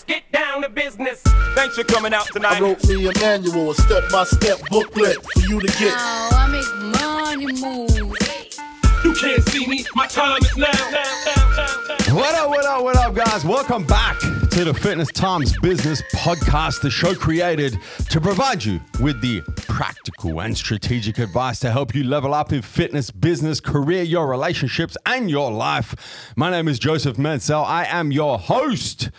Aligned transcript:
let's 0.00 0.04
get 0.04 0.32
down 0.32 0.62
to 0.62 0.68
business. 0.68 1.22
Thanks 1.54 1.76
for 1.76 1.84
coming 1.84 2.14
out 2.14 2.28
I 2.44 2.60
wrote 2.60 2.86
me 2.88 3.08
a 3.08 3.12
manual, 3.20 3.70
a 3.70 3.74
step-by-step 3.74 4.60
booklet 4.70 5.16
for 5.16 5.40
you 5.40 5.60
to 5.60 5.66
get. 5.66 5.94
Oh, 5.94 6.30
I 6.32 6.46
make 6.48 7.00
money 7.00 7.46
move. 7.60 8.16
You 9.04 9.14
can't 9.14 9.42
see 9.48 9.66
me, 9.66 9.84
my 9.94 10.06
time 10.06 10.38
is 10.42 10.56
now. 10.56 10.70
What 12.14 12.34
up, 12.34 12.48
what 12.48 12.64
up, 12.66 12.82
what 12.82 12.96
up, 12.96 13.14
guys? 13.14 13.44
Welcome 13.44 13.84
back 13.84 14.18
to 14.20 14.64
the 14.64 14.74
Fitness 14.74 15.10
Times 15.12 15.56
Business 15.60 16.02
Podcast, 16.14 16.80
the 16.80 16.90
show 16.90 17.14
created 17.14 17.76
to 18.10 18.20
provide 18.20 18.64
you 18.64 18.80
with 19.00 19.20
the 19.20 19.42
practical 19.56 20.40
and 20.40 20.56
strategic 20.56 21.18
advice 21.18 21.60
to 21.60 21.70
help 21.70 21.94
you 21.94 22.04
level 22.04 22.34
up 22.34 22.52
in 22.52 22.62
fitness, 22.62 23.10
business, 23.10 23.60
career, 23.60 24.02
your 24.02 24.28
relationships, 24.28 24.96
and 25.06 25.30
your 25.30 25.50
life. 25.50 26.32
My 26.36 26.50
name 26.50 26.68
is 26.68 26.78
Joseph 26.78 27.18
Mansell. 27.18 27.64
I 27.64 27.84
am 27.84 28.12
your 28.12 28.38
host. 28.38 29.10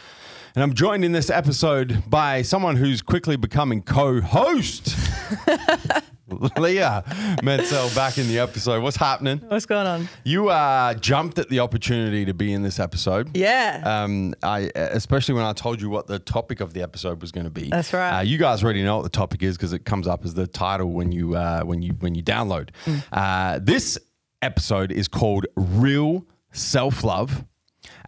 And 0.54 0.64
I'm 0.64 0.74
joined 0.74 1.06
in 1.06 1.14
this 1.14 1.30
episode 1.30 2.04
by 2.10 2.42
someone 2.42 2.76
who's 2.76 3.02
quickly 3.02 3.38
becoming 3.38 3.82
co 3.82 4.20
host. 4.20 4.98
Leah 6.58 7.04
Mansell 7.42 7.90
back 7.96 8.18
in 8.18 8.28
the 8.28 8.40
episode. 8.40 8.84
What's 8.84 8.98
happening? 8.98 9.40
What's 9.48 9.66
going 9.66 9.88
on? 9.88 10.10
You 10.26 10.50
uh, 10.50 10.94
jumped 10.96 11.40
at 11.40 11.48
the 11.48 11.60
opportunity 11.60 12.26
to 12.26 12.34
be 12.34 12.52
in 12.52 12.64
this 12.64 12.80
episode. 12.80 13.36
Yeah. 13.36 13.82
Um, 13.86 14.34
I 14.44 14.72
especially 14.76 15.36
when 15.36 15.46
I 15.46 15.54
told 15.54 15.82
you 15.82 15.90
what 15.90 16.08
the 16.08 16.20
topic 16.20 16.60
of 16.60 16.74
the 16.74 16.82
episode 16.82 17.22
was 17.22 17.32
going 17.32 17.46
to 17.46 17.50
be. 17.50 17.70
That's 17.70 17.94
right. 17.94 18.20
Uh, 18.20 18.22
you 18.22 18.38
guys 18.38 18.62
already 18.62 18.84
know 18.84 18.98
what 18.98 19.04
the 19.04 19.10
topic 19.10 19.44
is 19.44 19.56
because 19.58 19.72
it 19.72 19.86
comes 19.86 20.08
up 20.08 20.26
as 20.26 20.34
the 20.34 20.48
title 20.48 20.92
when 20.92 21.14
you 21.14 21.36
uh, 21.36 21.64
when 21.64 21.82
you 21.82 21.94
when 22.00 22.14
you 22.14 22.24
download. 22.24 22.70
Mm. 22.86 23.04
Uh, 23.12 23.60
this 23.62 23.98
episode 24.42 24.92
is 24.92 25.08
called 25.08 25.46
"Real 25.56 26.26
Self 26.52 27.06
Love." 27.06 27.46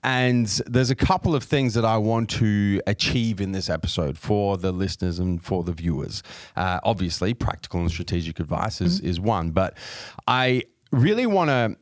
And 0.03 0.47
there's 0.67 0.89
a 0.89 0.95
couple 0.95 1.33
of 1.33 1.43
things 1.43 1.73
that 1.75 1.85
I 1.85 1.97
want 1.97 2.29
to 2.31 2.81
achieve 2.85 3.39
in 3.39 3.53
this 3.53 3.69
episode 3.69 4.17
for 4.17 4.57
the 4.57 4.73
listeners 4.73 5.17
and 5.17 5.41
for 5.41 5.63
the 5.63 5.71
viewers. 5.71 6.21
Uh, 6.57 6.79
obviously, 6.83 7.33
practical 7.33 7.79
and 7.79 7.89
strategic 7.89 8.39
advice 8.39 8.81
is, 8.81 8.99
is 8.99 9.19
one, 9.19 9.51
but 9.51 9.77
I 10.27 10.63
really 10.91 11.25
want 11.25 11.49
to 11.49 11.77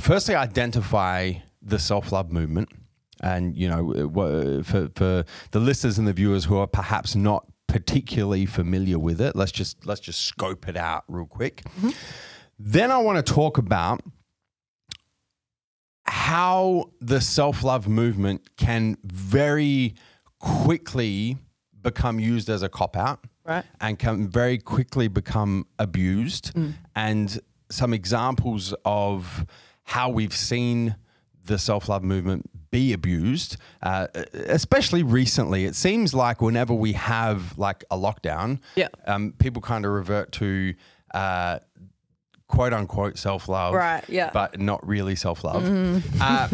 firstly 0.00 0.36
identify 0.36 1.32
the 1.62 1.78
self 1.78 2.12
love 2.12 2.30
movement. 2.30 2.68
And, 3.20 3.56
you 3.56 3.68
know, 3.68 3.92
uh, 3.92 4.62
for, 4.62 4.88
for 4.94 5.24
the 5.50 5.60
listeners 5.60 5.98
and 5.98 6.06
the 6.06 6.12
viewers 6.12 6.44
who 6.44 6.58
are 6.58 6.66
perhaps 6.66 7.16
not 7.16 7.46
particularly 7.66 8.46
familiar 8.46 8.98
with 8.98 9.20
it, 9.20 9.34
let's 9.34 9.50
just 9.50 9.84
let's 9.86 10.00
just 10.00 10.20
scope 10.20 10.68
it 10.68 10.76
out 10.76 11.04
real 11.08 11.26
quick. 11.26 11.64
Then 12.58 12.90
I 12.90 12.98
want 12.98 13.24
to 13.24 13.32
talk 13.32 13.58
about 13.58 14.02
how 16.06 16.90
the 17.00 17.20
self 17.20 17.62
love 17.62 17.88
movement 17.88 18.56
can 18.56 18.96
very 19.04 19.94
quickly 20.38 21.38
become 21.82 22.18
used 22.20 22.48
as 22.48 22.62
a 22.62 22.68
cop 22.68 22.96
out 22.96 23.24
Right. 23.44 23.64
and 23.80 23.98
can 23.98 24.28
very 24.28 24.58
quickly 24.58 25.08
become 25.08 25.66
abused. 25.78 26.52
And 26.94 27.38
some 27.70 27.92
examples 27.92 28.74
of 28.84 29.44
how 29.84 30.08
we've 30.08 30.34
seen 30.34 30.96
the 31.44 31.58
self 31.58 31.88
love 31.88 32.02
movement 32.02 32.50
be 32.70 32.92
abused, 32.92 33.56
uh, 33.82 34.06
especially 34.34 35.02
recently. 35.02 35.64
It 35.64 35.74
seems 35.76 36.12
like 36.14 36.40
whenever 36.40 36.72
we 36.74 36.94
have 36.94 37.56
like 37.58 37.84
a 37.90 37.96
lockdown, 37.96 38.60
Yeah. 38.76 38.88
um, 39.06 39.32
people 39.38 39.60
kind 39.62 39.84
of 39.84 39.92
revert 39.92 40.32
to. 40.32 40.74
Uh, 41.12 41.58
quote 42.48 42.72
unquote 42.72 43.18
self 43.18 43.48
love, 43.48 43.74
Right, 43.74 44.04
yeah. 44.08 44.30
but 44.32 44.60
not 44.60 44.86
really 44.86 45.14
self 45.16 45.44
love. 45.44 45.64
Uh, 46.20 46.48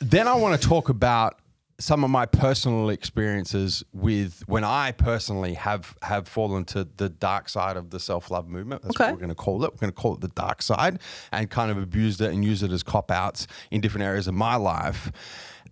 then 0.00 0.28
I 0.28 0.34
want 0.34 0.60
to 0.60 0.68
talk 0.68 0.88
about 0.88 1.36
some 1.78 2.04
of 2.04 2.10
my 2.10 2.26
personal 2.26 2.90
experiences 2.90 3.82
with 3.94 4.42
when 4.46 4.64
I 4.64 4.92
personally 4.92 5.54
have 5.54 5.96
have 6.02 6.28
fallen 6.28 6.64
to 6.66 6.86
the 6.98 7.08
dark 7.08 7.48
side 7.48 7.76
of 7.78 7.88
the 7.90 7.98
self 7.98 8.30
love 8.30 8.48
movement. 8.48 8.82
That's 8.82 8.96
Okay. 8.96 9.04
what 9.04 9.14
we're 9.14 9.20
going 9.20 9.28
to 9.30 9.34
call 9.34 9.64
it. 9.64 9.72
We're 9.72 9.78
going 9.78 9.92
to 9.92 9.98
call 9.98 10.14
it 10.14 10.20
the 10.20 10.28
dark 10.28 10.60
side, 10.62 10.98
and 11.32 11.48
kind 11.50 11.70
of 11.70 11.78
abused 11.78 12.20
it 12.20 12.32
and 12.32 12.44
use 12.44 12.62
it 12.62 12.70
as 12.70 12.82
cop 12.82 13.10
outs 13.10 13.46
in 13.70 13.80
different 13.80 14.04
areas 14.04 14.26
of 14.28 14.34
my 14.34 14.56
life. 14.56 15.10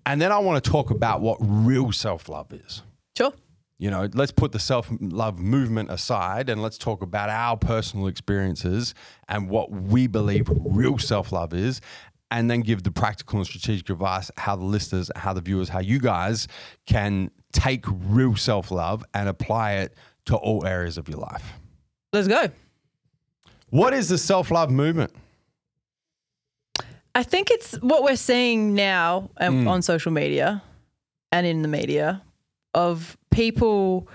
And 0.06 0.20
then 0.22 0.32
I 0.32 0.38
want 0.38 0.64
to 0.64 0.70
talk 0.70 0.90
about 0.90 1.20
what 1.20 1.36
real 1.42 1.92
self 1.92 2.28
love 2.30 2.52
is. 2.52 2.82
Sure. 3.16 3.32
You 3.78 3.90
know, 3.90 4.08
let's 4.12 4.32
put 4.32 4.50
the 4.50 4.58
self 4.58 4.90
love 5.00 5.38
movement 5.38 5.90
aside 5.90 6.48
and 6.48 6.60
let's 6.60 6.78
talk 6.78 7.00
about 7.00 7.30
our 7.30 7.56
personal 7.56 8.08
experiences 8.08 8.92
and 9.28 9.48
what 9.48 9.70
we 9.70 10.08
believe 10.08 10.48
real 10.64 10.98
self 10.98 11.30
love 11.30 11.54
is, 11.54 11.80
and 12.30 12.50
then 12.50 12.60
give 12.60 12.82
the 12.82 12.90
practical 12.90 13.38
and 13.38 13.46
strategic 13.46 13.88
advice 13.88 14.30
how 14.36 14.56
the 14.56 14.64
listeners, 14.64 15.10
how 15.14 15.32
the 15.32 15.40
viewers, 15.40 15.68
how 15.68 15.78
you 15.78 16.00
guys 16.00 16.48
can 16.86 17.30
take 17.52 17.84
real 17.86 18.34
self 18.34 18.72
love 18.72 19.04
and 19.14 19.28
apply 19.28 19.74
it 19.74 19.94
to 20.26 20.36
all 20.36 20.66
areas 20.66 20.98
of 20.98 21.08
your 21.08 21.18
life. 21.18 21.52
Let's 22.12 22.28
go. 22.28 22.50
What 23.70 23.94
is 23.94 24.08
the 24.08 24.18
self 24.18 24.50
love 24.50 24.70
movement? 24.70 25.12
I 27.14 27.22
think 27.22 27.50
it's 27.50 27.74
what 27.76 28.02
we're 28.02 28.16
seeing 28.16 28.74
now 28.74 29.30
um, 29.38 29.66
on 29.66 29.82
social 29.82 30.12
media 30.12 30.62
and 31.32 31.46
in 31.46 31.62
the 31.62 31.68
media 31.68 32.22
of 32.74 33.16
people. 33.30 34.08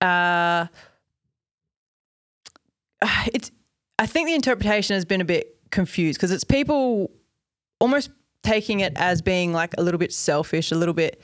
Uh, 0.00 0.66
it's. 3.32 3.50
I 3.98 4.06
think 4.06 4.28
the 4.28 4.34
interpretation 4.34 4.94
has 4.94 5.04
been 5.04 5.20
a 5.20 5.26
bit 5.26 5.58
confused 5.70 6.18
because 6.18 6.30
it's 6.32 6.44
people 6.44 7.10
almost 7.80 8.10
taking 8.42 8.80
it 8.80 8.94
as 8.96 9.20
being 9.20 9.52
like 9.52 9.74
a 9.76 9.82
little 9.82 9.98
bit 9.98 10.12
selfish, 10.12 10.72
a 10.72 10.74
little 10.74 10.94
bit 10.94 11.20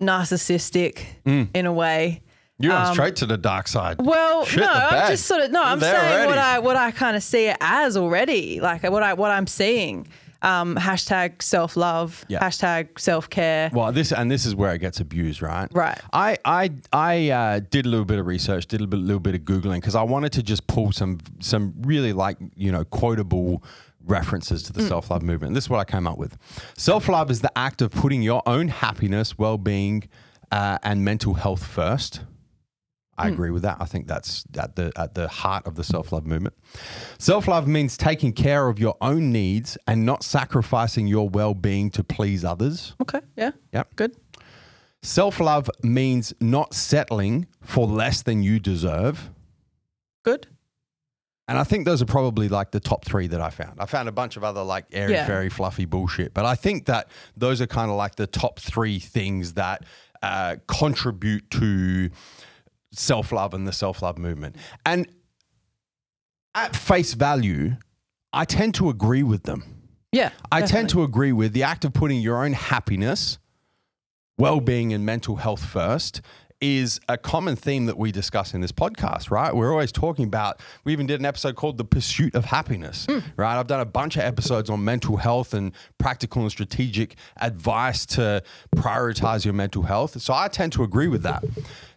narcissistic 0.00 1.00
in 1.24 1.66
a 1.66 1.72
way. 1.72 2.22
You're 2.58 2.72
going 2.72 2.94
straight 2.94 3.16
to 3.16 3.26
the 3.26 3.36
dark 3.36 3.68
side. 3.68 3.96
Well, 4.00 4.46
Shit 4.46 4.60
no, 4.60 4.70
I'm 4.70 5.10
just 5.10 5.26
sort 5.26 5.42
of 5.42 5.50
no. 5.50 5.60
You're 5.60 5.68
I'm 5.72 5.80
saying 5.80 6.26
what. 6.26 6.38
I 6.38 6.58
what 6.58 6.76
I 6.76 6.90
kind 6.90 7.16
of 7.16 7.22
see 7.22 7.46
it 7.46 7.56
as 7.60 7.96
already, 7.96 8.60
like 8.60 8.82
what 8.84 9.02
I 9.02 9.12
what 9.14 9.30
I'm 9.30 9.46
seeing. 9.46 10.08
Um, 10.46 10.76
hashtag 10.76 11.42
self 11.42 11.76
love. 11.76 12.24
Yeah. 12.28 12.38
Hashtag 12.40 12.98
self 12.98 13.28
care. 13.28 13.68
Well, 13.72 13.90
this 13.92 14.12
and 14.12 14.30
this 14.30 14.46
is 14.46 14.54
where 14.54 14.72
it 14.74 14.78
gets 14.78 15.00
abused, 15.00 15.42
right? 15.42 15.68
Right. 15.72 15.98
I 16.12 16.38
I 16.44 16.70
I 16.92 17.30
uh, 17.30 17.60
did 17.70 17.84
a 17.84 17.88
little 17.88 18.04
bit 18.04 18.18
of 18.18 18.26
research, 18.26 18.66
did 18.66 18.80
a 18.80 18.86
bit, 18.86 19.00
little 19.00 19.20
bit 19.20 19.34
of 19.34 19.40
googling 19.42 19.76
because 19.80 19.94
I 19.96 20.02
wanted 20.04 20.32
to 20.34 20.42
just 20.42 20.66
pull 20.66 20.92
some 20.92 21.18
some 21.40 21.74
really 21.82 22.12
like 22.12 22.36
you 22.54 22.70
know 22.72 22.84
quotable 22.84 23.62
references 24.04 24.62
to 24.62 24.72
the 24.72 24.82
Mm. 24.82 24.88
self 24.88 25.10
love 25.10 25.22
movement. 25.22 25.48
And 25.50 25.56
this 25.56 25.64
is 25.64 25.70
what 25.70 25.80
I 25.80 25.84
came 25.84 26.06
up 26.06 26.16
with. 26.16 26.38
Self 26.76 27.08
love 27.08 27.30
is 27.30 27.40
the 27.40 27.50
act 27.58 27.82
of 27.82 27.90
putting 27.90 28.22
your 28.22 28.42
own 28.46 28.68
happiness, 28.68 29.36
well 29.36 29.58
being, 29.58 30.04
uh, 30.52 30.78
and 30.84 31.04
mental 31.04 31.34
health 31.34 31.64
first. 31.66 32.20
I 33.18 33.28
agree 33.28 33.50
with 33.50 33.62
that. 33.62 33.78
I 33.80 33.86
think 33.86 34.06
that's 34.06 34.44
at 34.58 34.76
the 34.76 34.92
at 34.96 35.14
the 35.14 35.26
heart 35.28 35.66
of 35.66 35.74
the 35.74 35.84
self 35.84 36.12
love 36.12 36.26
movement. 36.26 36.54
Self 37.18 37.48
love 37.48 37.66
means 37.66 37.96
taking 37.96 38.32
care 38.32 38.68
of 38.68 38.78
your 38.78 38.96
own 39.00 39.32
needs 39.32 39.78
and 39.86 40.04
not 40.04 40.22
sacrificing 40.22 41.06
your 41.06 41.28
well 41.28 41.54
being 41.54 41.90
to 41.90 42.04
please 42.04 42.44
others. 42.44 42.94
Okay. 43.00 43.20
Yeah. 43.36 43.52
Yeah. 43.72 43.84
Good. 43.96 44.16
Self 45.02 45.40
love 45.40 45.70
means 45.82 46.34
not 46.40 46.74
settling 46.74 47.46
for 47.62 47.86
less 47.86 48.22
than 48.22 48.42
you 48.42 48.58
deserve. 48.58 49.30
Good. 50.24 50.48
And 51.48 51.56
I 51.58 51.62
think 51.64 51.84
those 51.84 52.02
are 52.02 52.06
probably 52.06 52.48
like 52.48 52.72
the 52.72 52.80
top 52.80 53.04
three 53.04 53.28
that 53.28 53.40
I 53.40 53.50
found. 53.50 53.80
I 53.80 53.86
found 53.86 54.08
a 54.08 54.12
bunch 54.12 54.36
of 54.36 54.42
other 54.42 54.64
like 54.64 54.86
airy 54.92 55.12
Yeah. 55.12 55.26
fairy 55.26 55.48
fluffy 55.48 55.84
bullshit, 55.84 56.34
but 56.34 56.44
I 56.44 56.56
think 56.56 56.86
that 56.86 57.08
those 57.36 57.60
are 57.60 57.68
kind 57.68 57.88
of 57.88 57.96
like 57.96 58.16
the 58.16 58.26
top 58.26 58.58
three 58.58 58.98
things 58.98 59.52
that 59.52 59.84
uh, 60.22 60.56
contribute 60.66 61.48
to 61.52 62.10
self 62.92 63.32
love 63.32 63.54
and 63.54 63.66
the 63.66 63.72
self 63.72 64.02
love 64.02 64.18
movement. 64.18 64.56
And 64.84 65.06
at 66.54 66.74
face 66.74 67.14
value, 67.14 67.76
I 68.32 68.44
tend 68.44 68.74
to 68.76 68.88
agree 68.88 69.22
with 69.22 69.44
them. 69.44 69.64
Yeah. 70.12 70.30
I 70.50 70.62
tend 70.62 70.88
to 70.90 71.02
agree 71.02 71.32
with 71.32 71.52
the 71.52 71.62
act 71.62 71.84
of 71.84 71.92
putting 71.92 72.20
your 72.20 72.42
own 72.42 72.54
happiness, 72.54 73.38
well 74.38 74.60
being, 74.60 74.92
and 74.92 75.04
mental 75.04 75.36
health 75.36 75.64
first 75.64 76.22
is 76.60 77.00
a 77.08 77.18
common 77.18 77.54
theme 77.54 77.86
that 77.86 77.98
we 77.98 78.10
discuss 78.10 78.54
in 78.54 78.62
this 78.62 78.72
podcast, 78.72 79.30
right? 79.30 79.54
We're 79.54 79.70
always 79.70 79.92
talking 79.92 80.24
about, 80.24 80.60
we 80.84 80.92
even 80.92 81.06
did 81.06 81.20
an 81.20 81.26
episode 81.26 81.54
called 81.54 81.76
The 81.76 81.84
Pursuit 81.84 82.34
of 82.34 82.46
Happiness, 82.46 83.06
hmm. 83.06 83.18
right? 83.36 83.58
I've 83.58 83.66
done 83.66 83.80
a 83.80 83.86
bunch 83.86 84.16
of 84.16 84.22
episodes 84.22 84.70
on 84.70 84.82
mental 84.82 85.18
health 85.18 85.52
and 85.52 85.72
practical 85.98 86.42
and 86.42 86.50
strategic 86.50 87.16
advice 87.38 88.06
to 88.06 88.42
prioritize 88.74 89.44
your 89.44 89.54
mental 89.54 89.82
health. 89.82 90.20
So 90.22 90.32
I 90.32 90.48
tend 90.48 90.72
to 90.74 90.82
agree 90.82 91.08
with 91.08 91.22
that. 91.24 91.44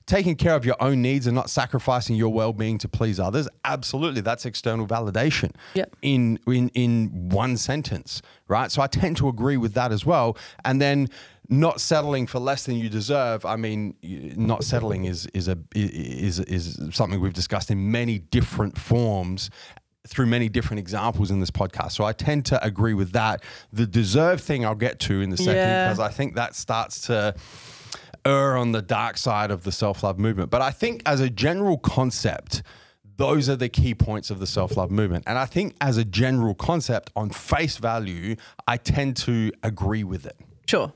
Taking 0.09 0.35
care 0.35 0.55
of 0.55 0.65
your 0.65 0.75
own 0.79 1.03
needs 1.03 1.27
and 1.27 1.35
not 1.35 1.51
sacrificing 1.51 2.15
your 2.15 2.33
well-being 2.33 2.79
to 2.79 2.87
please 2.89 3.19
others, 3.19 3.47
absolutely, 3.63 4.21
that's 4.21 4.43
external 4.43 4.87
validation 4.87 5.51
Yep. 5.75 5.95
in 6.01 6.39
in 6.47 6.69
in 6.73 7.29
one 7.29 7.57
sentence, 7.57 8.23
right? 8.47 8.71
So 8.71 8.81
I 8.81 8.87
tend 8.87 9.17
to 9.17 9.27
agree 9.29 9.55
with 9.57 9.75
that 9.75 9.91
as 9.91 10.07
well. 10.07 10.35
And 10.65 10.81
then 10.81 11.09
not 11.47 11.79
settling 11.79 12.25
for 12.25 12.39
less 12.39 12.65
than 12.65 12.75
you 12.77 12.89
deserve. 12.89 13.45
I 13.45 13.55
mean, 13.55 13.93
not 14.35 14.63
settling 14.63 15.05
is 15.05 15.27
is 15.27 15.47
a 15.47 15.59
is 15.75 16.39
is 16.39 16.79
something 16.91 17.19
we've 17.21 17.33
discussed 17.33 17.69
in 17.69 17.91
many 17.91 18.17
different 18.17 18.79
forms 18.79 19.51
through 20.07 20.25
many 20.25 20.49
different 20.49 20.79
examples 20.79 21.29
in 21.29 21.39
this 21.39 21.51
podcast. 21.51 21.91
So 21.91 22.03
I 22.03 22.13
tend 22.13 22.45
to 22.47 22.65
agree 22.65 22.95
with 22.95 23.11
that. 23.11 23.43
The 23.71 23.85
deserve 23.85 24.41
thing 24.41 24.65
I'll 24.65 24.73
get 24.73 24.99
to 25.01 25.21
in 25.21 25.29
the 25.29 25.37
second 25.37 25.53
Yeah. 25.55 25.87
because 25.89 25.99
I 25.99 26.09
think 26.09 26.33
that 26.35 26.55
starts 26.55 27.01
to 27.07 27.35
err 28.29 28.55
on 28.57 28.71
the 28.71 28.81
dark 28.81 29.17
side 29.17 29.51
of 29.51 29.63
the 29.63 29.71
self 29.71 30.03
love 30.03 30.17
movement. 30.19 30.49
But 30.51 30.61
I 30.61 30.71
think 30.71 31.01
as 31.05 31.19
a 31.19 31.29
general 31.29 31.77
concept, 31.77 32.61
those 33.17 33.49
are 33.49 33.55
the 33.55 33.69
key 33.69 33.93
points 33.95 34.29
of 34.29 34.39
the 34.39 34.47
self 34.47 34.77
love 34.77 34.91
movement. 34.91 35.23
And 35.27 35.37
I 35.37 35.45
think 35.45 35.75
as 35.81 35.97
a 35.97 36.05
general 36.05 36.55
concept, 36.55 37.11
on 37.15 37.29
face 37.31 37.77
value, 37.77 38.35
I 38.67 38.77
tend 38.77 39.17
to 39.27 39.51
agree 39.63 40.03
with 40.03 40.25
it. 40.25 40.37
Sure. 40.67 40.93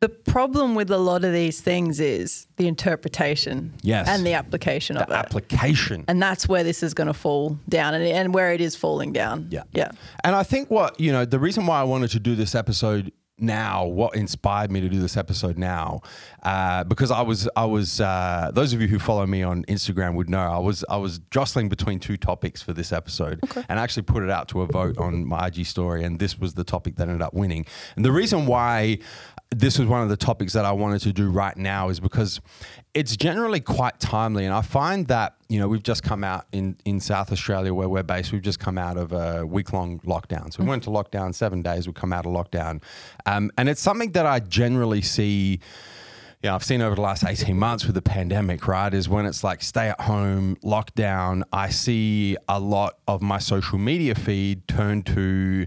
The 0.00 0.08
problem 0.08 0.74
with 0.74 0.90
a 0.90 0.96
lot 0.96 1.24
of 1.24 1.34
these 1.34 1.60
things 1.60 2.00
is 2.00 2.46
the 2.56 2.66
interpretation 2.66 3.74
Yes. 3.82 4.08
and 4.08 4.24
the 4.24 4.32
application 4.32 4.96
of 4.96 5.08
The 5.08 5.12
it. 5.12 5.18
application. 5.18 6.04
and 6.08 6.22
that's 6.22 6.48
where 6.48 6.64
this 6.64 6.82
is 6.82 6.94
going 6.94 7.08
to 7.08 7.12
fall 7.12 7.58
down 7.68 7.92
and, 7.92 8.02
and 8.04 8.32
where 8.32 8.50
it 8.54 8.62
is 8.62 8.74
falling 8.74 9.12
down. 9.12 9.48
Yeah. 9.50 9.64
Yeah. 9.74 9.90
And 10.24 10.34
I 10.34 10.42
think 10.42 10.70
what, 10.70 10.98
you 10.98 11.12
know, 11.12 11.26
the 11.26 11.38
reason 11.38 11.66
why 11.66 11.80
I 11.80 11.84
wanted 11.84 12.10
to 12.12 12.18
do 12.20 12.34
this 12.34 12.54
episode 12.54 13.12
now, 13.40 13.84
what 13.84 14.14
inspired 14.16 14.70
me 14.70 14.80
to 14.80 14.88
do 14.88 15.00
this 15.00 15.16
episode 15.16 15.58
now, 15.58 16.00
uh, 16.42 16.84
because 16.84 17.10
I 17.10 17.22
was, 17.22 17.48
I 17.56 17.64
was, 17.64 18.00
uh, 18.00 18.50
those 18.52 18.72
of 18.72 18.80
you 18.80 18.88
who 18.88 18.98
follow 18.98 19.26
me 19.26 19.42
on 19.42 19.64
Instagram 19.64 20.14
would 20.14 20.30
know 20.30 20.40
I 20.40 20.58
was, 20.58 20.84
I 20.88 20.96
was 20.96 21.20
jostling 21.30 21.68
between 21.68 21.98
two 21.98 22.16
topics 22.16 22.62
for 22.62 22.72
this 22.72 22.92
episode 22.92 23.40
and 23.68 23.78
I 23.78 23.82
actually 23.82 24.04
put 24.04 24.22
it 24.22 24.30
out 24.30 24.48
to 24.48 24.62
a 24.62 24.66
vote 24.66 24.98
on 24.98 25.26
my 25.26 25.46
IG 25.46 25.66
story. 25.66 26.04
And 26.04 26.18
this 26.18 26.38
was 26.38 26.54
the 26.54 26.64
topic 26.64 26.96
that 26.96 27.08
ended 27.08 27.22
up 27.22 27.34
winning. 27.34 27.66
And 27.96 28.04
the 28.04 28.12
reason 28.12 28.46
why 28.46 28.98
this 29.52 29.78
was 29.78 29.88
one 29.88 30.00
of 30.02 30.08
the 30.08 30.16
topics 30.16 30.52
that 30.52 30.64
I 30.64 30.70
wanted 30.70 31.00
to 31.02 31.12
do 31.12 31.28
right 31.28 31.56
now 31.56 31.88
is 31.88 31.98
because 31.98 32.40
it's 32.94 33.16
generally 33.16 33.58
quite 33.58 33.98
timely. 33.98 34.44
And 34.44 34.54
I 34.54 34.62
find 34.62 35.08
that, 35.08 35.36
you 35.48 35.58
know, 35.58 35.66
we've 35.66 35.82
just 35.82 36.04
come 36.04 36.22
out 36.22 36.46
in, 36.52 36.76
in 36.84 37.00
South 37.00 37.32
Australia 37.32 37.74
where 37.74 37.88
we're 37.88 38.04
based, 38.04 38.30
we've 38.30 38.42
just 38.42 38.60
come 38.60 38.78
out 38.78 38.96
of 38.96 39.12
a 39.12 39.44
week 39.44 39.72
long 39.72 39.98
lockdown. 40.00 40.52
So 40.52 40.62
we 40.62 40.68
went 40.68 40.84
to 40.84 40.90
lockdown 40.90 41.34
seven 41.34 41.62
days, 41.62 41.88
we 41.88 41.92
come 41.92 42.12
out 42.12 42.26
of 42.26 42.32
lockdown. 42.32 42.80
Um, 43.26 43.50
and 43.58 43.68
it's 43.68 43.80
something 43.80 44.12
that 44.12 44.24
I 44.24 44.38
generally 44.38 45.02
see. 45.02 45.58
Yeah, 46.42 46.54
I've 46.54 46.64
seen 46.64 46.80
over 46.80 46.94
the 46.94 47.02
last 47.02 47.22
18 47.22 47.54
months 47.58 47.84
with 47.84 47.94
the 47.94 48.02
pandemic, 48.02 48.66
right? 48.66 48.94
Is 48.94 49.10
when 49.10 49.26
it's 49.26 49.44
like 49.44 49.62
stay 49.62 49.90
at 49.90 50.00
home, 50.00 50.56
lockdown. 50.64 51.42
I 51.52 51.68
see 51.68 52.38
a 52.48 52.58
lot 52.58 52.98
of 53.06 53.20
my 53.20 53.38
social 53.38 53.78
media 53.78 54.14
feed 54.14 54.66
turn 54.66 55.02
to 55.02 55.66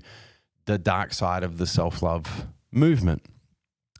the 0.65 0.79
dark 0.79 1.13
side 1.13 1.43
of 1.43 1.57
the 1.59 1.67
self 1.67 2.01
love 2.01 2.47
movement 2.71 3.23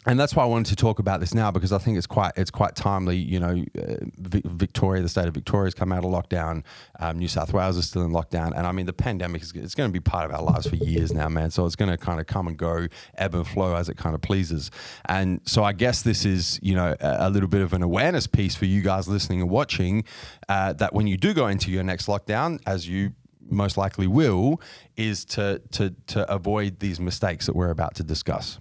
and 0.05 0.19
that's 0.19 0.35
why 0.35 0.43
I 0.43 0.47
wanted 0.47 0.69
to 0.69 0.75
talk 0.75 0.99
about 0.99 1.19
this 1.19 1.33
now 1.33 1.51
because 1.51 1.71
I 1.71 1.77
think 1.77 1.97
it's 1.97 2.07
quite 2.07 2.33
it's 2.35 2.51
quite 2.51 2.75
timely. 2.75 3.17
You 3.17 3.39
know, 3.39 3.63
uh, 3.77 3.95
Victoria, 4.17 5.01
the 5.01 5.09
state 5.09 5.27
of 5.27 5.33
Victoria, 5.33 5.67
has 5.67 5.73
come 5.73 5.91
out 5.91 6.03
of 6.03 6.11
lockdown. 6.11 6.63
Um, 6.99 7.19
New 7.19 7.27
South 7.27 7.53
Wales 7.53 7.77
is 7.77 7.87
still 7.87 8.03
in 8.03 8.11
lockdown, 8.11 8.53
and 8.55 8.67
I 8.67 8.71
mean 8.71 8.85
the 8.85 8.93
pandemic 8.93 9.41
is 9.41 9.53
it's 9.55 9.75
going 9.75 9.89
to 9.89 9.93
be 9.93 10.01
part 10.01 10.29
of 10.29 10.35
our 10.35 10.43
lives 10.43 10.67
for 10.67 10.75
years 10.75 11.13
now, 11.13 11.29
man. 11.29 11.51
So 11.51 11.65
it's 11.65 11.75
going 11.75 11.91
to 11.91 11.97
kind 11.97 12.19
of 12.19 12.27
come 12.27 12.47
and 12.47 12.57
go, 12.57 12.87
ebb 13.17 13.35
and 13.35 13.47
flow 13.47 13.75
as 13.75 13.89
it 13.89 13.97
kind 13.97 14.13
of 14.13 14.21
pleases. 14.21 14.71
And 15.05 15.39
so 15.45 15.63
I 15.63 15.73
guess 15.73 16.01
this 16.01 16.25
is 16.25 16.59
you 16.61 16.75
know 16.75 16.95
a, 16.99 17.27
a 17.27 17.29
little 17.29 17.49
bit 17.49 17.61
of 17.61 17.73
an 17.73 17.83
awareness 17.83 18.27
piece 18.27 18.55
for 18.55 18.65
you 18.65 18.81
guys 18.81 19.07
listening 19.07 19.41
and 19.41 19.49
watching 19.49 20.03
uh, 20.49 20.73
that 20.73 20.93
when 20.93 21.07
you 21.07 21.17
do 21.17 21.33
go 21.33 21.47
into 21.47 21.71
your 21.71 21.83
next 21.83 22.07
lockdown, 22.07 22.59
as 22.65 22.87
you 22.87 23.13
most 23.49 23.77
likely 23.77 24.07
will, 24.07 24.59
is 24.97 25.23
to 25.25 25.61
to 25.71 25.91
to 26.07 26.29
avoid 26.29 26.79
these 26.79 26.99
mistakes 26.99 27.45
that 27.45 27.55
we're 27.55 27.71
about 27.71 27.95
to 27.95 28.03
discuss. 28.03 28.59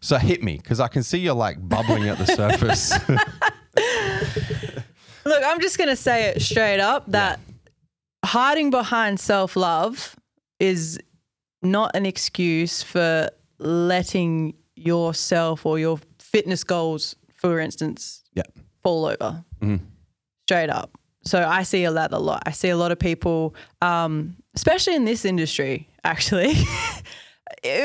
So 0.00 0.18
hit 0.18 0.42
me 0.42 0.56
because 0.56 0.80
I 0.80 0.88
can 0.88 1.02
see 1.02 1.18
you're 1.18 1.34
like 1.34 1.56
bubbling 1.68 2.08
at 2.08 2.18
the 2.18 2.26
surface. 2.36 2.92
Look, 5.24 5.42
I'm 5.44 5.60
just 5.60 5.78
going 5.78 5.88
to 5.88 5.96
say 5.96 6.28
it 6.28 6.42
straight 6.42 6.80
up 6.80 7.04
that 7.08 7.40
hiding 8.24 8.70
behind 8.70 9.18
self 9.18 9.56
love 9.56 10.14
is 10.60 10.98
not 11.62 11.90
an 11.94 12.06
excuse 12.06 12.82
for 12.82 13.30
letting 13.58 14.54
yourself 14.76 15.66
or 15.66 15.78
your 15.78 15.98
fitness 16.18 16.64
goals, 16.64 17.16
for 17.34 17.58
instance, 17.58 18.22
yeah. 18.34 18.44
fall 18.82 19.06
over 19.06 19.44
straight 20.46 20.70
up. 20.70 20.90
So 21.24 21.44
I 21.44 21.64
see 21.64 21.84
a 21.84 21.90
lot, 21.90 22.12
a 22.12 22.18
lot. 22.18 22.44
I 22.46 22.52
see 22.52 22.68
a 22.68 22.76
lot 22.76 22.92
of 22.92 23.00
people, 23.00 23.56
um, 23.82 24.36
especially 24.54 24.94
in 24.94 25.04
this 25.04 25.24
industry, 25.24 25.88
actually. 26.04 26.54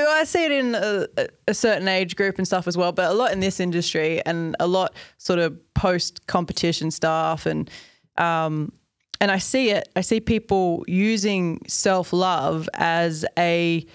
I 0.09 0.23
see 0.25 0.45
it 0.45 0.51
in 0.51 0.75
a, 0.75 1.07
a 1.47 1.53
certain 1.53 1.87
age 1.87 2.15
group 2.15 2.37
and 2.37 2.47
stuff 2.47 2.67
as 2.67 2.77
well, 2.77 2.91
but 2.91 3.09
a 3.09 3.13
lot 3.13 3.31
in 3.31 3.39
this 3.39 3.59
industry 3.59 4.21
and 4.25 4.55
a 4.59 4.67
lot 4.67 4.93
sort 5.17 5.39
of 5.39 5.57
post 5.73 6.27
competition 6.27 6.91
stuff 6.91 7.45
and 7.45 7.69
um, 8.17 8.71
and 9.19 9.29
I 9.29 9.37
see 9.37 9.69
it. 9.69 9.87
I 9.95 10.01
see 10.01 10.19
people 10.19 10.83
using 10.87 11.61
self 11.67 12.11
love 12.11 12.67
as 12.73 13.23
a 13.37 13.85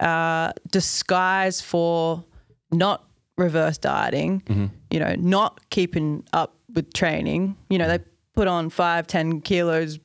uh, 0.00 0.52
disguise 0.70 1.60
for 1.60 2.24
not 2.72 3.04
reverse 3.38 3.78
dieting. 3.78 4.42
You 4.90 5.00
know, 5.00 5.14
not 5.16 5.60
keeping 5.70 6.24
up 6.32 6.56
with 6.74 6.92
training. 6.92 7.56
You 7.70 7.78
know, 7.78 7.86
they 7.88 8.00
put 8.34 8.48
on 8.48 8.68
five, 8.68 9.06
ten 9.06 9.40
kilos 9.40 9.98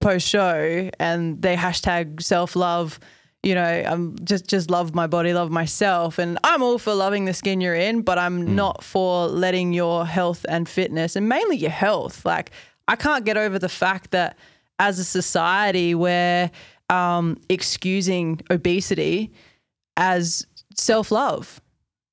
post 0.00 0.26
show 0.26 0.90
and 0.98 1.42
they 1.42 1.56
hashtag 1.56 2.22
self 2.22 2.56
love. 2.56 2.98
You 3.42 3.54
know, 3.54 3.64
I'm 3.64 4.16
just 4.24 4.48
just 4.48 4.70
love 4.70 4.94
my 4.94 5.06
body, 5.06 5.32
love 5.32 5.50
myself, 5.50 6.18
and 6.18 6.38
I'm 6.42 6.62
all 6.62 6.78
for 6.78 6.92
loving 6.92 7.24
the 7.24 7.34
skin 7.34 7.60
you're 7.60 7.74
in, 7.74 8.02
but 8.02 8.18
I'm 8.18 8.54
not 8.54 8.82
for 8.82 9.28
letting 9.28 9.72
your 9.72 10.04
health 10.06 10.44
and 10.48 10.68
fitness, 10.68 11.14
and 11.14 11.28
mainly 11.28 11.56
your 11.56 11.70
health. 11.70 12.24
Like 12.24 12.50
I 12.88 12.96
can't 12.96 13.24
get 13.24 13.36
over 13.36 13.58
the 13.58 13.68
fact 13.68 14.10
that 14.10 14.36
as 14.80 14.98
a 14.98 15.04
society 15.04 15.94
we're 15.94 16.50
um, 16.90 17.38
excusing 17.48 18.40
obesity 18.50 19.32
as 19.96 20.46
self 20.74 21.10
love. 21.10 21.60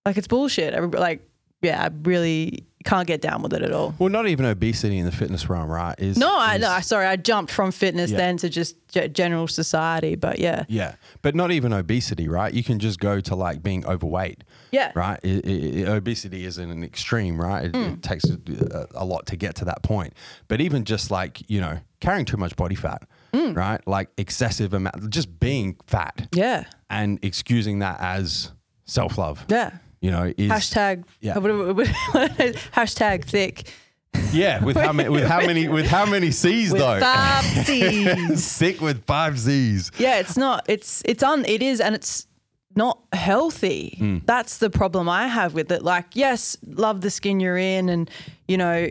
Like 0.06 0.18
it's 0.18 0.28
bullshit. 0.28 0.74
Like 0.94 1.28
yeah, 1.62 1.84
I 1.84 1.90
really 2.04 2.66
can't 2.86 3.08
get 3.08 3.20
down 3.20 3.42
with 3.42 3.52
it 3.54 3.62
at 3.62 3.72
all. 3.72 3.94
Well, 4.00 4.10
not 4.10 4.28
even 4.28 4.46
obesity 4.46 4.98
in 5.00 5.06
the 5.06 5.12
fitness 5.12 5.50
realm, 5.50 5.70
right? 5.70 5.96
Is 6.00 6.18
No, 6.18 6.38
I 6.38 6.56
is- 6.56 6.62
no, 6.62 6.80
sorry, 6.82 7.06
I 7.08 7.16
jumped 7.18 7.52
from 7.52 7.72
fitness 7.72 8.12
Yeah. 8.12 8.18
then 8.18 8.38
to 8.38 8.50
just 8.50 8.76
ge- 8.90 9.12
general 9.12 9.48
society, 9.48 10.16
but 10.16 10.40
yeah, 10.40 10.64
Yeah, 10.70 10.96
but 11.22 11.36
not 11.36 11.52
even 11.52 11.74
obesity, 11.74 12.28
right? 12.28 12.54
You 12.54 12.64
can 12.64 12.80
just 12.80 13.00
go 13.00 13.20
to 13.22 13.36
like 13.36 13.62
being 13.64 13.86
overweight. 13.86 14.44
Yeah. 14.72 14.92
Right. 14.96 15.20
I- 15.24 15.42
I- 15.46 15.84
I- 15.92 15.96
obesity 15.96 16.46
isn't 16.46 16.70
an 16.70 16.84
extreme, 16.84 17.42
right? 17.42 17.66
It, 17.66 17.76
Hmm. 17.76 17.82
it 17.94 18.04
takes 18.04 18.24
a, 18.26 18.88
a 18.96 19.04
lot 19.06 19.26
to 19.28 19.36
get 19.36 19.56
to 19.56 19.66
that 19.66 19.82
point. 19.84 20.14
But 20.48 20.62
even 20.62 20.86
just 20.86 21.10
like 21.12 21.42
you 21.50 21.60
know 21.60 21.80
carrying 22.00 22.26
too 22.26 22.38
much 22.38 22.56
body 22.56 22.76
fat, 22.76 23.02
Hmm. 23.34 23.54
right? 23.54 23.82
Like 23.88 24.10
excessive 24.18 24.74
amount, 24.74 25.10
just 25.10 25.40
being 25.40 25.76
fat 25.88 26.28
yeah, 26.34 26.66
and 26.90 27.18
excusing 27.24 27.80
that 27.80 28.00
as 28.00 28.52
self 28.86 29.18
love. 29.18 29.44
yeah. 29.50 29.72
You 30.06 30.12
know, 30.12 30.34
is 30.38 30.52
Hashtag 30.52 31.04
Yeah. 31.22 31.38
what- 31.40 31.76
what- 31.76 31.76
what- 31.76 32.32
hashtag 32.76 33.26
thick 33.26 33.56
yeah. 34.32 34.64
With 34.64 34.78
how 34.78 34.94
many? 34.94 35.10
With 35.10 35.26
how 35.28 35.42
many? 35.46 35.68
With 35.68 35.88
how 35.88 36.06
many 36.06 36.32
C's 36.32 36.72
with 36.72 36.82
though? 36.82 37.00
five 37.00 37.44
C's. 37.68 38.44
Sick 38.44 38.80
with 38.82 39.04
five 39.06 39.38
Z's. 39.38 39.92
yeah, 39.98 40.20
it's 40.20 40.38
not. 40.38 40.64
It's 40.68 41.02
it's 41.06 41.24
on. 41.24 41.44
It 41.46 41.62
is, 41.62 41.82
and 41.82 41.94
it's 41.96 42.26
not 42.76 43.00
healthy. 43.14 43.96
Hmm. 44.00 44.18
That's 44.26 44.58
the 44.60 44.70
problem 44.70 45.10
I 45.10 45.28
have 45.28 45.54
with 45.54 45.70
it. 45.72 45.82
Like, 45.84 46.08
yes, 46.16 46.58
love 46.66 47.02
the 47.02 47.10
skin 47.10 47.40
you're 47.42 47.58
in, 47.58 47.90
and 47.90 48.10
you 48.48 48.58
know, 48.58 48.88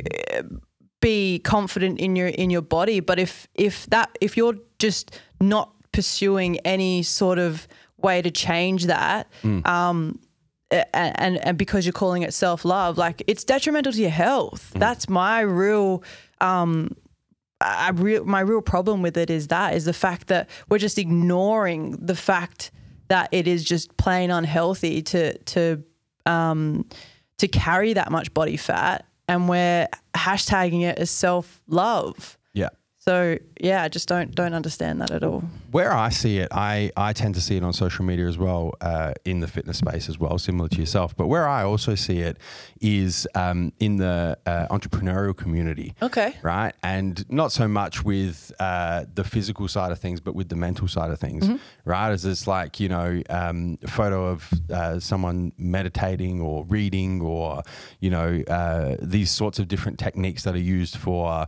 be 1.01 1.39
confident 1.41 2.01
in 2.01 2.17
your 2.17 2.29
in 2.29 2.51
your 2.51 2.63
body. 2.63 3.01
But 3.01 3.19
if 3.19 3.47
if 3.55 3.87
that 3.87 4.11
if 4.21 4.37
you're 4.37 4.57
just 4.79 5.19
not 5.41 5.71
pursuing 5.93 6.59
any 6.65 7.03
sort 7.03 7.39
of 7.39 7.67
way 7.99 8.21
to 8.23 8.31
change 8.31 8.87
that, 8.87 9.27
um, 9.65 10.19
a- 10.23 10.24
and 10.93 11.39
and 11.39 11.59
because 11.59 11.87
you're 11.87 11.93
calling 11.93 12.23
it 12.23 12.35
self 12.35 12.65
love, 12.65 12.99
like 12.99 13.23
it's 13.27 13.45
detrimental 13.45 13.93
to 13.93 14.01
your 14.01 14.11
health. 14.11 14.73
That's 14.75 15.09
my 15.09 15.41
real. 15.41 16.03
Um, 16.41 16.97
I 17.61 17.91
real 17.91 18.25
my 18.25 18.41
real 18.41 18.61
problem 18.61 19.03
with 19.03 19.17
it 19.17 19.31
is 19.31 19.49
that 19.49 19.75
is 19.75 19.85
the 19.85 19.93
fact 19.93 20.29
that 20.29 20.49
we're 20.69 20.79
just 20.79 20.99
ignoring 20.99 21.93
the 21.93 22.17
fact 22.17 22.71
that 23.09 23.29
it 23.33 23.47
is 23.47 23.65
just 23.65 23.97
plain 23.97 24.31
unhealthy 24.31 25.03
to 25.03 25.39
to 25.39 25.83
um 26.27 26.85
to 27.39 27.49
carry 27.49 27.93
that 27.95 28.11
much 28.11 28.35
body 28.35 28.57
fat 28.57 29.07
and 29.29 29.49
we're 29.49 29.89
hashtagging 30.15 30.83
it 30.83 30.99
as 30.99 31.11
self 31.11 31.63
love. 31.69 32.39
So 33.07 33.37
yeah, 33.61 33.83
I 33.83 33.89
just 33.89 34.09
don't 34.09 34.35
don't 34.35 34.55
understand 34.55 35.03
that 35.03 35.11
at 35.11 35.23
all. 35.23 35.43
Where 35.73 35.93
I 35.93 36.09
see 36.09 36.39
it, 36.39 36.49
I, 36.53 36.91
I 36.97 37.13
tend 37.13 37.35
to 37.35 37.41
see 37.43 37.57
it 37.57 37.63
on 37.63 37.75
social 37.75 38.03
media 38.03 38.27
as 38.27 38.39
well, 38.39 38.73
uh, 38.81 39.13
in 39.27 39.41
the 39.41 39.47
fitness 39.47 39.79
space 39.79 40.09
as 40.09 40.19
well, 40.19 40.39
similar 40.39 40.71
to 40.71 40.79
yourself. 40.79 41.15
But 41.15 41.27
where 41.27 41.47
I 41.47 41.65
also 41.65 41.97
see 41.97 42.21
it 42.21 42.39
is 42.81 43.29
um, 43.35 43.75
in 43.79 43.97
the 43.97 44.39
uh, 44.47 44.69
entrepreneurial 44.69 45.37
community. 45.37 45.93
Okay. 46.01 46.35
Right. 46.43 46.73
And 46.83 47.29
not 47.31 47.53
so 47.53 47.69
much 47.69 48.05
with 48.05 48.53
uh, 48.59 49.05
the 49.13 49.25
physical 49.25 49.69
side 49.69 49.93
of 49.93 49.99
things, 49.99 50.21
but 50.21 50.35
with 50.35 50.49
the 50.49 50.57
mental 50.57 50.89
side 50.89 51.11
of 51.11 51.19
things. 51.19 51.47
Right. 51.85 52.11
As 52.11 52.25
it's 52.25 52.47
like, 52.47 52.81
you 52.81 52.89
know, 52.89 53.21
um, 53.29 53.77
a 53.83 53.89
photo 53.89 54.29
of 54.29 54.51
uh, 54.73 54.99
someone 54.99 55.53
meditating 55.59 56.41
or 56.41 56.65
reading 56.65 57.21
or, 57.21 57.65
you 58.01 58.09
know, 58.09 58.43
uh, 58.49 58.97
these 59.03 59.31
sorts 59.31 59.59
of 59.59 59.69
different 59.69 59.99
techniques 59.99 60.45
that 60.45 60.55
are 60.55 60.59
used 60.59 60.97
for. 60.97 61.47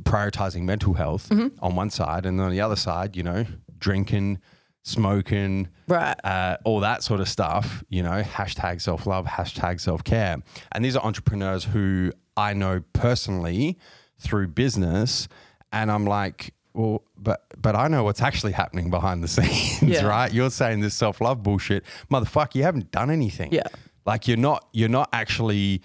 Prioritizing 0.00 0.62
mental 0.62 0.94
health 0.94 1.30
on 1.60 1.76
one 1.76 1.90
side 1.90 2.24
and 2.26 2.40
on 2.40 2.50
the 2.50 2.60
other 2.60 2.76
side 2.76 3.14
you 3.16 3.22
know 3.22 3.44
drinking 3.78 4.38
smoking, 4.84 5.68
Right. 5.88 6.16
uh, 6.24 6.56
all 6.64 6.80
that 6.80 7.02
sort 7.04 7.20
of 7.20 7.28
stuff, 7.28 7.84
you 7.88 8.02
know, 8.02 8.22
hashtag 8.22 8.80
self 8.80 9.06
love, 9.06 9.26
hashtag 9.26 9.80
self 9.80 10.02
care. 10.04 10.38
And 10.72 10.84
these 10.84 10.96
are 10.96 11.04
entrepreneurs 11.04 11.64
who 11.64 12.12
I 12.36 12.52
know 12.54 12.82
personally 12.92 13.78
through 14.18 14.48
business. 14.48 15.28
And 15.72 15.90
I'm 15.90 16.04
like, 16.04 16.52
well, 16.74 17.02
but 17.16 17.44
but 17.60 17.76
I 17.76 17.88
know 17.88 18.02
what's 18.02 18.22
actually 18.22 18.52
happening 18.52 18.90
behind 18.90 19.22
the 19.22 19.28
scenes, 19.36 19.82
Yeah. 19.82 20.04
right? 20.06 20.32
You're 20.32 20.50
saying 20.50 20.80
this 20.80 20.94
self 20.94 21.20
love 21.20 21.42
bullshit, 21.42 21.84
motherfucker. 22.10 22.54
You 22.56 22.64
haven't 22.64 22.90
done 22.90 23.10
anything. 23.10 23.52
Yeah. 23.52 23.62
like 24.04 24.26
you're 24.26 24.36
not 24.36 24.66
you're 24.72 24.88
not 24.88 25.08
actually 25.12 25.80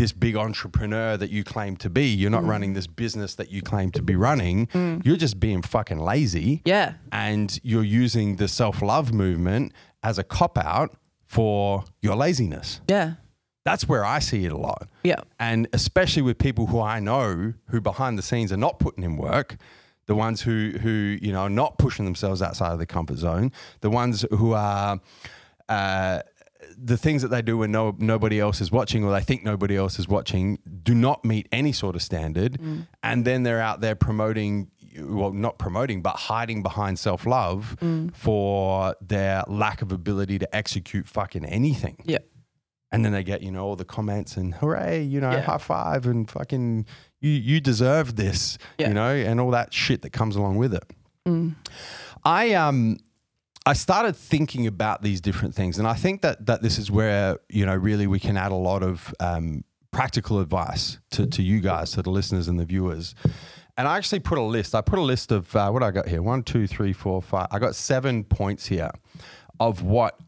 this 0.00 0.12
big 0.12 0.34
entrepreneur 0.34 1.16
that 1.18 1.30
you 1.30 1.44
claim 1.44 1.76
to 1.76 1.90
be. 1.90 2.06
You're 2.06 2.30
Mm. 2.30 2.40
not 2.40 2.44
running 2.46 2.72
this 2.72 2.86
business 2.86 3.34
that 3.34 3.50
you 3.50 3.60
claim 3.60 3.90
to 3.92 4.02
be 4.02 4.16
running. 4.16 4.66
You're 5.04 5.18
just 5.18 5.38
being 5.38 5.60
fucking 5.62 5.98
lazy 5.98 6.62
Yeah. 6.64 6.94
and 7.12 7.60
you're 7.62 7.84
using 7.84 8.36
the 8.36 8.48
self 8.48 8.80
love 8.80 9.12
movement 9.12 9.72
as 10.02 10.18
a 10.18 10.24
cop 10.24 10.56
out 10.56 10.96
for 11.26 11.84
your 12.00 12.16
laziness. 12.16 12.80
Yeah. 12.88 13.14
That's 13.66 13.86
where 13.86 14.04
I 14.06 14.20
see 14.20 14.46
it 14.46 14.52
a 14.52 14.56
lot. 14.56 14.88
Yeah. 15.04 15.20
And 15.38 15.68
especially 15.74 16.22
with 16.22 16.38
people 16.38 16.68
who 16.68 16.80
I 16.80 16.98
know 16.98 17.52
who 17.68 17.80
behind 17.82 18.16
the 18.18 18.22
scenes 18.22 18.50
are 18.50 18.56
not 18.68 18.78
putting 18.78 19.04
in 19.04 19.18
work, 19.18 19.58
the 20.06 20.14
ones 20.14 20.40
who 20.42 20.78
who 20.82 21.18
you 21.20 21.30
know 21.30 21.42
are 21.42 21.50
not 21.50 21.76
pushing 21.76 22.06
themselves 22.06 22.40
outside 22.40 22.72
of 22.72 22.78
the 22.78 22.86
comfort 22.86 23.18
zone, 23.18 23.52
the 23.82 23.90
ones 23.90 24.24
who 24.30 24.54
are 24.54 24.98
uh, 25.68 26.20
the 26.82 26.96
things 26.96 27.22
that 27.22 27.28
they 27.28 27.42
do 27.42 27.58
when 27.58 27.70
no 27.72 27.94
nobody 27.98 28.40
else 28.40 28.60
is 28.60 28.70
watching 28.72 29.04
or 29.04 29.12
they 29.12 29.20
think 29.20 29.44
nobody 29.44 29.76
else 29.76 29.98
is 29.98 30.08
watching 30.08 30.58
do 30.82 30.94
not 30.94 31.24
meet 31.24 31.48
any 31.52 31.72
sort 31.72 31.94
of 31.94 32.02
standard, 32.02 32.54
mm. 32.54 32.86
and 33.02 33.24
then 33.24 33.42
they're 33.42 33.60
out 33.60 33.80
there 33.80 33.94
promoting. 33.94 34.70
Well, 34.98 35.32
not 35.32 35.56
promoting, 35.56 36.02
but 36.02 36.16
hiding 36.16 36.64
behind 36.64 36.98
self 36.98 37.24
love 37.24 37.76
mm. 37.80 38.12
for 38.12 38.96
their 39.00 39.44
lack 39.46 39.82
of 39.82 39.92
ability 39.92 40.40
to 40.40 40.56
execute 40.56 41.06
fucking 41.06 41.44
anything. 41.44 41.96
Yeah. 42.04 42.18
And 42.90 43.04
then 43.04 43.12
they 43.12 43.22
get, 43.22 43.40
you 43.40 43.52
know, 43.52 43.64
all 43.64 43.76
the 43.76 43.84
comments 43.84 44.36
and 44.36 44.52
hooray, 44.52 45.04
you 45.04 45.20
know, 45.20 45.30
Yeah. 45.30 45.42
high 45.42 45.58
five 45.58 46.06
and 46.06 46.28
fucking 46.28 46.86
you 47.20 47.30
you 47.30 47.60
deserve 47.60 48.16
this, 48.16 48.58
Yeah. 48.78 48.88
you 48.88 48.94
know, 48.94 49.14
and 49.14 49.38
all 49.38 49.52
that 49.52 49.72
shit 49.72 50.02
that 50.02 50.10
comes 50.10 50.34
along 50.34 50.56
with 50.56 50.74
it. 50.74 50.82
Mm. 51.24 51.54
I 52.24 52.54
um 52.54 52.98
I 53.70 53.74
started 53.74 54.16
thinking 54.16 54.66
about 54.66 55.00
these 55.00 55.20
different 55.20 55.54
things, 55.54 55.78
and 55.78 55.86
I 55.86 55.94
think 55.94 56.22
that 56.22 56.44
that 56.46 56.60
this 56.60 56.76
is 56.76 56.90
where 56.90 57.38
you 57.48 57.64
know 57.64 57.76
really 57.76 58.08
we 58.08 58.18
can 58.18 58.36
add 58.36 58.50
a 58.50 58.56
lot 58.56 58.82
of 58.82 59.14
um, 59.20 59.62
practical 59.92 60.40
advice 60.40 60.98
to 61.12 61.24
to 61.28 61.40
you 61.40 61.60
guys, 61.60 61.92
to 61.92 62.02
the 62.02 62.10
listeners 62.10 62.48
and 62.48 62.58
the 62.58 62.64
viewers. 62.64 63.14
And 63.76 63.86
I 63.86 63.96
actually 63.96 64.18
put 64.18 64.38
a 64.38 64.42
list. 64.42 64.74
I 64.74 64.80
put 64.80 64.98
a 64.98 65.02
list 65.02 65.30
of 65.30 65.54
uh, 65.54 65.70
what 65.70 65.84
I 65.84 65.92
got 65.92 66.08
here: 66.08 66.20
one, 66.20 66.42
two, 66.42 66.66
three, 66.66 66.92
four, 66.92 67.22
five. 67.22 67.46
I 67.52 67.60
got 67.60 67.76
seven 67.76 68.24
points 68.24 68.66
here 68.66 68.90
of 69.60 69.84
what 69.84 70.18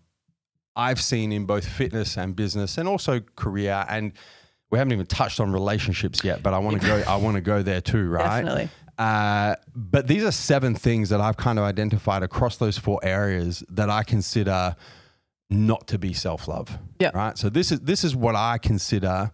I've 0.76 1.00
seen 1.00 1.32
in 1.32 1.44
both 1.44 1.66
fitness 1.66 2.16
and 2.16 2.36
business, 2.36 2.78
and 2.78 2.88
also 2.88 3.18
career. 3.34 3.84
And 3.88 4.12
we 4.70 4.78
haven't 4.78 4.92
even 4.92 5.06
touched 5.06 5.40
on 5.40 5.52
relationships 5.52 6.22
yet, 6.22 6.44
but 6.44 6.54
I 6.54 6.58
want 6.58 6.80
to 6.80 6.86
go. 6.86 7.02
I 7.08 7.16
want 7.16 7.34
to 7.34 7.40
go 7.40 7.60
there 7.60 7.80
too, 7.80 8.08
right? 8.08 8.42
Definitely. 8.42 8.70
Uh, 9.02 9.56
but 9.74 10.06
these 10.06 10.22
are 10.22 10.30
seven 10.30 10.76
things 10.76 11.08
that 11.08 11.20
I've 11.20 11.36
kind 11.36 11.58
of 11.58 11.64
identified 11.64 12.22
across 12.22 12.58
those 12.58 12.78
four 12.78 13.00
areas 13.02 13.64
that 13.68 13.90
I 13.90 14.04
consider 14.04 14.76
not 15.50 15.88
to 15.88 15.98
be 15.98 16.12
self 16.12 16.46
love. 16.46 16.78
Yeah. 17.00 17.10
Right. 17.12 17.36
So 17.36 17.50
this 17.50 17.72
is 17.72 17.80
this 17.80 18.04
is 18.04 18.14
what 18.14 18.36
I 18.36 18.58
consider 18.58 19.32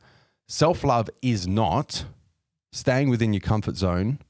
self 0.48 0.84
love 0.84 1.10
is 1.20 1.46
not 1.46 2.06
staying 2.72 3.10
within 3.10 3.34
your 3.34 3.42
comfort 3.42 3.76
zone 3.76 4.20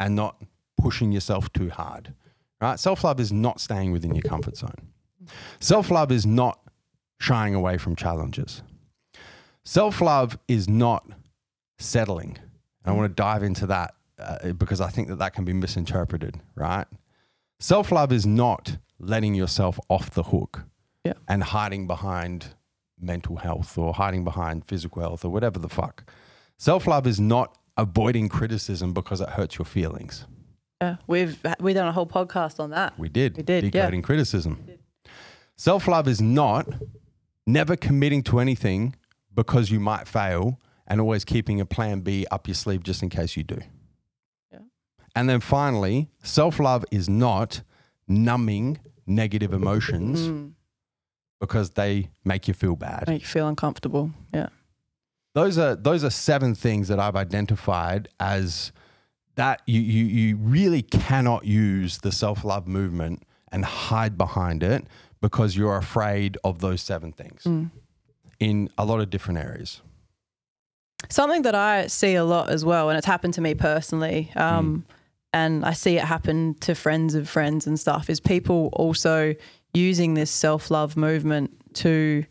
and 0.00 0.16
not 0.16 0.42
pushing 0.76 1.12
yourself 1.12 1.52
too 1.52 1.70
hard. 1.70 2.12
Right. 2.60 2.76
Self 2.76 3.04
love 3.04 3.20
is 3.20 3.32
not 3.32 3.60
staying 3.60 3.92
within 3.92 4.16
your 4.16 4.22
comfort 4.22 4.56
zone. 4.56 4.88
Self 5.60 5.92
love 5.92 6.10
is 6.10 6.26
not 6.26 6.58
shying 7.20 7.54
away 7.54 7.78
from 7.78 7.94
challenges. 7.94 8.64
Self 9.64 10.00
love 10.00 10.40
is 10.48 10.68
not 10.68 11.06
settling. 11.78 12.36
And 12.84 12.92
I 12.92 12.96
want 12.96 13.08
to 13.08 13.14
dive 13.14 13.44
into 13.44 13.68
that 13.68 13.94
uh, 14.22 14.52
because 14.52 14.80
I 14.80 14.88
think 14.88 15.08
that 15.08 15.18
that 15.18 15.34
can 15.34 15.44
be 15.44 15.52
misinterpreted, 15.52 16.40
right? 16.54 16.86
Self 17.60 17.92
love 17.92 18.12
is 18.12 18.26
not 18.26 18.76
letting 18.98 19.34
yourself 19.34 19.78
off 19.88 20.10
the 20.10 20.24
hook 20.24 20.64
Yeah. 21.04 21.14
and 21.28 21.42
hiding 21.42 21.86
behind 21.86 22.54
mental 23.00 23.36
health 23.36 23.76
or 23.76 23.94
hiding 23.94 24.24
behind 24.24 24.64
physical 24.66 25.02
health 25.02 25.24
or 25.24 25.30
whatever 25.30 25.58
the 25.58 25.68
fuck. 25.68 26.04
Self 26.58 26.86
love 26.86 27.06
is 27.06 27.18
not 27.20 27.56
avoiding 27.76 28.28
criticism 28.28 28.92
because 28.92 29.20
it 29.20 29.30
hurts 29.30 29.58
your 29.58 29.64
feelings. 29.64 30.26
Yeah. 30.80 30.96
We've 31.06 31.38
we 31.60 31.72
done 31.74 31.86
a 31.88 31.92
whole 31.92 32.06
podcast 32.06 32.58
on 32.60 32.70
that. 32.70 32.98
We 32.98 33.08
did. 33.08 33.36
We 33.36 33.42
did, 33.42 33.64
yeah. 33.64 33.70
Decoding 33.70 34.02
criticism. 34.02 34.64
Self 35.56 35.86
love 35.86 36.08
is 36.08 36.20
not 36.20 36.66
never 37.46 37.76
committing 37.76 38.22
to 38.24 38.38
anything 38.40 38.94
because 39.34 39.70
you 39.70 39.80
might 39.80 40.06
fail 40.08 40.60
and 40.86 41.00
always 41.00 41.24
keeping 41.24 41.60
a 41.60 41.64
plan 41.64 42.00
B 42.00 42.26
up 42.30 42.46
your 42.48 42.54
sleeve 42.54 42.82
just 42.82 43.02
in 43.02 43.08
case 43.08 43.36
you 43.36 43.42
do. 43.44 43.58
And 45.14 45.28
then 45.28 45.40
finally, 45.40 46.08
self 46.22 46.58
love 46.58 46.84
is 46.90 47.08
not 47.08 47.62
numbing 48.08 48.78
negative 49.06 49.52
emotions 49.52 50.20
Mm. 50.20 50.52
because 51.40 51.70
they 51.70 52.10
make 52.24 52.48
you 52.48 52.54
feel 52.54 52.76
bad. 52.76 53.04
Make 53.08 53.22
you 53.22 53.26
feel 53.28 53.48
uncomfortable. 53.48 54.10
Yeah. 54.32 54.48
those 55.34 55.56
are 55.58 55.74
those 55.74 56.04
are 56.04 56.10
seven 56.10 56.54
things 56.54 56.88
that 56.88 57.00
I've 57.00 57.16
identified 57.16 58.08
as 58.20 58.70
that 59.36 59.62
you 59.66 59.80
you 59.80 60.04
you 60.04 60.36
really 60.36 60.82
cannot 60.82 61.44
use 61.46 61.98
the 61.98 62.12
self 62.12 62.44
love 62.44 62.66
movement 62.68 63.22
and 63.50 63.64
hide 63.64 64.16
behind 64.18 64.62
it 64.62 64.86
because 65.22 65.56
you're 65.56 65.76
afraid 65.76 66.36
of 66.44 66.58
those 66.60 66.82
seven 66.82 67.12
things 67.12 67.46
in 68.40 68.68
a 68.76 68.84
lot 68.84 69.00
of 69.00 69.08
different 69.10 69.38
areas. 69.38 69.80
Something 71.08 71.42
that 71.42 71.54
I 71.54 71.86
see 71.88 72.14
a 72.14 72.24
lot 72.24 72.48
as 72.50 72.64
well, 72.64 72.88
and 72.88 72.96
it's 72.98 73.06
happened 73.06 73.34
to 73.34 73.40
me 73.40 73.54
personally, 73.54 74.30
um, 74.36 74.84
and 75.32 75.64
I 75.64 75.72
see 75.72 75.96
it 75.96 76.04
happen 76.04 76.54
to 76.60 76.74
friends 76.74 77.14
of 77.14 77.28
friends 77.28 77.66
and 77.66 77.78
stuff, 77.80 78.10
is 78.10 78.20
people 78.20 78.68
also 78.74 79.34
using 79.74 80.14
this 80.14 80.30
self 80.30 80.70
love 80.70 80.96
movement 80.96 81.50
to 81.74 82.24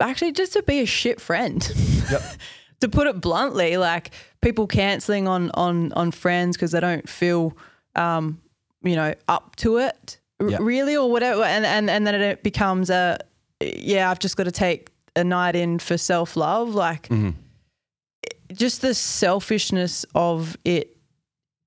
actually 0.00 0.32
just 0.32 0.52
to 0.54 0.62
be 0.62 0.80
a 0.80 0.86
shit 0.86 1.20
friend. 1.20 1.62
Yep. 2.10 2.22
to 2.80 2.88
put 2.90 3.06
it 3.06 3.18
bluntly, 3.22 3.78
like 3.78 4.10
people 4.42 4.66
canceling 4.66 5.26
on 5.26 5.50
on 5.54 5.90
on 5.94 6.10
friends 6.10 6.54
because 6.56 6.72
they 6.72 6.80
don't 6.80 7.08
feel, 7.08 7.56
um, 7.94 8.38
you 8.82 8.94
know, 8.94 9.14
up 9.26 9.56
to 9.56 9.78
it 9.78 10.18
Yeah. 10.46 10.58
really 10.60 10.94
or 10.94 11.10
whatever, 11.10 11.42
and 11.44 11.64
and 11.64 11.88
and 11.88 12.06
then 12.06 12.14
it 12.20 12.42
becomes 12.42 12.90
a, 12.90 13.16
yeah, 13.60 14.10
I've 14.10 14.18
just 14.18 14.36
got 14.36 14.44
to 14.44 14.52
take 14.52 14.90
a 15.16 15.24
night 15.24 15.56
in 15.56 15.78
for 15.78 15.96
self 15.96 16.36
love, 16.36 16.74
like 16.74 17.08
just 18.52 18.82
the 18.82 18.92
selfishness 18.94 20.04
of 20.14 20.56
it 20.66 20.93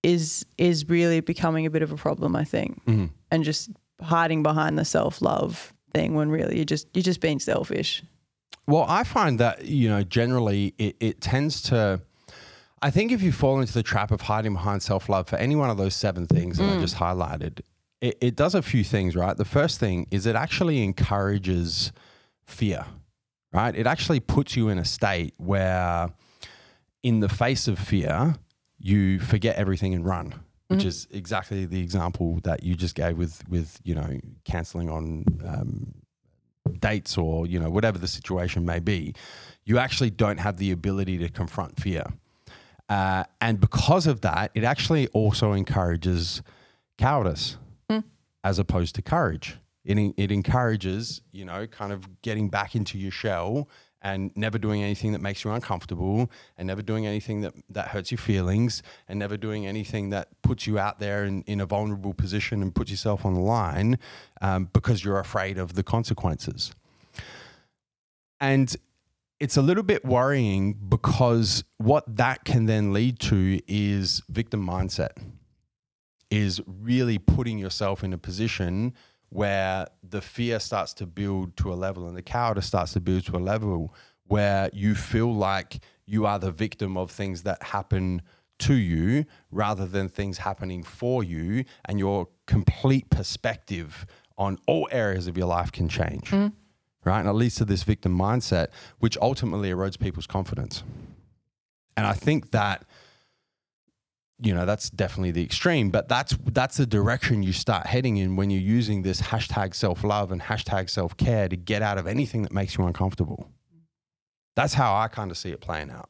is 0.03 0.45
is 0.57 0.87
really 0.87 1.19
becoming 1.19 1.65
a 1.65 1.69
bit 1.69 1.81
of 1.81 1.91
a 1.91 1.95
problem, 1.95 2.35
I 2.35 2.43
think, 2.43 2.83
mm-hmm. 2.85 3.05
and 3.31 3.43
just 3.43 3.69
hiding 4.01 4.43
behind 4.43 4.77
the 4.77 4.85
self 4.85 5.21
love 5.21 5.73
thing 5.93 6.13
when 6.13 6.29
really 6.29 6.57
you're 6.57 6.65
just 6.65 6.87
you're 6.93 7.03
just 7.03 7.21
being 7.21 7.39
selfish. 7.39 8.03
Well, 8.67 8.85
I 8.87 9.03
find 9.05 9.39
that, 9.39 9.65
you 9.65 9.87
know, 9.87 10.03
generally 10.03 10.73
it, 10.77 10.95
it 10.99 11.21
tends 11.21 11.61
to. 11.63 12.01
I 12.81 12.91
think 12.91 13.11
if 13.11 13.23
you 13.23 13.31
fall 13.31 13.59
into 13.59 13.73
the 13.73 13.81
trap 13.81 14.11
of 14.11 14.21
hiding 14.21 14.53
behind 14.53 14.83
self 14.83 15.09
love 15.09 15.27
for 15.27 15.37
any 15.37 15.55
one 15.55 15.69
of 15.69 15.77
those 15.77 15.95
seven 15.95 16.27
things 16.27 16.57
that 16.57 16.65
I 16.65 16.75
mm. 16.75 16.81
just 16.81 16.97
highlighted, 16.97 17.61
it, 18.01 18.17
it 18.21 18.35
does 18.35 18.53
a 18.53 18.61
few 18.61 18.83
things, 18.83 19.15
right? 19.15 19.35
The 19.35 19.45
first 19.45 19.79
thing 19.79 20.07
is 20.11 20.25
it 20.25 20.35
actually 20.35 20.83
encourages 20.83 21.91
fear, 22.45 22.85
right? 23.51 23.75
It 23.75 23.87
actually 23.87 24.19
puts 24.19 24.55
you 24.55 24.69
in 24.69 24.77
a 24.77 24.85
state 24.85 25.33
where, 25.37 26.09
in 27.01 27.21
the 27.21 27.29
face 27.29 27.67
of 27.67 27.79
fear, 27.79 28.35
you 28.79 29.19
forget 29.19 29.55
everything 29.55 29.93
and 29.93 30.05
run. 30.05 30.33
Which 30.69 30.83
is 30.83 31.07
exactly 31.11 31.65
the 31.65 31.79
example 31.81 32.41
that 32.43 32.61
you 32.61 32.75
just 32.75 32.93
gave 32.93 33.17
with, 33.17 33.41
with 33.47 33.79
you 33.85 33.95
know, 33.95 34.19
canceling 34.43 34.89
on 34.89 35.23
um, 35.45 35.93
dates 36.79 37.17
or 37.17 37.47
you 37.47 37.59
know 37.59 37.69
whatever 37.69 37.97
the 37.97 38.07
situation 38.07 38.65
may 38.65 38.79
be. 38.79 39.13
You 39.65 39.77
actually 39.77 40.09
don't 40.09 40.39
have 40.39 40.57
the 40.57 40.71
ability 40.71 41.17
to 41.19 41.29
confront 41.29 41.79
fear. 41.79 42.03
Uh, 42.89 43.23
and 43.41 43.59
because 43.59 44.07
of 44.07 44.21
that 44.21 44.51
it 44.53 44.63
actually 44.63 45.07
also 45.07 45.51
encourages 45.51 46.41
cowardice 46.97 47.57
as 48.43 48.59
opposed 48.59 48.95
to 48.95 49.01
courage. 49.01 49.57
It, 49.83 49.97
it 50.17 50.31
encourages 50.31 51.21
you 51.31 51.45
know 51.45 51.67
kind 51.67 51.91
of 51.91 52.21
getting 52.21 52.49
back 52.49 52.75
into 52.75 52.97
your 52.97 53.11
shell 53.11 53.69
and 54.07 54.31
never 54.37 54.57
doing 54.57 54.81
anything 54.81 55.11
that 55.11 55.19
makes 55.19 55.43
you 55.43 55.51
uncomfortable 55.51 56.31
and 56.57 56.65
never 56.65 56.81
doing 56.81 57.05
anything 57.05 57.41
that, 57.41 57.53
that 57.69 57.89
hurts 57.89 58.09
your 58.09 58.17
feelings 58.17 58.81
and 59.09 59.19
never 59.19 59.35
doing 59.35 59.67
anything 59.67 60.11
that 60.11 60.29
puts 60.41 60.65
you 60.65 60.79
out 60.79 60.97
there 60.97 61.25
in, 61.25 61.41
in 61.41 61.59
a 61.59 61.65
vulnerable 61.65 62.13
position 62.13 62.61
and 62.61 62.73
puts 62.73 62.89
yourself 62.89 63.25
on 63.25 63.33
the 63.33 63.41
line 63.41 63.99
um, 64.41 64.69
because 64.71 65.03
you're 65.03 65.19
afraid 65.19 65.57
of 65.57 65.73
the 65.73 65.83
consequences. 65.83 66.71
And 68.39 68.73
it's 69.41 69.57
a 69.57 69.61
little 69.61 69.83
bit 69.83 70.05
worrying 70.05 70.71
because 70.87 71.65
what 71.77 72.03
that 72.15 72.45
can 72.45 72.65
then 72.65 72.93
lead 72.93 73.19
to 73.19 73.59
is 73.67 74.23
victim 74.29 74.65
mindset. 74.65 75.17
is 76.29 76.61
really 76.65 77.17
putting 77.17 77.57
yourself 77.57 78.05
in 78.05 78.13
a 78.13 78.17
position 78.17 78.93
where 79.29 79.87
the 80.03 80.21
fear 80.21 80.59
starts 80.59 80.93
to 80.93 81.05
build 81.05 81.55
to 81.57 81.71
a 81.71 81.75
level 81.75 82.07
and 82.07 82.15
the 82.15 82.21
cowardice 82.21 82.65
starts 82.65 82.93
to 82.93 82.99
build 82.99 83.25
to 83.25 83.35
a 83.35 83.39
level 83.39 83.93
where 84.25 84.69
you 84.73 84.95
feel 84.95 85.33
like 85.33 85.79
you 86.05 86.25
are 86.25 86.39
the 86.39 86.51
victim 86.51 86.97
of 86.97 87.11
things 87.11 87.43
that 87.43 87.61
happen 87.61 88.21
to 88.59 88.73
you 88.73 89.25
rather 89.51 89.85
than 89.85 90.09
things 90.09 90.39
happening 90.39 90.81
for 90.81 91.23
you 91.23 91.63
and 91.85 91.99
your 91.99 92.27
complete 92.45 93.09
perspective 93.09 94.05
on 94.37 94.57
all 94.65 94.87
areas 94.91 95.27
of 95.27 95.37
your 95.37 95.47
life 95.47 95.71
can 95.71 95.87
change 95.89 96.29
mm-hmm. 96.29 96.47
right? 97.03 97.19
And 97.19 97.29
it 97.29 97.33
leads 97.33 97.55
to 97.55 97.65
this 97.65 97.83
victim 97.83 98.17
mindset 98.17 98.67
which 98.99 99.17
ultimately 99.21 99.69
erodes 99.69 99.99
people's 99.99 100.27
confidence. 100.27 100.83
And 101.95 102.05
i 102.05 102.13
think 102.13 102.51
that 102.51 102.85
you 104.39 104.53
know 104.53 104.65
that's 104.65 104.89
definitely 104.91 105.31
the 105.31 105.43
extreme 105.43 105.89
but 105.89 106.07
that's 106.07 106.37
that's 106.51 106.77
the 106.77 106.85
direction 106.85 107.41
you 107.41 107.51
start 107.51 107.87
heading 107.87 108.17
in 108.17 108.35
when 108.35 108.49
you're 108.51 108.61
using 108.61 109.01
this 109.01 109.21
hashtag 109.21 109.73
self-love 109.73 110.31
and 110.31 110.41
hashtag 110.43 110.89
self-care 110.89 111.49
to 111.49 111.55
get 111.55 111.81
out 111.81 111.97
of 111.97 112.05
anything 112.05 112.43
that 112.43 112.51
makes 112.51 112.77
you 112.77 112.85
uncomfortable 112.85 113.49
that's 114.55 114.75
how 114.75 114.95
i 114.95 115.07
kind 115.07 115.31
of 115.31 115.37
see 115.37 115.49
it 115.49 115.59
playing 115.59 115.89
out 115.89 116.09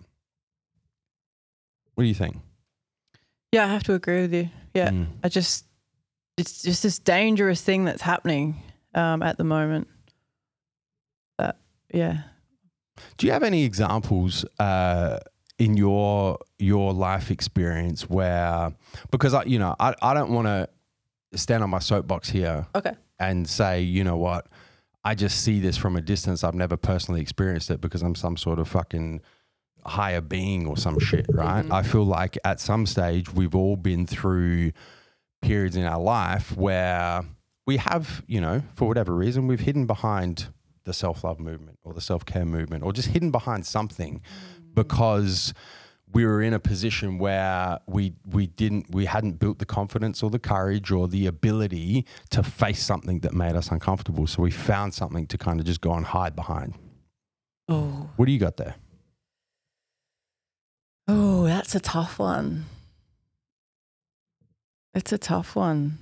what 1.96 2.04
do 2.04 2.08
you 2.08 2.14
think 2.14 2.38
Yeah, 3.54 3.64
I 3.64 3.68
have 3.70 3.84
to 3.84 3.94
agree 3.94 4.22
with 4.22 4.34
you. 4.34 4.50
Yeah, 4.74 4.90
Mm. 4.92 5.08
I 5.24 5.30
just 5.30 5.66
it's 6.38 6.62
just 6.62 6.84
this 6.84 7.00
dangerous 7.00 7.62
thing 7.62 7.86
that's 7.86 8.02
happening 8.02 8.62
um, 8.94 9.24
at 9.24 9.38
the 9.38 9.44
moment. 9.44 9.88
That 11.40 11.56
yeah, 11.92 12.24
Do 13.18 13.26
you 13.26 13.34
have 13.34 13.42
any 13.42 13.64
examples 13.64 14.46
uh, 14.60 15.18
in 15.60 15.76
your 15.76 16.38
your 16.60 16.94
life 16.94 17.32
experience 17.32 18.10
where 18.10 18.74
because 19.12 19.34
I 19.34 19.44
you 19.44 19.60
know 19.60 19.76
I, 19.80 19.94
I 20.02 20.14
don't 20.14 20.32
want 20.32 20.48
to 20.48 20.70
stand 21.38 21.64
on 21.64 21.70
my 21.70 21.80
soapbox 21.80 22.30
here 22.30 22.68
okay, 22.76 22.94
and 23.20 23.48
say 23.48 23.82
you 23.82 24.04
know 24.04 24.18
what? 24.18 24.48
I 25.04 25.16
just 25.16 25.42
see 25.44 25.60
this 25.60 25.78
from 25.78 25.96
a 25.96 26.02
distance. 26.02 26.44
I've 26.44 26.54
never 26.54 26.76
personally 26.76 27.22
experienced 27.22 27.72
it 27.72 27.80
because 27.80 28.02
I'm 28.02 28.16
some 28.16 28.36
sort 28.36 28.60
of 28.60 28.68
fucking 28.68 29.22
higher 29.86 30.22
being 30.22 30.68
or 30.68 30.76
some 30.76 31.00
shit 31.00 31.26
right? 31.30 31.64
Mm-hmm. 31.64 31.74
I 31.74 31.82
feel 31.82 32.04
like 32.04 32.38
at 32.44 32.60
some 32.60 32.86
stage 32.86 33.34
we've 33.34 33.56
all 33.56 33.78
been 33.78 34.06
through 34.06 34.74
periods 35.42 35.76
in 35.76 35.86
our 35.86 36.00
life 36.00 36.56
where 36.58 37.24
we 37.66 37.78
have 37.78 38.24
you 38.28 38.42
know 38.42 38.64
for 38.76 38.88
whatever 38.88 39.14
reason 39.14 39.48
we've 39.48 39.62
hidden 39.62 39.86
behind 39.86 40.48
the 40.84 40.94
self-love 40.94 41.40
movement 41.40 41.80
or 41.84 41.94
the 41.94 42.02
self-care 42.02 42.46
movement 42.46 42.84
or 42.84 42.92
just 42.92 43.10
hidden 43.10 43.32
behind 43.32 43.66
something 43.66 44.16
mm-hmm. 44.16 44.57
Because 44.78 45.54
we 46.14 46.26
were 46.26 46.42
in 46.42 46.54
a 46.54 46.60
position 46.60 47.18
where 47.18 47.80
we 47.88 48.14
we 48.26 48.48
didn't 48.48 48.86
we 48.92 49.06
hadn't 49.06 49.40
built 49.44 49.58
the 49.60 49.66
confidence 49.66 50.24
or 50.24 50.30
the 50.30 50.44
courage 50.54 50.90
or 50.92 51.08
the 51.08 51.26
ability 51.28 52.06
to 52.30 52.42
face 52.42 52.82
something 52.92 53.20
that 53.20 53.34
made 53.34 53.56
us 53.56 53.68
uncomfortable 53.72 54.26
so 54.26 54.42
we 54.42 54.52
found 54.52 54.94
something 54.94 55.26
to 55.28 55.38
kind 55.38 55.60
of 55.60 55.66
just 55.66 55.82
go 55.82 55.94
and 55.94 56.06
hide 56.06 56.36
behind 56.36 56.76
oh 57.68 58.10
what 58.16 58.26
do 58.28 58.32
you 58.32 58.40
got 58.40 58.58
there 58.58 58.76
oh, 61.08 61.46
that's 61.46 61.76
a 61.76 61.80
tough 61.80 62.20
one. 62.20 62.66
It's 64.94 65.14
a 65.14 65.18
tough 65.18 65.56
one. 65.56 66.00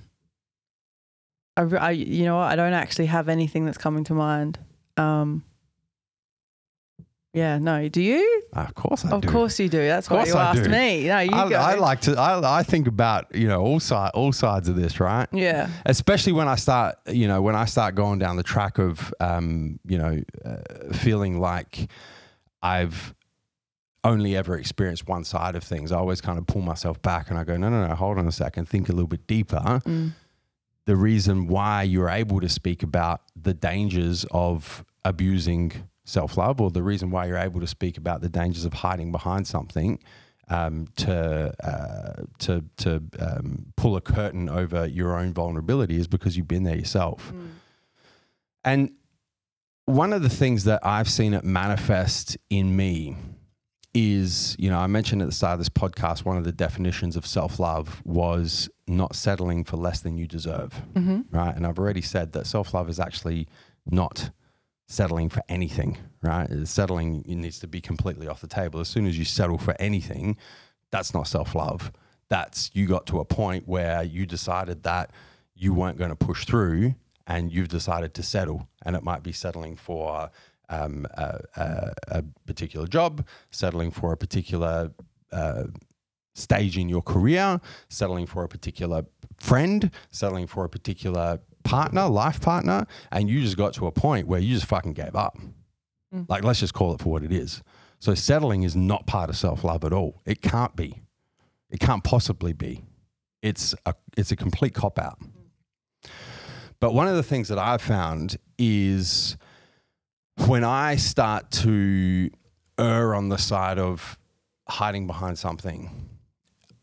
I, 1.56 1.62
I 1.62 1.90
you 1.90 2.24
know? 2.24 2.38
I 2.38 2.56
don't 2.56 2.72
actually 2.72 3.06
have 3.06 3.28
anything 3.28 3.64
that's 3.64 3.78
coming 3.78 4.04
to 4.04 4.14
mind. 4.14 4.58
Um, 4.96 5.44
yeah, 7.36 7.58
no. 7.58 7.88
Do 7.88 8.00
you? 8.02 8.42
of 8.54 8.74
course 8.74 9.04
i 9.04 9.10
of 9.10 9.20
do 9.20 9.28
Of 9.28 9.32
course 9.34 9.60
you 9.60 9.68
do. 9.68 9.86
That's 9.86 10.08
why 10.08 10.24
you 10.24 10.34
I 10.34 10.50
asked 10.50 10.64
do. 10.64 10.70
me. 10.70 11.06
No, 11.06 11.18
you 11.20 11.30
I, 11.32 11.48
go. 11.50 11.56
I 11.56 11.74
like 11.74 12.00
to 12.02 12.18
I, 12.18 12.58
I 12.60 12.62
think 12.62 12.88
about 12.88 13.34
you 13.34 13.46
know 13.46 13.60
all 13.62 13.78
side 13.80 14.10
all 14.14 14.32
sides 14.32 14.68
of 14.68 14.76
this 14.76 14.98
right 14.98 15.28
Yeah. 15.32 15.68
especially 15.84 16.32
when 16.32 16.48
I 16.48 16.56
start, 16.56 16.96
you 17.06 17.28
know, 17.28 17.42
when 17.42 17.54
I 17.54 17.66
start 17.66 17.94
going 17.94 18.18
down 18.18 18.36
the 18.36 18.42
track 18.42 18.78
of, 18.78 19.12
um, 19.20 19.78
you 19.86 19.98
know, 19.98 20.22
uh, 20.44 20.92
feeling 20.94 21.38
like 21.38 21.88
I've 22.62 23.14
only 24.04 24.36
ever 24.36 24.56
experienced 24.56 25.06
one 25.08 25.24
side 25.24 25.54
of 25.56 25.62
things. 25.64 25.92
I 25.92 25.96
always 25.98 26.20
kind 26.20 26.38
of 26.38 26.46
pull 26.46 26.62
myself 26.62 27.02
back 27.02 27.28
and 27.28 27.38
I 27.38 27.44
go, 27.44 27.56
no, 27.56 27.68
no, 27.68 27.86
no, 27.86 27.94
hold 27.94 28.18
on 28.18 28.26
a 28.26 28.32
second, 28.32 28.68
think 28.68 28.88
a 28.88 28.92
little 28.92 29.08
bit 29.08 29.26
deeper. 29.26 29.82
Mm. 29.84 30.12
The 30.86 30.96
reason 30.96 31.48
why 31.48 31.82
you're 31.82 32.08
able 32.08 32.40
to 32.40 32.48
speak 32.48 32.82
about 32.84 33.20
the 33.34 33.52
dangers 33.52 34.24
of 34.30 34.84
abusing 35.04 35.88
self 36.06 36.38
love, 36.38 36.60
or 36.60 36.70
the 36.70 36.82
reason 36.82 37.10
why 37.10 37.26
you're 37.26 37.36
able 37.36 37.60
to 37.60 37.66
speak 37.66 37.98
about 37.98 38.22
the 38.22 38.30
dangers 38.30 38.64
of 38.64 38.72
hiding 38.72 39.12
behind 39.12 39.46
something. 39.46 39.98
Um, 40.48 40.86
to 40.98 41.52
uh, 41.60 42.22
to 42.38 42.64
to 42.76 43.02
um, 43.18 43.72
pull 43.76 43.96
a 43.96 44.00
curtain 44.00 44.48
over 44.48 44.86
your 44.86 45.18
own 45.18 45.34
vulnerability 45.34 45.96
is 45.96 46.06
because 46.06 46.36
you've 46.36 46.46
been 46.46 46.62
there 46.62 46.76
yourself. 46.76 47.32
And 48.64 48.92
one 49.86 50.12
of 50.12 50.22
the 50.22 50.28
things 50.28 50.64
that 50.64 50.86
I've 50.86 51.08
seen 51.08 51.34
it 51.34 51.42
manifest 51.44 52.36
in 52.48 52.76
me 52.76 53.16
is, 53.94 54.54
you 54.58 54.68
know, 54.68 54.78
I 54.78 54.86
mentioned 54.86 55.22
at 55.22 55.26
the 55.26 55.34
start 55.34 55.54
of 55.54 55.58
this 55.58 55.68
podcast, 55.68 56.24
one 56.24 56.36
of 56.36 56.44
the 56.44 56.52
definitions 56.52 57.16
of 57.16 57.26
self 57.26 57.58
love 57.58 58.02
was 58.04 58.68
not 58.86 59.16
settling 59.16 59.64
for 59.64 59.78
less 59.78 60.00
than 60.00 60.18
you 60.18 60.26
deserve. 60.26 60.80
Right. 61.30 61.56
And 61.56 61.66
I've 61.66 61.78
already 61.78 62.02
said 62.02 62.32
that 62.32 62.46
self 62.46 62.74
love 62.74 62.88
is 62.88 63.00
actually 63.00 63.48
not 63.90 64.30
settling 64.86 65.28
for 65.28 65.42
anything, 65.48 65.98
right? 66.22 66.48
Settling 66.64 67.24
needs 67.26 67.58
to 67.60 67.66
be 67.66 67.80
completely 67.80 68.28
off 68.28 68.40
the 68.40 68.46
table. 68.46 68.80
As 68.80 68.88
soon 68.88 69.06
as 69.06 69.18
you 69.18 69.24
settle 69.24 69.58
for 69.58 69.74
anything, 69.80 70.36
that's 70.90 71.12
not 71.12 71.26
self 71.26 71.54
love. 71.54 71.92
That's 72.28 72.70
you 72.74 72.86
got 72.86 73.06
to 73.06 73.20
a 73.20 73.24
point 73.24 73.66
where 73.66 74.02
you 74.02 74.26
decided 74.26 74.82
that 74.84 75.10
you 75.54 75.72
weren't 75.72 75.98
going 75.98 76.10
to 76.10 76.16
push 76.16 76.44
through 76.44 76.94
and 77.26 77.52
you've 77.52 77.68
decided 77.68 78.14
to 78.14 78.22
settle. 78.22 78.68
And 78.84 78.94
it 78.94 79.02
might 79.02 79.22
be 79.22 79.32
settling 79.32 79.76
for 79.76 80.30
um, 80.68 81.06
a, 81.14 81.40
a, 81.56 81.92
a 82.08 82.24
particular 82.46 82.86
job, 82.86 83.26
settling 83.50 83.90
for 83.90 84.12
a 84.12 84.16
particular 84.16 84.92
uh, 85.32 85.64
stage 86.34 86.76
in 86.78 86.88
your 86.88 87.02
career, 87.02 87.60
settling 87.88 88.26
for 88.26 88.44
a 88.44 88.48
particular 88.48 89.04
friend, 89.38 89.90
settling 90.10 90.46
for 90.46 90.64
a 90.64 90.68
particular 90.68 91.40
partner, 91.66 92.06
life 92.08 92.40
partner, 92.40 92.86
and 93.10 93.28
you 93.28 93.42
just 93.42 93.56
got 93.56 93.74
to 93.74 93.86
a 93.86 93.92
point 93.92 94.26
where 94.26 94.40
you 94.40 94.54
just 94.54 94.66
fucking 94.66 94.92
gave 94.92 95.14
up. 95.14 95.36
Mm. 96.14 96.28
Like, 96.28 96.44
let's 96.44 96.60
just 96.60 96.74
call 96.74 96.94
it 96.94 97.00
for 97.00 97.10
what 97.10 97.22
it 97.22 97.32
is. 97.32 97.62
So, 97.98 98.14
settling 98.14 98.62
is 98.62 98.76
not 98.76 99.06
part 99.06 99.30
of 99.30 99.36
self 99.36 99.64
love 99.64 99.84
at 99.84 99.92
all. 99.92 100.22
It 100.24 100.42
can't 100.42 100.76
be. 100.76 101.02
It 101.70 101.80
can't 101.80 102.04
possibly 102.04 102.52
be. 102.52 102.84
It's 103.42 103.74
a 103.84 103.94
it's 104.16 104.30
a 104.30 104.36
complete 104.36 104.74
cop 104.74 104.98
out. 104.98 105.18
But 106.80 106.94
one 106.94 107.08
of 107.08 107.16
the 107.16 107.22
things 107.22 107.48
that 107.48 107.58
I've 107.58 107.82
found 107.82 108.36
is 108.58 109.36
when 110.46 110.62
I 110.62 110.96
start 110.96 111.50
to 111.62 112.30
err 112.78 113.14
on 113.14 113.30
the 113.30 113.38
side 113.38 113.78
of 113.78 114.18
hiding 114.68 115.06
behind 115.06 115.38
something, 115.38 115.90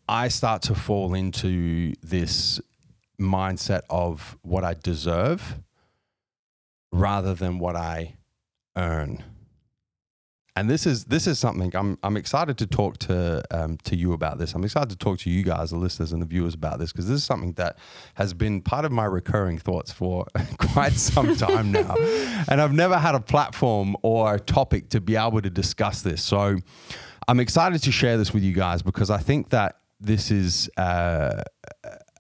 I 0.07 0.27
start 0.27 0.63
to 0.63 0.75
fall 0.75 1.13
into 1.13 1.93
this 2.01 2.59
mindset 3.23 3.81
of 3.89 4.37
what 4.41 4.63
I 4.63 4.75
deserve 4.75 5.59
rather 6.91 7.33
than 7.33 7.59
what 7.59 7.75
I 7.75 8.15
earn. 8.77 9.23
And 10.55 10.69
this 10.69 10.85
is 10.85 11.05
this 11.05 11.25
is 11.25 11.39
something 11.39 11.75
I'm 11.75 11.97
I'm 12.03 12.15
excited 12.15 12.59
to 12.59 12.67
talk 12.67 12.99
to 12.99 13.43
um, 13.49 13.77
to 13.85 13.95
you 13.95 14.13
about 14.13 14.37
this. 14.37 14.53
I'm 14.53 14.63
excited 14.63 14.91
to 14.91 14.95
talk 14.95 15.17
to 15.19 15.31
you 15.31 15.41
guys, 15.41 15.71
the 15.71 15.77
listeners 15.77 16.13
and 16.13 16.21
the 16.21 16.27
viewers, 16.27 16.53
about 16.53 16.77
this 16.77 16.91
because 16.91 17.07
this 17.07 17.17
is 17.17 17.23
something 17.23 17.53
that 17.53 17.79
has 18.13 18.35
been 18.35 18.61
part 18.61 18.85
of 18.85 18.91
my 18.91 19.05
recurring 19.05 19.57
thoughts 19.57 19.91
for 19.91 20.27
quite 20.59 20.93
some 20.93 21.35
time 21.35 21.71
now, 21.71 21.95
and 22.47 22.61
I've 22.61 22.71
never 22.71 22.99
had 22.99 23.15
a 23.15 23.19
platform 23.19 23.97
or 24.03 24.35
a 24.35 24.39
topic 24.39 24.89
to 24.89 25.01
be 25.01 25.15
able 25.15 25.41
to 25.41 25.49
discuss 25.49 26.03
this. 26.03 26.21
So 26.21 26.57
I'm 27.27 27.39
excited 27.39 27.81
to 27.81 27.91
share 27.91 28.17
this 28.17 28.31
with 28.31 28.43
you 28.43 28.53
guys 28.53 28.83
because 28.83 29.09
I 29.09 29.17
think 29.17 29.49
that 29.49 29.79
this 29.99 30.29
is 30.29 30.69
uh, 30.77 31.41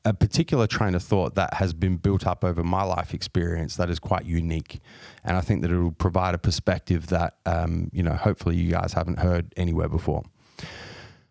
a 0.05 0.13
particular 0.13 0.67
train 0.67 0.95
of 0.95 1.03
thought 1.03 1.35
that 1.35 1.55
has 1.55 1.73
been 1.73 1.97
built 1.97 2.27
up 2.27 2.43
over 2.43 2.63
my 2.63 2.83
life 2.83 3.13
experience 3.13 3.77
that 3.77 3.89
is 3.89 3.99
quite 3.99 4.25
unique, 4.25 4.79
and 5.23 5.37
I 5.37 5.41
think 5.41 5.61
that 5.61 5.71
it 5.71 5.79
will 5.79 5.91
provide 5.91 6.35
a 6.35 6.37
perspective 6.37 7.07
that 7.07 7.37
um, 7.45 7.89
you 7.93 8.03
know 8.03 8.13
hopefully 8.13 8.55
you 8.55 8.71
guys 8.71 8.93
haven't 8.93 9.19
heard 9.19 9.53
anywhere 9.55 9.89
before. 9.89 10.23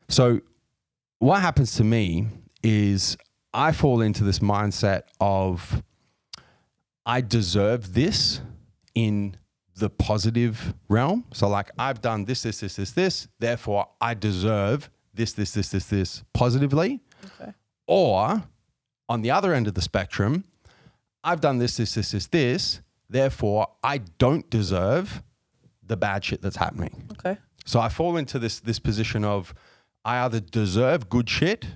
So, 0.08 0.40
what 1.18 1.40
happens 1.40 1.74
to 1.76 1.84
me 1.84 2.26
is 2.62 3.16
I 3.54 3.72
fall 3.72 4.00
into 4.00 4.24
this 4.24 4.38
mindset 4.38 5.02
of 5.20 5.82
I 7.04 7.20
deserve 7.20 7.94
this 7.94 8.40
in 8.94 9.36
the 9.76 9.90
positive 9.90 10.74
realm. 10.88 11.24
So, 11.32 11.48
like, 11.48 11.70
I've 11.78 12.00
done 12.00 12.24
this, 12.24 12.42
this, 12.42 12.60
this, 12.60 12.76
this, 12.76 12.92
this, 12.92 13.28
therefore 13.38 13.88
I 14.00 14.14
deserve 14.14 14.90
this, 15.14 15.32
this, 15.32 15.52
this, 15.52 15.70
this, 15.70 15.86
this 15.86 16.24
positively. 16.32 17.00
Okay. 17.40 17.52
Or 17.86 18.42
on 19.12 19.20
the 19.20 19.30
other 19.30 19.52
end 19.52 19.68
of 19.68 19.74
the 19.74 19.82
spectrum, 19.82 20.44
I've 21.22 21.42
done 21.42 21.58
this, 21.58 21.76
this, 21.76 21.94
this, 21.94 22.12
this, 22.12 22.26
this, 22.28 22.80
therefore 23.10 23.68
I 23.84 23.98
don't 24.16 24.48
deserve 24.48 25.22
the 25.86 25.98
bad 25.98 26.24
shit 26.24 26.40
that's 26.40 26.56
happening. 26.56 27.10
Okay. 27.12 27.36
So 27.66 27.78
I 27.78 27.90
fall 27.90 28.16
into 28.16 28.38
this 28.38 28.58
this 28.58 28.78
position 28.78 29.22
of 29.24 29.54
I 30.04 30.24
either 30.24 30.40
deserve 30.40 31.10
good 31.10 31.28
shit 31.28 31.66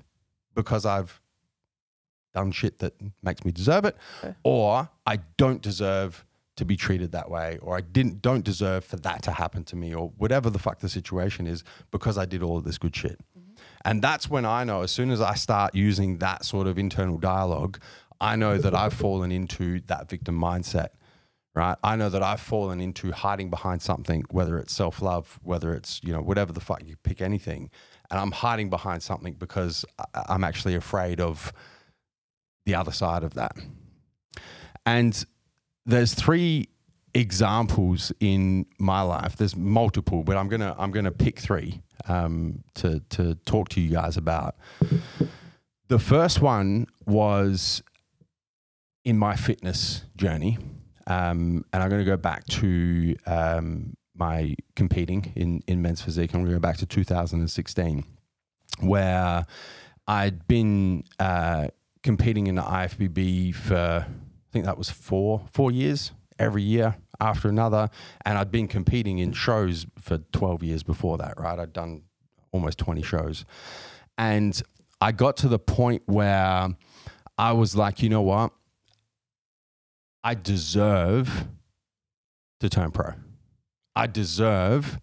because 0.54 0.86
I've 0.86 1.20
done 2.34 2.52
shit 2.52 2.78
that 2.78 2.94
makes 3.22 3.44
me 3.44 3.52
deserve 3.52 3.84
it, 3.84 3.96
or 4.42 4.88
I 5.06 5.18
don't 5.36 5.60
deserve 5.60 6.24
to 6.56 6.64
be 6.64 6.76
treated 6.76 7.12
that 7.12 7.30
way, 7.30 7.58
or 7.60 7.76
I 7.76 7.82
didn't 7.82 8.22
don't 8.22 8.44
deserve 8.44 8.82
for 8.84 8.96
that 8.96 9.22
to 9.24 9.32
happen 9.32 9.62
to 9.64 9.76
me, 9.76 9.94
or 9.94 10.12
whatever 10.16 10.48
the 10.48 10.58
fuck 10.58 10.78
the 10.80 10.88
situation 10.88 11.46
is, 11.46 11.62
because 11.90 12.16
I 12.16 12.24
did 12.24 12.42
all 12.42 12.56
of 12.56 12.64
this 12.64 12.78
good 12.78 12.96
shit. 12.96 13.20
And 13.86 14.02
that's 14.02 14.28
when 14.28 14.44
I 14.44 14.64
know, 14.64 14.82
as 14.82 14.90
soon 14.90 15.12
as 15.12 15.20
I 15.20 15.34
start 15.34 15.76
using 15.76 16.18
that 16.18 16.44
sort 16.44 16.66
of 16.66 16.76
internal 16.76 17.18
dialogue, 17.18 17.78
I 18.20 18.34
know 18.34 18.58
that 18.58 18.74
I've 18.74 18.92
fallen 18.92 19.30
into 19.30 19.80
that 19.86 20.10
victim 20.10 20.36
mindset, 20.36 20.88
right? 21.54 21.76
I 21.84 21.94
know 21.94 22.08
that 22.08 22.20
I've 22.20 22.40
fallen 22.40 22.80
into 22.80 23.12
hiding 23.12 23.48
behind 23.48 23.82
something, 23.82 24.24
whether 24.28 24.58
it's 24.58 24.74
self 24.74 25.00
love, 25.00 25.38
whether 25.44 25.72
it's, 25.72 26.00
you 26.02 26.12
know, 26.12 26.20
whatever 26.20 26.52
the 26.52 26.60
fuck 26.60 26.82
you 26.84 26.96
pick 27.04 27.22
anything. 27.22 27.70
And 28.10 28.18
I'm 28.18 28.32
hiding 28.32 28.70
behind 28.70 29.04
something 29.04 29.34
because 29.34 29.84
I'm 30.28 30.42
actually 30.42 30.74
afraid 30.74 31.20
of 31.20 31.52
the 32.64 32.74
other 32.74 32.92
side 32.92 33.22
of 33.22 33.34
that. 33.34 33.56
And 34.84 35.24
there's 35.84 36.12
three 36.12 36.70
examples 37.16 38.12
in 38.20 38.66
my 38.78 39.00
life. 39.00 39.36
There's 39.36 39.56
multiple, 39.56 40.22
but 40.22 40.36
I'm 40.36 40.48
gonna 40.48 40.74
I'm 40.78 40.90
gonna 40.90 41.10
pick 41.10 41.38
three 41.40 41.80
um, 42.06 42.62
to 42.74 43.00
to 43.10 43.34
talk 43.46 43.70
to 43.70 43.80
you 43.80 43.90
guys 43.90 44.16
about. 44.16 44.56
The 45.88 45.98
first 45.98 46.40
one 46.40 46.86
was 47.06 47.82
in 49.04 49.16
my 49.18 49.34
fitness 49.34 50.02
journey, 50.16 50.58
um, 51.06 51.64
and 51.72 51.82
I'm 51.82 51.88
to 51.90 52.04
go 52.04 52.18
back 52.18 52.44
to 52.46 53.16
um, 53.26 53.94
my 54.14 54.54
competing 54.74 55.32
in 55.34 55.62
in 55.66 55.80
men's 55.80 56.02
physique. 56.02 56.34
I'm 56.34 56.44
to 56.44 56.52
go 56.52 56.58
back 56.58 56.76
to 56.78 56.86
2016, 56.86 58.04
where 58.80 59.46
I'd 60.06 60.46
been 60.46 61.04
uh, 61.18 61.68
competing 62.02 62.46
in 62.46 62.56
the 62.56 62.62
IFBB 62.62 63.54
for 63.54 64.06
I 64.06 64.52
think 64.52 64.66
that 64.66 64.76
was 64.76 64.90
four 64.90 65.46
four 65.52 65.70
years 65.70 66.12
every 66.38 66.62
year 66.62 66.96
after 67.20 67.48
another, 67.48 67.88
and 68.24 68.38
I'd 68.38 68.50
been 68.50 68.68
competing 68.68 69.18
in 69.18 69.32
shows 69.32 69.86
for 69.98 70.18
12 70.18 70.62
years 70.62 70.82
before 70.82 71.18
that. 71.18 71.38
Right, 71.38 71.58
I'd 71.58 71.72
done 71.72 72.02
almost 72.52 72.78
20 72.78 73.02
shows, 73.02 73.44
and 74.18 74.60
I 75.00 75.12
got 75.12 75.36
to 75.38 75.48
the 75.48 75.58
point 75.58 76.02
where 76.06 76.68
I 77.38 77.52
was 77.52 77.76
like, 77.76 78.02
you 78.02 78.08
know 78.08 78.22
what, 78.22 78.52
I 80.24 80.34
deserve 80.34 81.46
to 82.60 82.68
turn 82.68 82.90
pro. 82.90 83.12
I 83.94 84.06
deserve, 84.06 84.98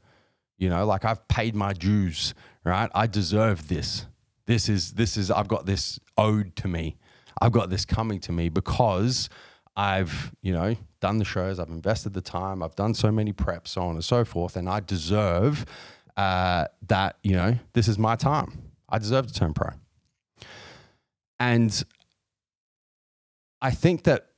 you 0.58 0.70
know, 0.70 0.86
like 0.86 1.06
I've 1.06 1.28
paid 1.28 1.56
my 1.56 1.74
dues, 1.74 2.34
right? 2.64 2.90
I 2.94 3.08
deserve 3.08 3.68
this. 3.68 4.06
This 4.46 4.68
is 4.68 4.94
this 4.94 5.16
is 5.16 5.32
I've 5.32 5.48
got 5.48 5.66
this 5.66 6.00
owed 6.18 6.56
to 6.58 6.68
me. 6.68 6.98
I've 7.42 7.52
got 7.52 7.70
this 7.70 7.86
coming 7.86 8.20
to 8.22 8.32
me 8.32 8.50
because 8.50 9.30
I've, 9.76 10.34
you 10.42 10.54
know, 10.54 10.76
done 11.04 11.18
the 11.18 11.26
shows, 11.26 11.60
I've 11.60 11.68
invested 11.68 12.14
the 12.14 12.22
time, 12.22 12.64
I've 12.64 12.78
done 12.78 12.94
so 12.94 13.12
many 13.12 13.34
preps, 13.34 13.68
so 13.68 13.82
on 13.82 13.96
and 13.96 14.06
so 14.06 14.24
forth, 14.24 14.56
and 14.56 14.70
I 14.70 14.80
deserve 14.80 15.66
uh, 16.16 16.68
that, 16.88 17.18
you 17.24 17.36
know, 17.36 17.60
this 17.74 17.90
is 17.90 18.00
my 18.00 18.16
time. 18.16 18.72
I 18.88 19.00
deserve 19.00 19.28
to 19.28 19.34
turn 19.34 19.54
pro. 19.54 19.72
And 21.42 21.84
I 23.62 23.72
think 23.72 24.04
that 24.04 24.30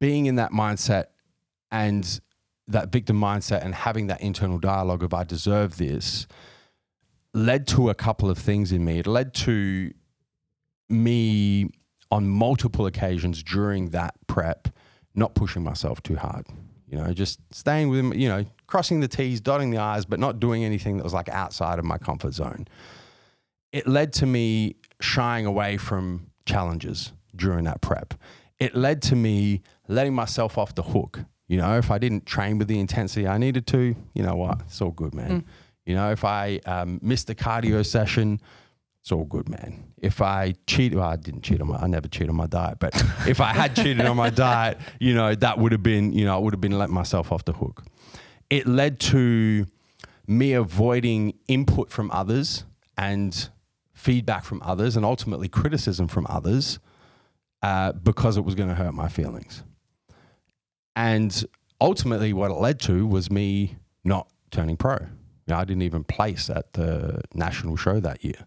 being 0.00 0.24
in 0.24 0.36
that 0.36 0.50
mindset 0.50 1.08
and 1.70 2.20
that 2.68 2.90
victim 2.90 3.20
mindset 3.20 3.62
and 3.62 3.74
having 3.74 4.06
that 4.06 4.22
internal 4.22 4.58
dialogue 4.58 5.02
of 5.02 5.12
I 5.12 5.24
deserve 5.24 5.76
this 5.76 6.26
led 7.34 7.66
to 7.66 7.90
a 7.90 7.94
couple 7.94 8.30
of 8.30 8.38
things 8.38 8.72
in 8.72 8.82
me. 8.82 9.00
It 9.00 9.06
led 9.06 9.34
to 9.46 9.92
me 10.88 11.68
on 12.10 12.30
multiple 12.30 12.86
occasions 12.86 13.42
during 13.42 13.90
that 13.90 14.14
prep 14.26 14.68
not 15.14 15.34
pushing 15.34 15.62
myself 15.62 16.02
too 16.02 16.16
hard. 16.16 16.46
You 16.88 16.98
know, 16.98 17.12
just 17.12 17.40
staying 17.50 17.88
with 17.88 18.14
you 18.14 18.28
know, 18.28 18.44
crossing 18.66 19.00
the 19.00 19.08
T's, 19.08 19.40
dotting 19.40 19.70
the 19.70 19.78
I's, 19.78 20.04
but 20.04 20.20
not 20.20 20.40
doing 20.40 20.64
anything 20.64 20.98
that 20.98 21.04
was 21.04 21.14
like 21.14 21.28
outside 21.28 21.78
of 21.78 21.84
my 21.84 21.98
comfort 21.98 22.34
zone. 22.34 22.68
It 23.72 23.86
led 23.86 24.12
to 24.14 24.26
me 24.26 24.76
shying 25.00 25.46
away 25.46 25.78
from 25.78 26.26
challenges 26.44 27.12
during 27.34 27.64
that 27.64 27.80
prep. 27.80 28.14
It 28.58 28.74
led 28.74 29.00
to 29.02 29.16
me 29.16 29.62
letting 29.88 30.14
myself 30.14 30.58
off 30.58 30.74
the 30.74 30.82
hook. 30.82 31.20
You 31.48 31.56
know, 31.56 31.78
if 31.78 31.90
I 31.90 31.98
didn't 31.98 32.26
train 32.26 32.58
with 32.58 32.68
the 32.68 32.78
intensity 32.78 33.26
I 33.26 33.38
needed 33.38 33.66
to, 33.68 33.96
you 34.14 34.22
know 34.22 34.36
what? 34.36 34.60
It's 34.66 34.80
all 34.80 34.90
good, 34.90 35.14
man. 35.14 35.44
You 35.86 35.94
know, 35.94 36.12
if 36.12 36.24
I 36.24 36.60
um, 36.66 37.00
missed 37.02 37.28
a 37.30 37.34
cardio 37.34 37.84
session, 37.84 38.40
it's 39.02 39.10
all 39.10 39.24
good, 39.24 39.48
man. 39.48 39.92
If 40.00 40.22
I 40.22 40.54
cheat, 40.68 40.94
well, 40.94 41.08
I 41.08 41.16
didn't 41.16 41.42
cheat 41.42 41.60
on 41.60 41.66
my, 41.66 41.76
I 41.76 41.88
never 41.88 42.06
cheat 42.06 42.28
on 42.28 42.36
my 42.36 42.46
diet, 42.46 42.78
but 42.78 42.94
if 43.26 43.40
I 43.40 43.52
had 43.52 43.74
cheated 43.74 44.06
on 44.06 44.16
my 44.16 44.30
diet, 44.30 44.78
you 45.00 45.12
know, 45.12 45.34
that 45.34 45.58
would 45.58 45.72
have 45.72 45.82
been, 45.82 46.12
you 46.12 46.24
know, 46.24 46.36
I 46.36 46.38
would 46.38 46.54
have 46.54 46.60
been 46.60 46.78
letting 46.78 46.94
myself 46.94 47.32
off 47.32 47.44
the 47.44 47.52
hook. 47.52 47.82
It 48.48 48.68
led 48.68 49.00
to 49.00 49.66
me 50.28 50.52
avoiding 50.52 51.34
input 51.48 51.90
from 51.90 52.12
others 52.12 52.62
and 52.96 53.48
feedback 53.92 54.44
from 54.44 54.62
others 54.64 54.96
and 54.96 55.04
ultimately 55.04 55.48
criticism 55.48 56.06
from 56.06 56.24
others 56.28 56.78
uh, 57.60 57.90
because 57.90 58.36
it 58.36 58.42
was 58.42 58.54
going 58.54 58.68
to 58.68 58.76
hurt 58.76 58.94
my 58.94 59.08
feelings. 59.08 59.64
And 60.94 61.44
ultimately, 61.80 62.32
what 62.32 62.52
it 62.52 62.54
led 62.54 62.78
to 62.80 63.04
was 63.04 63.32
me 63.32 63.78
not 64.04 64.28
turning 64.52 64.76
pro. 64.76 64.94
You 64.94 65.08
know, 65.48 65.56
I 65.56 65.64
didn't 65.64 65.82
even 65.82 66.04
place 66.04 66.48
at 66.48 66.74
the 66.74 67.22
national 67.34 67.76
show 67.76 67.98
that 67.98 68.24
year. 68.24 68.46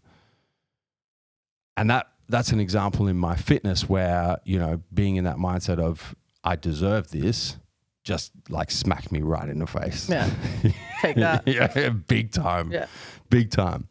And 1.77 1.89
that 1.89 2.07
that's 2.27 2.51
an 2.51 2.59
example 2.59 3.07
in 3.07 3.17
my 3.17 3.35
fitness 3.35 3.87
where, 3.87 4.37
you 4.45 4.57
know, 4.57 4.81
being 4.93 5.15
in 5.15 5.25
that 5.25 5.37
mindset 5.37 5.79
of 5.79 6.15
I 6.43 6.55
deserve 6.55 7.11
this 7.11 7.57
just 8.03 8.31
like 8.49 8.71
smacked 8.71 9.11
me 9.11 9.21
right 9.21 9.49
in 9.49 9.59
the 9.59 9.67
face. 9.67 10.07
Yeah. 10.09 10.29
Take 11.01 11.15
that. 11.17 11.43
yeah, 11.47 11.89
big 11.89 12.31
time. 12.31 12.71
Yeah. 12.71 12.85
Big 13.29 13.49
time. 13.49 13.87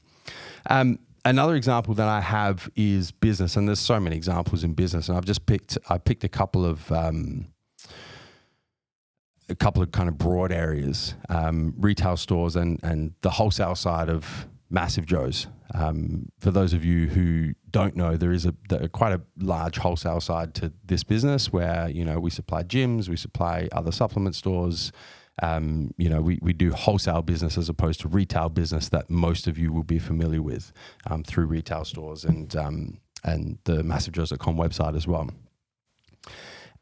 Um, 0.71 1.01
another 1.25 1.57
example 1.57 1.95
that 1.95 2.09
I 2.09 2.21
have 2.21 2.71
is 2.77 3.11
business, 3.11 3.57
and 3.57 3.69
there's 3.69 3.81
so 3.81 4.01
many 4.01 4.17
examples 4.17 4.65
in 4.65 4.75
business, 4.75 5.09
and 5.09 5.19
I've 5.19 5.25
just 5.25 5.47
picked 5.47 5.77
I 5.91 5.99
picked 5.99 6.25
a 6.25 6.29
couple 6.29 6.65
of 6.65 6.91
um, 6.93 7.49
a 9.49 9.55
couple 9.55 9.83
of 9.83 9.91
kind 9.91 10.09
of 10.09 10.17
broad 10.17 10.53
areas, 10.53 11.15
um, 11.29 11.75
retail 11.77 12.17
stores 12.17 12.57
and 12.57 12.81
and 12.83 13.15
the 13.23 13.31
wholesale 13.31 13.75
side 13.75 14.09
of 14.09 14.47
Massive 14.71 15.07
Joe's. 15.07 15.49
Um, 15.73 16.29
for 16.39 16.51
those 16.51 16.73
of 16.73 16.85
you 16.85 17.09
who 17.09 17.55
don't 17.71 17.97
know, 17.97 18.17
there 18.17 18.33
is 18.33 18.47
a 18.47 18.89
quite 18.89 19.13
a 19.13 19.23
large 19.39 19.79
wholesale 19.79 20.21
side 20.21 20.55
to 20.55 20.73
this 20.85 21.03
business 21.05 21.53
where 21.53 21.89
you 21.89 22.05
know 22.05 22.21
we 22.21 22.31
supply 22.31 22.63
gyms, 22.63 23.09
we 23.09 23.17
supply 23.17 23.69
other 23.73 23.93
supplement 23.93 24.35
stores. 24.35 24.93
Um, 25.43 25.93
you 25.97 26.09
know, 26.09 26.21
we, 26.21 26.39
we 26.41 26.53
do 26.53 26.71
wholesale 26.71 27.23
business 27.23 27.59
as 27.59 27.69
opposed 27.69 27.99
to 28.01 28.09
retail 28.09 28.49
business 28.49 28.89
that 28.91 29.11
most 29.11 29.49
of 29.49 29.59
you 29.59 29.73
will 29.73 29.83
be 29.83 29.99
familiar 29.99 30.41
with 30.41 30.73
um, 31.11 31.25
through 31.25 31.47
retail 31.47 31.85
stores 31.85 32.25
and 32.25 32.55
um, 32.55 33.01
and 33.25 33.59
the 33.65 33.83
massivejoes.com 33.83 34.57
website 34.57 34.95
as 34.95 35.09
well. 35.09 35.31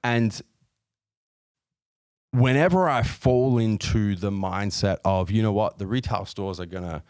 And 0.05 0.43
whenever 2.33 2.89
I 2.89 3.03
fall 3.03 3.59
into 3.59 4.17
the 4.17 4.31
mindset 4.31 4.99
of, 5.05 5.31
you 5.31 5.43
know 5.43 5.53
what, 5.53 5.79
the 5.79 5.87
retail 5.87 6.25
stores 6.25 6.59
are 6.59 6.67
to 6.83 7.03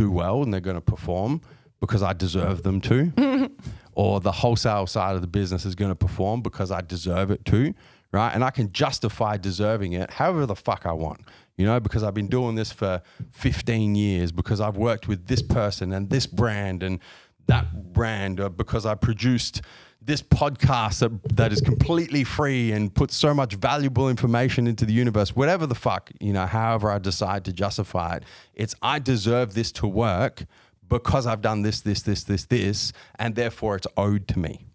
do 0.00 0.10
well 0.10 0.42
and 0.42 0.52
they're 0.52 0.60
going 0.60 0.76
to 0.76 0.80
perform 0.96 1.42
because 1.78 2.02
I 2.02 2.12
deserve 2.14 2.62
them 2.62 2.80
to, 2.82 3.50
or 3.92 4.20
the 4.20 4.32
wholesale 4.32 4.86
side 4.86 5.14
of 5.14 5.20
the 5.20 5.26
business 5.26 5.66
is 5.66 5.74
going 5.74 5.90
to 5.90 5.94
perform 5.94 6.40
because 6.40 6.70
I 6.70 6.80
deserve 6.80 7.30
it 7.30 7.44
to, 7.46 7.74
right? 8.12 8.32
And 8.34 8.42
I 8.42 8.50
can 8.50 8.72
justify 8.72 9.36
deserving 9.36 9.92
it 9.92 10.10
however 10.10 10.46
the 10.46 10.56
fuck 10.56 10.86
I 10.86 10.92
want, 10.92 11.20
you 11.56 11.66
know, 11.66 11.80
because 11.80 12.02
I've 12.02 12.14
been 12.14 12.28
doing 12.28 12.54
this 12.54 12.72
for 12.72 13.02
15 13.32 13.94
years, 13.94 14.32
because 14.32 14.60
I've 14.60 14.76
worked 14.76 15.06
with 15.06 15.26
this 15.26 15.42
person 15.42 15.92
and 15.92 16.08
this 16.08 16.26
brand 16.26 16.82
and 16.82 16.98
that 17.46 17.92
brand, 17.92 18.40
or 18.40 18.48
because 18.48 18.86
I 18.86 18.94
produced 18.94 19.60
this 20.02 20.22
podcast 20.22 21.00
that, 21.00 21.36
that 21.36 21.52
is 21.52 21.60
completely 21.60 22.24
free 22.24 22.72
and 22.72 22.94
puts 22.94 23.14
so 23.14 23.34
much 23.34 23.54
valuable 23.54 24.08
information 24.08 24.66
into 24.66 24.86
the 24.86 24.92
universe, 24.92 25.36
whatever 25.36 25.66
the 25.66 25.74
fuck, 25.74 26.10
you 26.20 26.32
know, 26.32 26.46
however 26.46 26.90
I 26.90 26.98
decide 26.98 27.44
to 27.44 27.52
justify 27.52 28.16
it, 28.16 28.24
it's 28.54 28.74
I 28.80 28.98
deserve 28.98 29.54
this 29.54 29.70
to 29.72 29.86
work 29.86 30.44
because 30.88 31.26
I've 31.26 31.42
done 31.42 31.62
this, 31.62 31.80
this, 31.80 32.02
this, 32.02 32.24
this, 32.24 32.46
this, 32.46 32.92
and 33.18 33.34
therefore 33.34 33.76
it's 33.76 33.86
owed 33.96 34.26
to 34.28 34.38
me. 34.38 34.66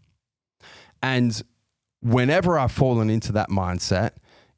And 1.01 1.41
whenever 2.01 2.57
I've 2.57 2.71
fallen 2.71 3.09
into 3.09 3.31
that 3.33 3.49
mindset, 3.49 4.11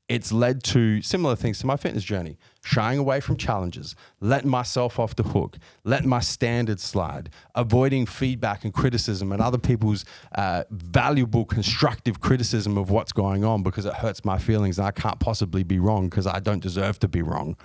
it's 0.10 0.32
led 0.32 0.64
to 0.64 1.02
similar 1.02 1.36
things 1.36 1.60
to 1.60 1.68
my 1.68 1.76
fitness 1.76 2.04
journey 2.04 2.38
shying 2.64 2.98
away 2.98 3.20
from 3.20 3.36
challenges, 3.38 3.96
letting 4.22 4.50
myself 4.50 5.00
off 5.00 5.16
the 5.16 5.24
hook, 5.24 5.58
letting 5.84 6.10
my 6.10 6.20
standards 6.20 6.84
slide, 6.84 7.30
avoiding 7.56 8.06
feedback 8.06 8.64
and 8.64 8.74
criticism 8.74 9.32
and 9.32 9.42
other 9.42 9.58
people's 9.58 10.06
uh, 10.36 10.64
valuable, 10.70 11.46
constructive 11.46 12.20
criticism 12.20 12.78
of 12.78 12.90
what's 12.90 13.12
going 13.12 13.44
on 13.44 13.64
because 13.64 13.86
it 13.86 13.94
hurts 13.96 14.24
my 14.24 14.38
feelings 14.38 14.78
and 14.78 14.88
I 14.88 14.92
can't 14.92 15.20
possibly 15.20 15.64
be 15.64 15.80
wrong 15.80 16.10
because 16.10 16.28
I 16.28 16.40
don't 16.40 16.62
deserve 16.62 17.00
to 17.00 17.08
be 17.08 17.22
wrong. 17.22 17.58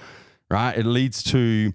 Right? 0.50 0.76
It 0.76 0.86
leads 0.86 1.22
to 1.24 1.72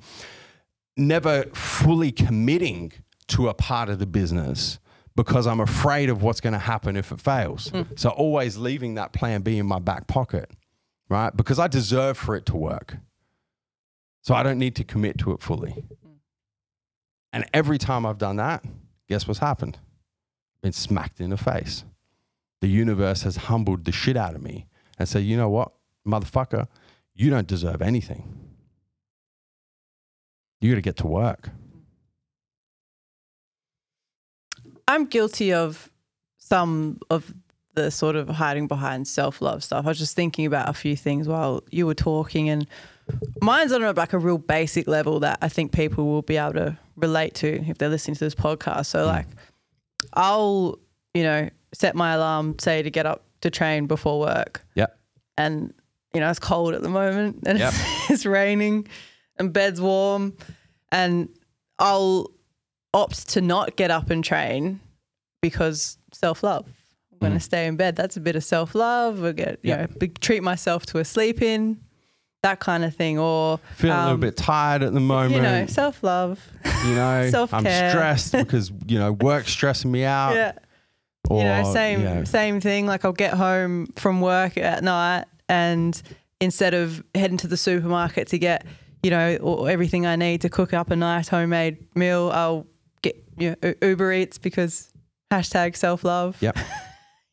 never 0.95 1.43
fully 1.53 2.11
committing 2.11 2.91
to 3.27 3.49
a 3.49 3.53
part 3.53 3.89
of 3.89 3.99
the 3.99 4.05
business 4.05 4.79
because 5.17 5.47
I'm 5.47 5.59
afraid 5.59 6.11
of 6.11 6.21
what's 6.21 6.39
going 6.39 6.53
to 6.53 6.59
happen 6.59 6.95
if 6.95 7.11
it 7.11 7.19
fails. 7.19 7.71
Mm. 7.71 7.99
So 7.99 8.09
always 8.09 8.55
leaving 8.55 8.93
that 8.93 9.13
plan 9.13 9.41
B 9.41 9.57
in 9.57 9.65
my 9.65 9.79
back 9.79 10.05
pocket, 10.05 10.51
right? 11.09 11.35
Because 11.35 11.57
I 11.57 11.67
deserve 11.67 12.19
for 12.19 12.35
it 12.35 12.45
to 12.45 12.55
work. 12.55 12.97
So 14.21 14.35
I 14.35 14.43
don't 14.43 14.59
need 14.59 14.75
to 14.75 14.83
commit 14.83 15.17
to 15.19 15.31
it 15.31 15.41
fully. 15.41 15.83
And 17.33 17.45
every 17.51 17.79
time 17.79 18.05
I've 18.05 18.19
done 18.19 18.35
that, 18.35 18.63
guess 19.09 19.27
what's 19.27 19.39
happened? 19.39 19.79
Been 20.61 20.71
smacked 20.71 21.19
in 21.19 21.31
the 21.31 21.37
face. 21.37 21.83
The 22.61 22.67
universe 22.67 23.23
has 23.23 23.37
humbled 23.37 23.85
the 23.85 23.91
shit 23.91 24.17
out 24.17 24.35
of 24.35 24.43
me 24.43 24.67
and 24.99 25.09
said, 25.09 25.23
you 25.23 25.35
know 25.35 25.49
what, 25.49 25.71
motherfucker, 26.07 26.67
you 27.15 27.31
don't 27.31 27.47
deserve 27.47 27.81
anything. 27.81 28.51
You 30.61 30.71
got 30.71 30.75
to 30.75 30.81
get 30.81 30.97
to 30.97 31.07
work. 31.07 31.49
I'm 34.87 35.05
guilty 35.05 35.53
of 35.53 35.89
some 36.37 36.99
of 37.09 37.33
the 37.75 37.91
sort 37.91 38.15
of 38.15 38.27
hiding 38.29 38.67
behind 38.67 39.07
self 39.07 39.41
love 39.41 39.63
stuff. 39.63 39.85
I 39.85 39.89
was 39.89 39.99
just 39.99 40.15
thinking 40.15 40.45
about 40.45 40.69
a 40.69 40.73
few 40.73 40.95
things 40.95 41.27
while 41.27 41.63
you 41.69 41.85
were 41.85 41.93
talking, 41.95 42.49
and 42.49 42.65
mine's 43.41 43.71
on 43.71 43.83
a, 43.83 43.91
like 43.91 44.13
a 44.13 44.17
real 44.19 44.37
basic 44.37 44.87
level 44.87 45.19
that 45.21 45.37
I 45.41 45.49
think 45.49 45.71
people 45.71 46.05
will 46.05 46.21
be 46.21 46.37
able 46.37 46.53
to 46.53 46.77
relate 46.95 47.35
to 47.35 47.63
if 47.67 47.77
they're 47.77 47.89
listening 47.89 48.15
to 48.15 48.23
this 48.23 48.35
podcast. 48.35 48.87
So, 48.87 49.01
hmm. 49.01 49.07
like, 49.07 49.27
I'll, 50.13 50.79
you 51.13 51.23
know, 51.23 51.49
set 51.73 51.95
my 51.95 52.13
alarm, 52.13 52.57
say 52.59 52.81
to 52.81 52.89
get 52.89 53.05
up 53.05 53.23
to 53.41 53.49
train 53.49 53.85
before 53.87 54.19
work, 54.19 54.65
Yep. 54.75 54.97
and 55.37 55.73
you 56.13 56.21
know 56.21 56.29
it's 56.29 56.39
cold 56.39 56.73
at 56.73 56.81
the 56.81 56.89
moment 56.89 57.43
and 57.45 57.59
Yep. 57.59 57.73
it's, 57.75 58.09
it's 58.09 58.25
raining 58.25 58.87
and 59.37 59.53
bed's 59.53 59.79
warm 59.79 60.33
and 60.91 61.29
i'll 61.77 62.31
opt 62.97 63.29
to 63.29 63.41
not 63.41 63.75
get 63.75 63.91
up 63.91 64.09
and 64.09 64.23
train 64.23 64.79
because 65.41 65.97
self-love 66.13 66.65
i'm 67.11 67.19
going 67.19 67.33
to 67.33 67.39
stay 67.39 67.67
in 67.67 67.75
bed 67.75 67.95
that's 67.95 68.17
a 68.17 68.19
bit 68.19 68.35
of 68.35 68.43
self-love 68.43 69.23
i 69.23 69.31
get 69.31 69.59
you 69.63 69.69
Yep. 69.71 70.01
know 70.01 70.07
treat 70.19 70.41
myself 70.43 70.85
to 70.87 70.97
a 70.99 71.05
sleep 71.05 71.41
in 71.41 71.79
that 72.43 72.59
kind 72.59 72.83
of 72.85 72.95
thing 72.95 73.17
or 73.19 73.59
Feeling 73.75 73.97
a 73.97 74.01
little 74.01 74.13
um, 74.13 74.19
bit 74.19 74.37
tired 74.37 74.83
at 74.83 74.93
the 74.93 74.99
moment. 74.99 75.35
you 75.35 75.41
know 75.41 75.65
self-love 75.67 76.39
You 76.85 76.95
know, 76.95 77.21
I'm 77.25 77.31
Self-care. 77.31 77.89
stressed 77.89 78.31
because 78.33 78.71
you 78.87 78.99
know 78.99 79.11
work's 79.11 79.51
stressing 79.51 79.91
me 79.91 80.03
out. 80.03 80.35
yeah 80.35 80.51
Or, 81.29 81.39
you 81.39 81.43
know, 81.45 81.73
same 81.73 81.99
you 81.99 82.05
know, 82.05 82.23
same 82.23 82.61
thing. 82.61 82.85
Like 82.85 83.03
I'll 83.05 83.11
get 83.25 83.33
home 83.33 83.87
from 83.95 84.21
work 84.21 84.55
at 84.57 84.83
night, 84.83 85.25
and 85.49 85.99
instead 86.39 86.73
of 86.75 87.03
heading 87.15 87.37
to 87.37 87.47
the 87.47 87.57
supermarket 87.57 88.27
to 88.29 88.37
get, 88.37 88.65
you 89.03 89.09
know, 89.09 89.65
everything 89.65 90.05
I 90.05 90.15
need 90.15 90.41
to 90.41 90.49
cook 90.49 90.73
up 90.73 90.91
a 90.91 90.95
nice 90.95 91.27
homemade 91.27 91.77
meal, 91.95 92.29
I'll 92.31 92.67
get 93.01 93.23
you 93.37 93.55
know, 93.61 93.73
Uber 93.81 94.13
Eats 94.13 94.37
because 94.37 94.91
hashtag 95.31 95.75
self 95.75 96.03
love. 96.03 96.37
Yep. 96.41 96.57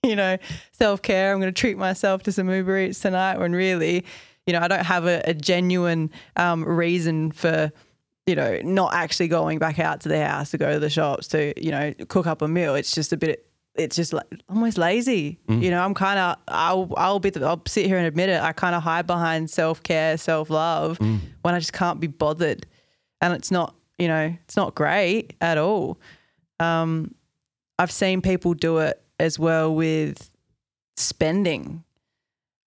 You 0.04 0.16
know, 0.16 0.36
self 0.72 1.00
care. 1.00 1.32
I'm 1.32 1.40
going 1.40 1.50
to 1.50 1.58
treat 1.58 1.78
myself 1.78 2.24
to 2.24 2.32
some 2.32 2.50
Uber 2.50 2.78
Eats 2.78 3.00
tonight. 3.00 3.38
When 3.38 3.52
really, 3.52 4.04
you 4.46 4.52
know, 4.52 4.60
I 4.60 4.68
don't 4.68 4.84
have 4.84 5.06
a, 5.06 5.22
a 5.24 5.32
genuine 5.32 6.10
um, 6.36 6.62
reason 6.62 7.32
for. 7.32 7.72
You 8.26 8.34
know, 8.34 8.58
not 8.62 8.92
actually 8.92 9.28
going 9.28 9.58
back 9.58 9.78
out 9.78 10.02
to 10.02 10.10
the 10.10 10.22
house 10.22 10.50
to 10.50 10.58
go 10.58 10.72
to 10.74 10.78
the 10.78 10.90
shops 10.90 11.28
to, 11.28 11.52
you 11.62 11.70
know, 11.70 11.92
cook 12.08 12.26
up 12.26 12.42
a 12.42 12.48
meal. 12.48 12.74
It's 12.74 12.94
just 12.94 13.14
a 13.14 13.16
bit 13.16 13.46
it's 13.74 13.96
just 13.96 14.12
like 14.12 14.26
almost 14.48 14.78
lazy. 14.78 15.38
You 15.48 15.70
know, 15.70 15.82
I'm 15.82 15.94
kind 15.94 16.18
of 16.18 16.36
I'll 16.48 16.92
I'll 16.96 17.18
be 17.18 17.30
the, 17.30 17.44
I'll 17.44 17.62
sit 17.66 17.86
here 17.86 17.96
and 17.96 18.06
admit 18.06 18.28
it. 18.28 18.40
I 18.40 18.52
kind 18.52 18.74
of 18.74 18.82
hide 18.82 19.06
behind 19.06 19.50
self 19.50 19.82
care, 19.82 20.16
self 20.16 20.50
love 20.50 20.98
when 21.00 21.54
I 21.54 21.58
just 21.58 21.72
can't 21.72 22.00
be 22.00 22.06
bothered, 22.06 22.66
and 23.20 23.32
it's 23.34 23.50
not 23.50 23.74
you 23.98 24.08
know 24.08 24.34
it's 24.44 24.56
not 24.56 24.74
great 24.74 25.34
at 25.40 25.58
all. 25.58 25.98
Um, 26.60 27.14
I've 27.78 27.90
seen 27.90 28.20
people 28.22 28.54
do 28.54 28.78
it 28.78 29.02
as 29.18 29.38
well 29.38 29.74
with 29.74 30.30
spending. 30.96 31.84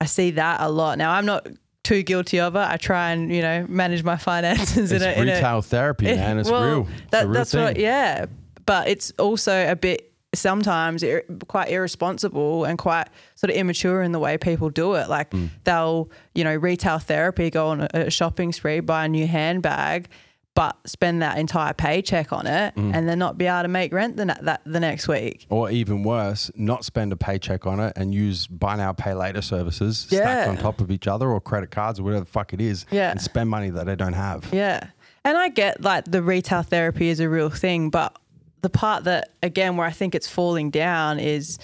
I 0.02 0.06
see 0.06 0.32
that 0.32 0.62
a 0.62 0.70
lot 0.70 0.98
now. 0.98 1.12
I'm 1.12 1.26
not 1.26 1.48
too 1.84 2.04
guilty 2.04 2.40
of 2.40 2.56
it. 2.56 2.60
I 2.60 2.78
try 2.78 3.12
and 3.12 3.34
you 3.34 3.42
know 3.42 3.66
manage 3.68 4.04
my 4.04 4.18
finances 4.18 4.92
it's 4.92 5.04
in 5.04 5.10
a, 5.10 5.13
in 5.22 5.30
a 5.30 5.34
retail 5.34 5.62
therapy, 5.62 6.06
man. 6.16 6.38
It's 6.38 6.50
well, 6.50 6.63
real. 6.63 6.88
It's 7.02 7.12
That, 7.12 7.24
real 7.26 7.34
that's 7.34 7.52
thing. 7.52 7.63
what, 7.63 7.78
yeah. 7.80 8.26
But 8.66 8.90
it's 8.90 9.12
also 9.18 9.70
a 9.72 9.76
bit 9.76 10.12
sometimes 10.36 11.02
ir- 11.04 11.24
quite 11.48 11.70
irresponsible 11.70 12.66
and 12.66 12.78
quite 12.78 13.08
sort 13.36 13.50
of 13.50 13.56
immature 13.56 14.02
in 14.04 14.12
the 14.12 14.20
way 14.20 14.38
people 14.38 14.70
do 14.70 14.96
it. 14.96 15.08
Like 15.10 15.32
Mm. 15.32 15.50
they'll, 15.63 16.12
you 16.36 16.44
know, 16.44 16.54
retail 16.56 17.00
therapy, 17.00 17.50
go 17.50 17.68
on 17.70 17.82
a, 17.82 17.88
a 17.94 18.10
shopping 18.12 18.52
spree, 18.52 18.82
buy 18.82 19.06
a 19.06 19.08
new 19.08 19.26
handbag, 19.26 20.10
but 20.58 20.76
spend 20.88 21.22
that 21.22 21.38
entire 21.38 21.72
paycheck 21.72 22.34
on 22.34 22.48
it, 22.48 22.74
Mm. 22.76 22.96
and 22.96 23.08
then 23.08 23.20
not 23.20 23.38
be 23.38 23.46
able 23.46 23.62
to 23.62 23.67
make 23.67 23.93
rent 23.93 24.17
the, 24.17 24.26
that 24.41 24.62
the 24.65 24.80
next 24.80 25.08
week. 25.08 25.46
Or 25.50 25.70
even 25.70 26.02
worse, 26.02 26.50
not 26.56 26.84
spend 26.84 27.13
a 27.13 27.15
paycheck 27.15 27.67
on 27.67 27.80
it 27.80 27.93
and 27.96 28.12
use 28.12 28.48
buy 28.48 28.76
now, 28.76 28.91
pay 28.91 29.13
later 29.13 29.43
services 29.43 30.00
stacked 30.00 30.50
on 30.50 30.58
top 30.58 30.82
of 30.82 30.89
each 30.89 31.06
other 31.08 31.30
or 31.30 31.39
credit 31.39 31.70
cards 31.70 32.00
or 32.00 32.04
whatever 32.06 32.22
the 32.26 32.32
fuck 32.32 32.54
it 32.54 32.60
is 32.62 32.88
Yeah. 32.89 33.12
and 33.12 33.22
spend 33.22 33.52
money 33.52 33.70
that 33.70 33.86
they 33.86 33.96
don't 33.96 34.13
have. 34.13 34.50
Yeah. 34.52 34.88
And 35.24 35.38
I 35.38 35.50
get 35.50 35.82
like 35.82 36.06
the 36.06 36.24
retail 36.24 36.63
therapy 36.63 37.10
is 37.10 37.20
a 37.20 37.30
real 37.30 37.52
thing, 37.52 37.91
but 37.91 38.17
the 38.62 38.70
part 38.72 39.04
that, 39.04 39.34
again, 39.43 39.78
where 39.78 39.86
I 39.86 39.91
think 39.91 40.15
it's 40.15 40.28
falling 40.28 40.72
down 40.72 41.20
is 41.20 41.60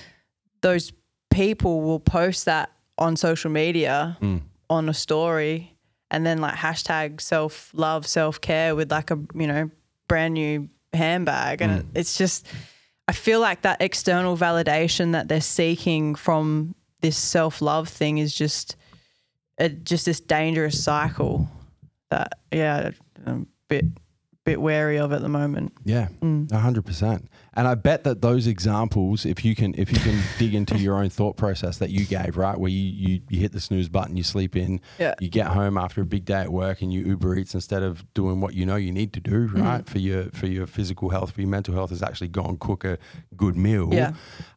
those 0.61 0.93
people 1.31 1.81
will 1.81 1.99
post 1.99 2.45
that 2.45 2.69
on 2.99 3.15
social 3.15 3.49
media 3.49 4.19
on 4.69 4.87
a 4.87 4.93
story 4.93 5.72
and 6.13 6.25
then 6.25 6.37
like 6.37 6.53
hashtag 6.53 7.19
self 7.19 7.71
love, 7.73 8.05
self 8.07 8.39
care 8.39 8.75
with 8.75 8.91
like 8.91 9.09
a, 9.11 9.19
you 9.33 9.47
know, 9.47 9.69
brand 10.07 10.35
new 10.35 10.69
handbag. 10.93 11.61
And 11.61 11.83
mm. 11.83 11.87
it's 11.95 12.17
just, 12.17 12.45
I 13.07 13.13
feel 13.13 13.39
like 13.39 13.63
that 13.63 13.81
external 13.81 14.37
validation 14.37 15.13
that 15.13 15.27
they're 15.27 15.41
seeking 15.41 16.13
from 16.13 16.75
this 17.01 17.17
self 17.17 17.61
love 17.61 17.89
thing 17.89 18.19
is 18.19 18.33
just, 18.33 18.75
a, 19.57 19.69
just 19.69 20.05
this 20.05 20.19
dangerous 20.19 20.81
cycle 20.81 21.49
that 22.11 22.33
yeah, 22.51 22.91
I'm 23.25 23.41
a 23.41 23.45
bit 23.67 23.85
bit 24.45 24.59
wary 24.61 24.97
of 24.97 25.13
at 25.13 25.21
the 25.21 25.29
moment. 25.29 25.71
Yeah, 25.85 26.09
Mm. 26.21 26.51
a 26.51 26.59
hundred 26.59 26.85
percent. 26.85 27.29
And 27.53 27.67
I 27.67 27.75
bet 27.75 28.03
that 28.03 28.21
those 28.21 28.45
examples, 28.47 29.25
if 29.25 29.45
you 29.45 29.55
can, 29.55 29.73
if 29.77 29.91
you 29.91 29.99
can 29.99 30.21
dig 30.37 30.53
into 30.53 30.77
your 30.77 30.95
own 30.97 31.09
thought 31.09 31.37
process 31.37 31.77
that 31.77 31.91
you 31.91 32.05
gave, 32.05 32.35
right, 32.35 32.57
where 32.59 32.69
you, 32.69 32.79
you 32.81 33.21
you 33.29 33.39
hit 33.39 33.53
the 33.53 33.61
snooze 33.61 33.87
button, 33.89 34.17
you 34.17 34.23
sleep 34.23 34.55
in, 34.55 34.81
Yeah. 34.99 35.13
you 35.21 35.29
get 35.29 35.47
home 35.47 35.77
after 35.77 36.01
a 36.01 36.05
big 36.05 36.25
day 36.25 36.41
at 36.41 36.51
work, 36.51 36.81
and 36.81 36.91
you 36.93 37.05
Uber 37.05 37.37
Eats 37.37 37.53
instead 37.53 37.83
of 37.83 38.03
doing 38.13 38.41
what 38.41 38.53
you 38.53 38.65
know 38.65 38.75
you 38.75 38.91
need 38.91 39.13
to 39.13 39.19
do, 39.19 39.47
Mm-hmm. 39.47 39.61
right, 39.61 39.87
for 39.87 39.99
your 39.99 40.25
for 40.31 40.47
your 40.47 40.67
physical 40.67 41.09
health, 41.09 41.31
for 41.31 41.41
your 41.41 41.49
mental 41.49 41.73
health, 41.73 41.91
is 41.91 42.03
actually 42.03 42.27
go 42.29 42.43
and 42.43 42.59
cook 42.59 42.83
a 42.83 42.97
good 43.37 43.55
meal. 43.55 43.89
Yeah. 43.93 44.13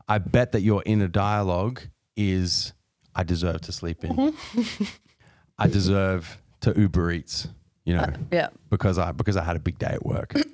I 0.08 0.18
bet 0.18 0.52
that 0.52 0.62
your 0.62 0.82
inner 0.86 1.08
dialogue 1.08 1.82
is, 2.16 2.72
I 3.14 3.22
deserve 3.22 3.60
to 3.62 3.72
sleep 3.72 4.04
in. 4.04 4.16
Mm-hmm. 4.16 4.84
I 5.58 5.68
deserve 5.68 6.38
to 6.60 6.74
Uber 6.78 7.10
Eats. 7.12 7.48
You 7.86 7.94
know, 7.94 8.00
uh, 8.02 8.12
Yeah. 8.30 8.48
because 8.68 8.98
I 8.98 9.12
because 9.12 9.36
I 9.38 9.44
had 9.44 9.56
a 9.56 9.60
big 9.60 9.78
day 9.78 9.86
at 9.94 10.04
work. 10.04 10.34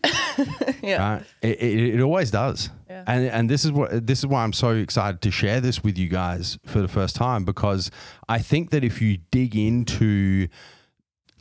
Yeah. 0.83 1.15
Right? 1.17 1.23
It, 1.43 1.61
it, 1.61 1.95
it 1.97 2.01
always 2.01 2.31
does. 2.31 2.71
Yeah. 2.89 3.05
And 3.07 3.27
and 3.27 3.51
this 3.51 3.65
is 3.65 3.71
what 3.73 4.07
this 4.07 4.21
is 4.21 4.27
why 4.27 4.43
I'm 4.45 4.53
so 4.55 4.71
excited 4.71 5.21
to 5.23 5.31
share 5.31 5.61
this 5.61 5.85
with 5.85 5.99
you 5.99 6.09
guys 6.09 6.59
for 6.65 6.81
the 6.81 6.89
first 6.89 7.15
time 7.17 7.45
because 7.45 7.91
I 8.29 8.39
think 8.39 8.71
that 8.71 8.83
if 8.83 9.03
you 9.03 9.19
dig 9.31 9.55
into 9.55 10.49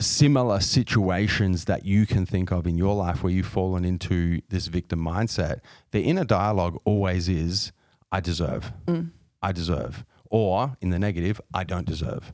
similar 0.00 0.60
situations 0.60 1.64
that 1.66 1.84
you 1.84 2.06
can 2.06 2.26
think 2.26 2.50
of 2.50 2.66
in 2.66 2.76
your 2.76 2.94
life 2.94 3.22
where 3.22 3.32
you've 3.32 3.46
fallen 3.46 3.84
into 3.84 4.40
this 4.48 4.66
victim 4.66 5.00
mindset, 5.00 5.60
the 5.92 6.02
inner 6.02 6.24
dialogue 6.24 6.78
always 6.84 7.28
is 7.28 7.72
I 8.10 8.20
deserve. 8.20 8.72
Mm. 8.86 9.10
I 9.42 9.52
deserve. 9.52 10.04
Or 10.30 10.76
in 10.80 10.90
the 10.90 10.98
negative, 10.98 11.40
I 11.54 11.64
don't 11.64 11.86
deserve 11.86 12.32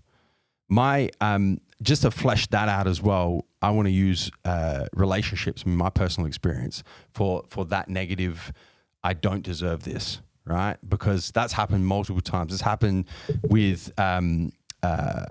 my 0.68 1.10
um, 1.20 1.60
just 1.82 2.02
to 2.02 2.10
flesh 2.10 2.46
that 2.48 2.68
out 2.68 2.86
as 2.86 3.00
well 3.00 3.44
i 3.62 3.70
want 3.70 3.86
to 3.86 3.92
use 3.92 4.30
uh, 4.44 4.86
relationships 4.94 5.62
in 5.62 5.76
my 5.76 5.90
personal 5.90 6.26
experience 6.26 6.82
for 7.10 7.44
for 7.48 7.64
that 7.64 7.88
negative 7.88 8.52
i 9.02 9.12
don't 9.12 9.42
deserve 9.42 9.84
this 9.84 10.20
right? 10.48 10.76
Because 10.88 11.30
that's 11.30 11.52
happened 11.52 11.86
multiple 11.86 12.22
times. 12.22 12.52
It's 12.52 12.62
happened 12.62 13.04
with 13.48 13.92
um, 13.98 14.52
uh, 14.82 15.26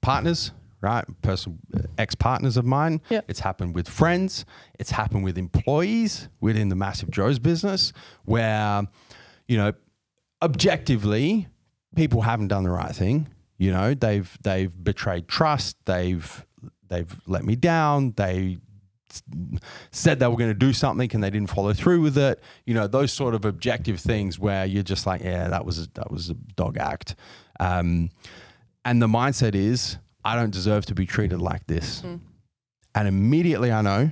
partners 0.00 0.52
right? 0.82 1.04
Personal 1.22 1.58
ex-partners 1.98 2.56
of 2.56 2.64
mine. 2.64 3.00
Yeah. 3.08 3.22
it's 3.28 3.40
happened 3.40 3.74
with 3.74 3.88
friends. 3.88 4.44
It's 4.78 4.90
happened 4.90 5.24
with 5.24 5.36
employees 5.36 6.28
within 6.40 6.68
the 6.68 6.76
massive 6.76 7.10
joe's 7.10 7.38
business 7.38 7.92
where 8.24 8.82
you 9.48 9.56
know 9.56 9.72
objectively 10.42 11.48
people 11.96 12.20
haven't 12.20 12.48
done 12.48 12.62
the 12.62 12.70
right 12.70 12.94
thing. 12.94 13.26
You 13.58 13.72
know, 13.72 13.94
they've 13.94 14.36
they've 14.42 14.72
betrayed 14.84 15.28
trust. 15.28 15.76
They've 15.84 16.46
they've 16.88 17.20
let 17.26 17.44
me 17.44 17.56
down. 17.56 18.12
They 18.16 18.58
said 19.92 20.18
they 20.18 20.26
were 20.26 20.36
going 20.36 20.50
to 20.50 20.54
do 20.54 20.72
something 20.72 21.10
and 21.14 21.24
they 21.24 21.30
didn't 21.30 21.50
follow 21.50 21.72
through 21.72 22.02
with 22.02 22.18
it. 22.18 22.42
You 22.66 22.74
know, 22.74 22.86
those 22.86 23.12
sort 23.12 23.34
of 23.34 23.44
objective 23.44 23.98
things 23.98 24.38
where 24.38 24.66
you're 24.66 24.82
just 24.82 25.06
like, 25.06 25.22
yeah, 25.22 25.48
that 25.48 25.64
was 25.64 25.78
a, 25.78 25.88
that 25.94 26.10
was 26.10 26.28
a 26.28 26.34
dog 26.34 26.76
act. 26.76 27.14
Um, 27.58 28.10
and 28.84 29.00
the 29.00 29.06
mindset 29.06 29.54
is, 29.54 29.96
I 30.24 30.36
don't 30.36 30.50
deserve 30.52 30.84
to 30.86 30.94
be 30.94 31.06
treated 31.06 31.40
like 31.40 31.66
this. 31.66 32.02
And 32.94 33.08
immediately 33.08 33.72
I 33.72 33.80
know, 33.82 34.10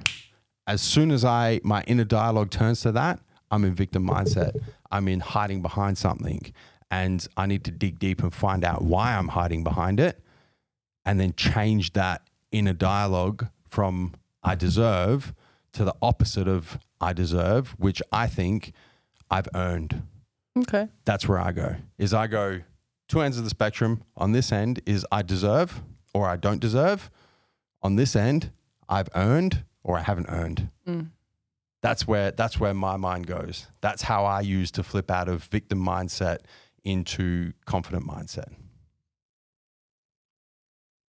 as 0.67 0.81
soon 0.81 1.11
as 1.11 1.25
I 1.25 1.61
my 1.65 1.83
inner 1.87 2.05
dialogue 2.05 2.51
turns 2.51 2.81
to 2.83 2.93
that, 2.93 3.21
I'm 3.51 3.65
in 3.65 3.75
victim 3.75 4.07
mindset. 4.07 4.59
I'm 4.91 5.09
in 5.09 5.21
hiding 5.21 5.61
behind 5.61 5.99
something. 5.99 6.53
And 6.95 7.27
I 7.37 7.47
need 7.47 7.65
to 7.65 7.73
dig 7.73 7.99
deep 7.99 8.23
and 8.23 8.33
find 8.33 8.65
out 8.65 8.83
why 8.83 9.17
I'm 9.17 9.29
hiding 9.29 9.65
behind 9.65 9.99
it 9.99 10.21
and 11.05 11.19
then 11.19 11.35
change 11.35 11.93
that 11.95 12.23
inner 12.53 12.73
dialogue 12.73 13.49
from 13.69 14.15
I 14.45 14.55
deserve 14.55 15.35
to 15.73 15.85
the 15.85 15.95
opposite 16.01 16.47
of 16.47 16.79
I 17.01 17.13
deserve, 17.13 17.75
which 17.79 18.01
I 18.13 18.29
think 18.29 18.73
I've 19.29 19.49
earned. 19.57 20.05
Okay. 20.57 20.89
That's 21.05 21.27
where 21.27 21.41
I 21.41 21.51
go. 21.51 21.77
Is 21.99 22.15
I 22.15 22.29
go 22.29 22.61
two 23.09 23.21
ends 23.21 23.39
of 23.39 23.45
the 23.45 23.51
spectrum. 23.51 24.03
On 24.17 24.31
this 24.31 24.53
end 24.53 24.81
is 24.87 25.05
I 25.11 25.23
deserve 25.23 25.83
or 26.15 26.29
I 26.29 26.37
don't 26.37 26.61
deserve. 26.61 27.11
On 27.83 27.97
this 27.97 28.15
end, 28.15 28.53
I've 28.89 29.09
earned 29.17 29.65
or 29.83 29.99
I 29.99 30.03
haven't 30.03 30.27
earned. 30.29 30.71
Mm. 30.87 31.09
That's 31.83 32.07
where 32.07 32.31
that's 32.31 32.59
where 32.59 32.73
my 32.73 32.97
mind 32.97 33.27
goes. 33.27 33.67
That's 33.81 34.03
how 34.03 34.25
I 34.25 34.41
use 34.41 34.71
to 34.73 34.83
flip 34.83 35.11
out 35.11 35.29
of 35.29 35.43
victim 35.45 35.85
mindset 35.85 36.39
into 36.85 37.53
confident 37.67 38.07
mindset. 38.07 38.53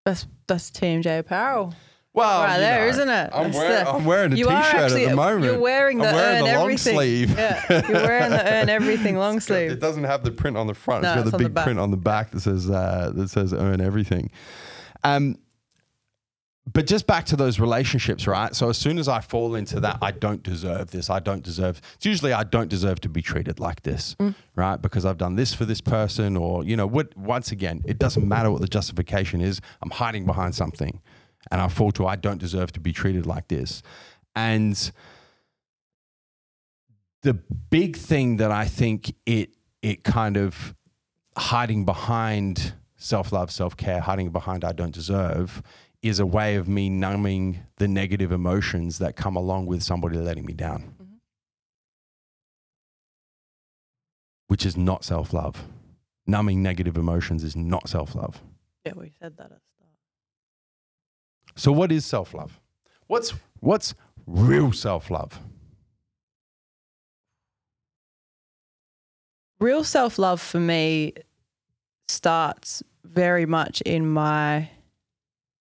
That's 0.05 0.27
that's 0.47 0.69
TMJ 0.71 1.19
apparel. 1.19 1.73
Well, 2.15 2.43
right 2.43 2.55
you 2.57 2.61
there, 2.61 2.91
know, 2.91 3.05
not 3.05 3.09
it? 3.09 3.29
I'm 3.33 3.47
It's 3.47 3.57
wearing, 3.57 3.85
the, 3.85 3.89
I'm 3.91 4.05
wearing 4.11 4.33
a 4.33 4.35
you 4.35 4.45
t-shirt 4.45 4.55
actually- 4.61 5.05
at 5.05 5.09
the 5.09 5.15
moment. 5.15 5.45
You're 5.45 5.59
wearing 5.59 5.97
the 5.97 6.09
I'm 6.09 6.13
wearing 6.15 6.37
earn 6.37 6.43
the 6.45 6.51
long 6.53 6.61
everything. 6.65 6.95
sleeve. 6.95 7.29
Yeah, 7.37 7.87
you're 7.89 8.03
wearing 8.03 8.29
the 8.29 8.53
earn 8.53 8.69
everything 8.69 9.17
long 9.17 9.37
It's 9.37 9.47
got- 9.47 9.55
It 9.71 9.79
doesn't 9.79 10.03
have 10.03 10.23
the 10.23 10.29
print 10.29 10.55
on 10.55 10.67
the 10.67 10.75
front. 10.75 11.01
No, 11.03 11.13
it's 11.13 11.15
got 11.15 11.21
it's 11.27 11.31
the 11.31 11.37
on 11.37 11.43
the 11.43 11.49
big 11.49 11.63
print 11.63 11.79
on 11.79 11.89
the 11.91 11.97
back 11.97 12.29
that 12.31 12.41
says 12.41 12.69
uh, 12.69 13.11
that 13.15 13.29
says 13.29 13.51
earn 13.53 13.81
everything. 13.81 14.29
Um, 15.03 15.37
but 16.71 16.87
just 16.87 17.05
back 17.07 17.25
to 17.25 17.35
those 17.35 17.59
relationships, 17.59 18.25
right? 18.25 18.55
So 18.55 18.69
as 18.69 18.77
soon 18.77 18.97
as 18.97 19.07
I 19.09 19.19
fall 19.19 19.53
into 19.53 19.79
that, 19.81 19.97
I 20.01 20.11
don't 20.11 20.41
deserve 20.41 20.91
this. 20.91 21.09
I 21.09 21.19
don't 21.19 21.43
deserve. 21.43 21.81
It's 21.95 22.05
usually 22.05 22.31
I 22.31 22.43
don't 22.45 22.69
deserve 22.69 23.01
to 23.01 23.09
be 23.09 23.21
treated 23.21 23.59
like 23.59 23.81
this, 23.83 24.15
Mm. 24.19 24.33
right? 24.55 24.81
Because 24.81 25.05
I've 25.05 25.17
done 25.17 25.35
this 25.35 25.53
for 25.53 25.65
this 25.65 25.81
person, 25.81 26.37
or 26.37 26.63
you 26.63 26.77
know, 26.77 26.87
what? 26.87 27.15
Once 27.17 27.51
again, 27.51 27.81
it 27.85 27.99
doesn't 27.99 28.25
matter 28.27 28.49
what 28.49 28.61
the 28.61 28.67
justification 28.67 29.41
is. 29.41 29.59
I'm 29.81 29.89
hiding 29.91 30.25
behind 30.25 30.55
something, 30.55 31.01
and 31.51 31.59
I 31.59 31.67
fall 31.67 31.91
to 31.93 32.07
I 32.07 32.15
don't 32.15 32.39
deserve 32.39 32.71
to 32.73 32.79
be 32.79 32.93
treated 32.93 33.25
like 33.25 33.49
this, 33.49 33.83
and 34.33 34.91
the 37.23 37.33
big 37.33 37.95
thing 37.97 38.37
that 38.37 38.51
I 38.51 38.65
think 38.65 39.13
it 39.25 39.49
it 39.81 40.03
kind 40.03 40.37
of 40.37 40.73
hiding 41.37 41.83
behind 41.85 42.73
self 42.95 43.31
love, 43.33 43.51
self 43.51 43.75
care, 43.75 43.99
hiding 43.99 44.29
behind 44.31 44.63
I 44.63 44.71
don't 44.71 44.93
deserve 44.93 45.61
is 46.03 46.19
a 46.19 46.25
way 46.25 46.55
of 46.55 46.67
me 46.67 46.89
numbing 46.89 47.61
the 47.77 47.87
negative 47.87 48.31
emotions 48.31 48.99
that 48.99 49.15
come 49.15 49.37
along 49.37 49.65
with 49.65 49.81
somebody 49.81 50.17
letting 50.17 50.45
me 50.45 50.53
down, 50.53 50.93
mm-hmm. 51.01 51.15
which 54.47 54.65
is 54.65 54.75
not 54.75 55.05
self 55.05 55.33
love. 55.33 55.63
Numbing 56.27 56.61
negative 56.61 56.97
emotions 56.97 57.43
is 57.43 57.55
not 57.55 57.87
self 57.87 58.15
love. 58.15 58.41
Yeah, 58.85 58.93
we 58.95 59.13
said 59.19 59.37
that 59.37 59.45
at 59.45 59.49
the 59.49 59.61
start. 59.75 59.91
So, 61.55 61.71
what 61.71 61.91
is 61.91 62.05
self 62.05 62.33
love? 62.33 62.59
What's 63.07 63.33
what's 63.61 63.95
real 64.27 64.73
self 64.73 65.09
love? 65.09 65.39
Real 69.59 69.85
self 69.85 70.19
love 70.19 70.41
for 70.41 70.59
me 70.59 71.13
starts 72.09 72.83
very 73.05 73.45
much 73.45 73.79
in 73.81 74.09
my 74.09 74.69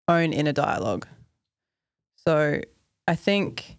own 0.09 0.33
inner 0.33 0.53
dialogue. 0.53 1.07
So 2.25 2.61
I 3.09 3.15
think, 3.15 3.77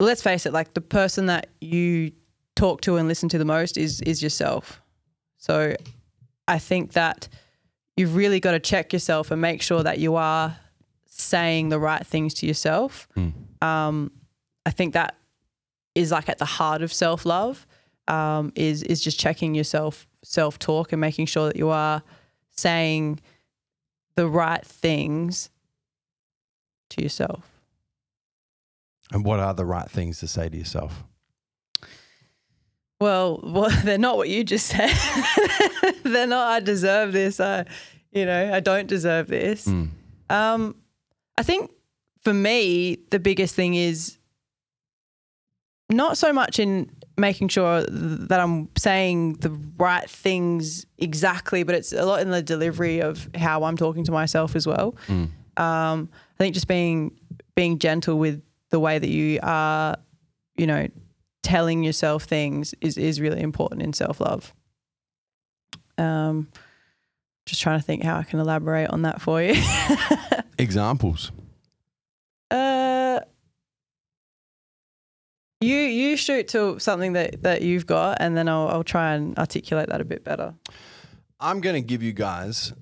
let's 0.00 0.22
face 0.22 0.46
it, 0.46 0.52
like 0.52 0.74
the 0.74 0.80
person 0.80 1.26
that 1.26 1.48
you 1.60 2.12
talk 2.56 2.80
to 2.82 2.96
and 2.96 3.06
listen 3.06 3.28
to 3.28 3.38
the 3.38 3.44
most 3.44 3.76
is 3.76 4.00
is 4.02 4.22
yourself. 4.22 4.80
So 5.36 5.74
I 6.48 6.58
think 6.58 6.92
that 6.92 7.28
you've 7.96 8.16
really 8.16 8.40
got 8.40 8.52
to 8.52 8.60
check 8.60 8.92
yourself 8.92 9.30
and 9.30 9.40
make 9.40 9.62
sure 9.62 9.82
that 9.82 9.98
you 9.98 10.16
are 10.16 10.56
saying 11.06 11.68
the 11.68 11.78
right 11.78 12.04
things 12.06 12.34
to 12.34 12.46
yourself. 12.46 13.08
Um, 13.62 14.10
I 14.66 14.70
think 14.70 14.94
that 14.94 15.16
is 15.94 16.10
like 16.12 16.28
at 16.28 16.38
the 16.38 16.44
heart 16.44 16.82
of 16.82 16.92
self 16.92 17.24
love. 17.24 17.66
Um, 18.08 18.52
is 18.54 18.82
is 18.84 19.02
just 19.02 19.20
checking 19.20 19.54
yourself 19.54 20.06
self 20.24 20.58
talk 20.58 20.92
and 20.92 21.00
making 21.00 21.26
sure 21.26 21.46
that 21.46 21.56
you 21.56 21.68
are 21.68 22.02
saying 22.56 23.20
the 24.18 24.26
right 24.26 24.66
things 24.66 25.48
to 26.90 27.00
yourself. 27.00 27.48
And 29.12 29.24
what 29.24 29.38
are 29.38 29.54
the 29.54 29.64
right 29.64 29.88
things 29.88 30.18
to 30.18 30.26
say 30.26 30.48
to 30.48 30.56
yourself? 30.56 31.04
Well, 33.00 33.38
well, 33.44 33.70
they're 33.84 33.96
not 33.96 34.16
what 34.16 34.28
you 34.28 34.42
just 34.42 34.66
said. 34.66 34.90
they're 36.02 36.26
not. 36.26 36.48
I 36.48 36.58
deserve 36.58 37.12
this. 37.12 37.38
I, 37.38 37.64
you 38.10 38.26
know, 38.26 38.52
I 38.52 38.58
don't 38.58 38.88
deserve 38.88 39.28
this. 39.28 39.68
Um, 39.68 40.74
I 41.36 41.44
think 41.44 41.70
for 42.22 42.34
me, 42.34 42.98
the 43.12 43.20
biggest 43.20 43.54
thing 43.54 43.76
is 43.76 44.18
not 45.88 46.18
so 46.18 46.32
much 46.32 46.58
in 46.58 46.90
making 47.18 47.48
sure 47.48 47.84
that 47.88 48.40
I'm 48.40 48.68
saying 48.76 49.34
the 49.34 49.50
right 49.76 50.08
things 50.08 50.86
exactly, 50.98 51.62
but 51.62 51.74
it's 51.74 51.92
a 51.92 52.04
lot 52.04 52.20
in 52.20 52.30
the 52.30 52.42
delivery 52.42 53.00
of 53.00 53.28
how 53.34 53.64
I'm 53.64 53.76
talking 53.76 54.04
to 54.04 54.12
myself 54.12 54.56
as 54.56 54.66
well. 54.66 54.94
Um, 55.56 56.08
I 56.36 56.38
think 56.38 56.54
just 56.54 56.68
being 56.68 57.18
being 57.54 57.78
gentle 57.78 58.18
with 58.18 58.42
the 58.70 58.78
way 58.78 58.98
that 58.98 59.08
you 59.08 59.40
are, 59.42 59.96
you 60.56 60.66
know, 60.66 60.86
telling 61.42 61.82
yourself 61.82 62.24
things 62.24 62.74
is 62.80 62.96
is 62.96 63.20
really 63.20 63.40
important 63.40 63.82
in 63.82 63.92
self 63.92 64.20
love. 64.20 64.54
Um, 65.96 66.48
just 67.46 67.60
trying 67.60 67.80
to 67.80 67.84
think 67.84 68.04
how 68.04 68.16
I 68.16 68.22
can 68.22 68.38
elaborate 68.38 68.90
on 68.90 69.02
that 69.02 69.20
for 69.20 69.42
you. 69.42 69.60
Examples. 70.58 71.32
Uh, 72.50 72.87
you 75.60 75.76
you 75.76 76.16
shoot 76.16 76.48
to 76.48 76.78
something 76.78 77.14
that, 77.14 77.42
that 77.42 77.62
you've 77.62 77.86
got, 77.86 78.18
and 78.20 78.36
then 78.36 78.48
I'll 78.48 78.68
I'll 78.68 78.84
try 78.84 79.14
and 79.14 79.36
articulate 79.38 79.88
that 79.88 80.00
a 80.00 80.04
bit 80.04 80.24
better. 80.24 80.54
I'm 81.40 81.60
going 81.60 81.74
to 81.74 81.86
give 81.86 82.02
you 82.02 82.12
guys 82.12 82.72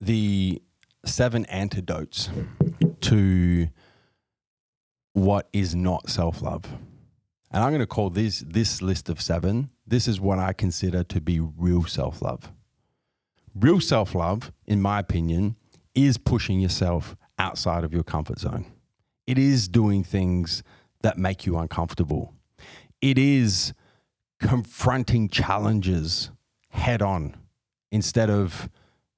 the 0.00 0.60
seven 1.04 1.46
antidotes 1.46 2.30
to 3.00 3.68
what 5.12 5.48
is 5.52 5.74
not 5.74 6.08
self 6.08 6.42
love. 6.42 6.64
And 7.50 7.62
I'm 7.62 7.70
going 7.70 7.80
to 7.80 7.86
call 7.86 8.10
this 8.10 8.40
this 8.46 8.82
list 8.82 9.08
of 9.08 9.20
seven. 9.20 9.70
This 9.86 10.06
is 10.06 10.20
what 10.20 10.38
I 10.38 10.52
consider 10.52 11.02
to 11.04 11.20
be 11.20 11.40
real 11.40 11.84
self 11.84 12.22
love. 12.22 12.52
Real 13.54 13.80
self 13.80 14.14
love, 14.14 14.52
in 14.66 14.80
my 14.80 14.98
opinion, 14.98 15.56
is 15.94 16.18
pushing 16.18 16.60
yourself 16.60 17.16
outside 17.38 17.84
of 17.84 17.92
your 17.92 18.04
comfort 18.04 18.38
zone. 18.38 18.66
It 19.26 19.38
is 19.38 19.68
doing 19.68 20.04
things 20.04 20.62
that 21.02 21.18
make 21.18 21.46
you 21.46 21.56
uncomfortable. 21.58 22.34
It 23.00 23.18
is 23.18 23.72
confronting 24.40 25.28
challenges 25.28 26.30
head 26.70 27.02
on 27.02 27.36
instead 27.90 28.30
of 28.30 28.68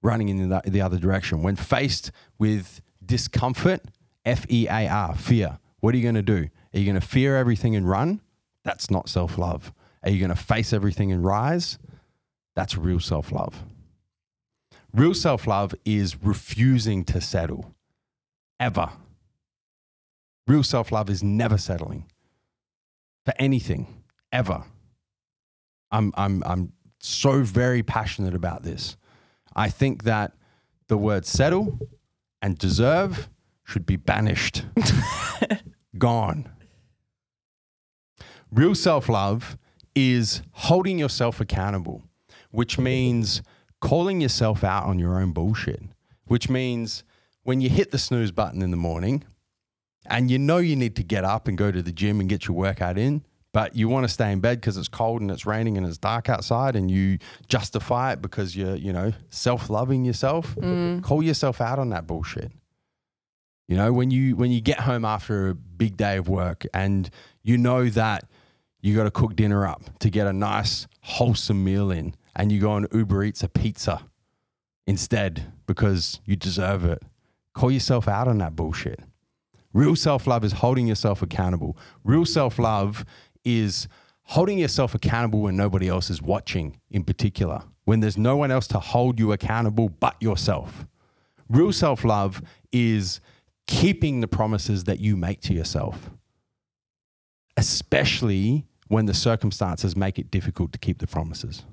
running 0.03 0.29
in 0.29 0.49
the, 0.49 0.63
the 0.65 0.81
other 0.81 0.99
direction. 0.99 1.43
When 1.43 1.57
faced 1.57 2.11
with 2.39 2.81
discomfort, 3.05 3.83
F 4.25 4.47
E 4.51 4.67
A 4.69 4.89
R, 4.89 5.15
fear, 5.15 5.59
what 5.81 5.95
are 5.95 5.99
you 5.99 6.03
going 6.03 6.15
to 6.15 6.23
do? 6.23 6.49
Are 6.73 6.79
you 6.79 6.85
going 6.85 7.01
to 7.01 7.07
fear 7.07 7.37
everything 7.37 7.75
and 7.75 7.89
run? 7.89 8.21
That's 8.65 8.91
not 8.91 9.09
self 9.09 9.39
love. 9.39 9.73
Are 10.03 10.11
you 10.11 10.19
going 10.19 10.35
to 10.35 10.43
face 10.43 10.73
everything 10.73 11.13
and 11.13 11.25
rise? 11.25 11.79
That's 12.55 12.77
real 12.77 13.01
self 13.01 13.33
love. 13.33 13.65
Real 14.93 15.15
self 15.15 15.47
love 15.47 15.75
is 15.85 16.23
refusing 16.23 17.05
to 17.05 17.21
settle 17.21 17.75
ever. 18.59 18.91
Real 20.47 20.63
self 20.63 20.91
love 20.91 21.09
is 21.11 21.23
never 21.23 21.59
settling 21.59 22.07
for 23.25 23.35
anything 23.39 24.03
ever. 24.33 24.65
I'm, 25.91 26.13
I'm, 26.17 26.43
I'm 26.47 26.73
so 27.01 27.43
very 27.43 27.83
passionate 27.83 28.35
about 28.35 28.63
this. 28.63 28.97
I 29.55 29.69
think 29.69 30.05
that 30.05 30.33
the 30.89 30.97
word 30.97 31.27
settle 31.27 31.79
and 32.43 32.59
deserve 32.59 33.29
should 33.65 33.87
be 33.87 33.97
banished, 33.97 34.65
gone. 35.99 36.49
Real 38.51 38.75
self 38.75 39.09
love 39.09 39.57
is 39.95 40.43
holding 40.53 40.99
yourself 40.99 41.41
accountable, 41.41 42.03
which 42.51 42.79
means 42.79 43.43
calling 43.81 44.21
yourself 44.21 44.65
out 44.65 44.85
on 44.85 44.99
your 44.99 45.21
own 45.21 45.33
bullshit, 45.33 45.83
which 46.25 46.49
means 46.49 47.05
when 47.43 47.61
you 47.61 47.69
hit 47.69 47.91
the 47.91 47.99
snooze 47.99 48.33
button 48.33 48.63
in 48.63 48.71
the 48.71 48.77
morning 48.77 49.25
and 50.07 50.31
you 50.31 50.39
know 50.39 50.59
you 50.59 50.77
need 50.77 50.97
to 50.97 51.03
get 51.03 51.25
up 51.25 51.49
and 51.49 51.57
go 51.59 51.71
to 51.71 51.83
the 51.83 51.93
gym 51.93 52.21
and 52.21 52.29
get 52.29 52.47
your 52.47 52.57
workout 52.57 52.99
in, 52.99 53.25
but 53.53 53.75
you 53.75 53.89
want 53.89 54.05
to 54.05 54.09
stay 54.09 54.31
in 54.31 54.41
bed 54.41 54.61
because 54.61 54.77
it's 54.77 54.89
cold 54.89 55.21
and 55.21 55.31
it's 55.31 55.45
raining 55.45 55.77
and 55.77 55.87
it's 55.87 55.99
dark 55.99 56.29
outside 56.29 56.77
and 56.77 56.91
you 56.91 57.19
justify 57.49 58.13
it 58.13 58.23
because 58.23 58.57
you're, 58.57 58.77
you 58.77 58.93
know, 58.93 59.13
self 59.31 59.69
loving 59.69 60.05
yourself, 60.05 60.55
mm. 60.57 61.03
call 61.03 61.23
yourself 61.23 61.61
out 61.61 61.79
on 61.79 61.91
that 61.91 62.07
bullshit. 62.07 62.53
You 63.67 63.77
know, 63.77 63.93
when 63.93 64.11
you 64.11 64.35
when 64.37 64.51
you 64.51 64.61
get 64.61 64.81
home 64.81 65.05
after 65.05 65.51
a 65.51 65.55
big 65.55 65.97
day 65.97 66.17
of 66.17 66.29
work 66.29 66.67
and 66.75 67.09
you 67.43 67.57
know 67.57 67.89
that 67.91 68.25
you 68.81 68.97
got 68.97 69.05
to 69.05 69.11
cook 69.11 69.37
dinner 69.37 69.67
up 69.67 69.99
to 70.01 70.11
get 70.11 70.27
a 70.27 70.33
nice 70.33 70.87
wholesome 71.03 71.63
meal 71.63 71.91
in, 71.91 72.15
and 72.35 72.51
you 72.51 72.61
go 72.61 72.71
on 72.71 72.87
Uber 72.93 73.25
Eats 73.25 73.43
a 73.43 73.49
pizza 73.49 74.07
instead 74.87 75.53
because 75.67 76.21
you 76.25 76.37
deserve 76.37 76.85
it. 76.85 77.03
Call 77.53 77.71
yourself 77.71 78.09
out 78.09 78.27
on 78.27 78.39
that 78.39 78.57
bullshit. 78.57 79.01
Real 79.73 79.95
self 79.97 80.27
love 80.27 80.45
is 80.45 80.53
holding 80.53 80.87
yourself 80.87 81.23
accountable. 81.23 81.77
Real 82.05 82.25
self 82.25 82.59
love 82.59 83.05
is 83.45 83.89
holding 84.23 84.59
yourself 84.59 84.95
accountable 84.95 85.43
when 85.43 85.57
nobody 85.57 85.89
else 85.89 86.11
is 86.11 86.23
watching, 86.23 86.81
in 86.91 87.05
particular, 87.05 87.63
when 87.85 88.01
there's 88.01 88.19
no 88.19 88.37
one 88.37 88.51
else 88.51 88.67
to 88.69 88.79
hold 88.79 89.19
you 89.19 89.33
accountable 89.33 89.89
but 89.89 90.17
yourself. 90.21 90.87
Real 91.49 91.73
self 91.73 92.05
love 92.05 92.43
is 92.73 93.21
keeping 93.67 94.21
the 94.21 94.29
promises 94.29 94.85
that 94.85 95.01
you 95.01 95.17
make 95.17 95.41
to 95.41 95.55
yourself, 95.55 96.11
especially 97.57 98.67
when 98.89 99.07
the 99.07 99.15
circumstances 99.15 99.97
make 99.97 100.19
it 100.19 100.31
difficult 100.31 100.73
to 100.73 100.79
keep 100.79 100.99
the 100.99 101.07
promises. 101.07 101.65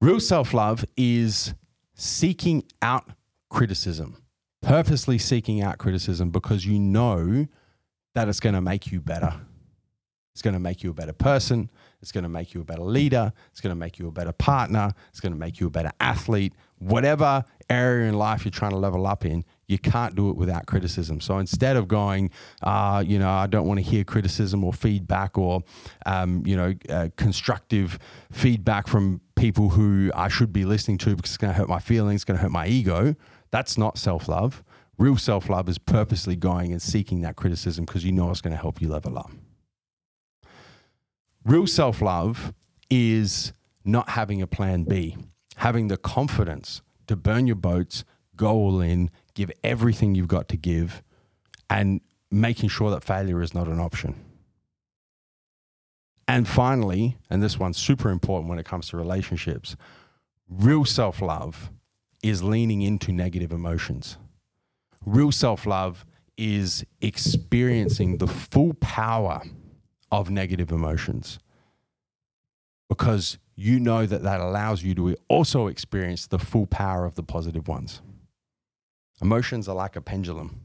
Real 0.00 0.18
self 0.18 0.52
love 0.52 0.84
is 0.96 1.54
seeking 1.94 2.64
out 2.82 3.10
criticism, 3.50 4.16
purposely 4.62 5.18
seeking 5.18 5.60
out 5.60 5.78
criticism 5.78 6.30
because 6.30 6.64
you 6.64 6.78
know 6.78 7.46
that 8.14 8.28
it's 8.28 8.40
going 8.40 8.54
to 8.54 8.60
make 8.60 8.90
you 8.90 9.00
better. 9.00 9.34
It's 10.32 10.40
going 10.40 10.54
to 10.54 10.60
make 10.60 10.82
you 10.82 10.90
a 10.90 10.94
better 10.94 11.12
person. 11.12 11.70
It's 12.00 12.10
going 12.10 12.22
to 12.22 12.28
make 12.28 12.54
you 12.54 12.62
a 12.62 12.64
better 12.64 12.82
leader. 12.82 13.32
It's 13.50 13.60
going 13.60 13.70
to 13.70 13.78
make 13.78 13.98
you 13.98 14.08
a 14.08 14.10
better 14.10 14.32
partner. 14.32 14.94
It's 15.10 15.20
going 15.20 15.32
to 15.32 15.38
make 15.38 15.60
you 15.60 15.66
a 15.66 15.70
better 15.70 15.92
athlete. 16.00 16.54
Whatever 16.78 17.44
area 17.68 18.08
in 18.08 18.16
life 18.16 18.44
you're 18.44 18.50
trying 18.50 18.70
to 18.70 18.78
level 18.78 19.06
up 19.06 19.26
in, 19.26 19.44
you 19.68 19.78
can't 19.78 20.14
do 20.14 20.30
it 20.30 20.36
without 20.36 20.66
criticism. 20.66 21.20
So 21.20 21.38
instead 21.38 21.76
of 21.76 21.86
going, 21.86 22.30
uh, 22.62 23.04
you 23.06 23.18
know, 23.18 23.30
I 23.30 23.46
don't 23.46 23.66
want 23.66 23.78
to 23.78 23.84
hear 23.84 24.04
criticism 24.04 24.64
or 24.64 24.72
feedback 24.72 25.36
or, 25.36 25.62
um, 26.06 26.42
you 26.46 26.56
know, 26.56 26.74
uh, 26.88 27.08
constructive 27.16 27.98
feedback 28.30 28.88
from 28.88 29.20
people 29.36 29.70
who 29.70 30.10
I 30.14 30.28
should 30.28 30.52
be 30.52 30.64
listening 30.64 30.98
to 30.98 31.14
because 31.14 31.32
it's 31.32 31.36
going 31.36 31.52
to 31.52 31.58
hurt 31.58 31.68
my 31.68 31.78
feelings, 31.78 32.20
it's 32.20 32.24
going 32.24 32.38
to 32.38 32.42
hurt 32.42 32.52
my 32.52 32.66
ego. 32.66 33.14
That's 33.52 33.78
not 33.78 33.98
self 33.98 34.28
love. 34.28 34.64
Real 34.98 35.16
self 35.16 35.48
love 35.48 35.68
is 35.68 35.78
purposely 35.78 36.34
going 36.34 36.72
and 36.72 36.82
seeking 36.82 37.20
that 37.20 37.36
criticism 37.36 37.84
because 37.84 38.04
you 38.04 38.12
know 38.12 38.30
it's 38.30 38.40
going 38.40 38.56
to 38.56 38.60
help 38.60 38.80
you 38.80 38.88
level 38.88 39.18
up. 39.18 39.30
Real 41.44 41.66
self 41.66 42.02
love 42.02 42.52
is 42.90 43.52
not 43.84 44.10
having 44.10 44.42
a 44.42 44.46
plan 44.46 44.84
B, 44.84 45.16
having 45.56 45.88
the 45.88 45.96
confidence 45.96 46.82
to 47.06 47.16
burn 47.16 47.46
your 47.46 47.56
boats, 47.56 48.04
go 48.36 48.50
all 48.50 48.80
in, 48.80 49.10
give 49.34 49.50
everything 49.62 50.14
you've 50.14 50.28
got 50.28 50.48
to 50.48 50.56
give, 50.56 51.02
and 51.68 52.00
making 52.30 52.68
sure 52.68 52.90
that 52.90 53.04
failure 53.04 53.42
is 53.42 53.54
not 53.54 53.66
an 53.66 53.80
option. 53.80 54.14
And 56.28 56.48
finally, 56.48 57.18
and 57.28 57.42
this 57.42 57.58
one's 57.58 57.76
super 57.76 58.08
important 58.08 58.48
when 58.48 58.58
it 58.58 58.64
comes 58.64 58.88
to 58.90 58.96
relationships, 58.96 59.76
real 60.48 60.84
self 60.84 61.20
love 61.20 61.70
is 62.22 62.42
leaning 62.42 62.82
into 62.82 63.12
negative 63.12 63.52
emotions. 63.52 64.16
Real 65.04 65.32
self 65.32 65.66
love 65.66 66.06
is 66.36 66.84
experiencing 67.00 68.18
the 68.18 68.26
full 68.26 68.74
power 68.74 69.42
of 70.10 70.30
negative 70.30 70.70
emotions 70.70 71.38
because 72.88 73.38
you 73.56 73.78
know 73.80 74.06
that 74.06 74.22
that 74.22 74.40
allows 74.40 74.82
you 74.82 74.94
to 74.94 75.16
also 75.28 75.66
experience 75.66 76.26
the 76.26 76.38
full 76.38 76.66
power 76.66 77.04
of 77.04 77.14
the 77.14 77.22
positive 77.22 77.68
ones. 77.68 78.00
Emotions 79.20 79.68
are 79.68 79.74
like 79.74 79.96
a 79.96 80.00
pendulum, 80.00 80.60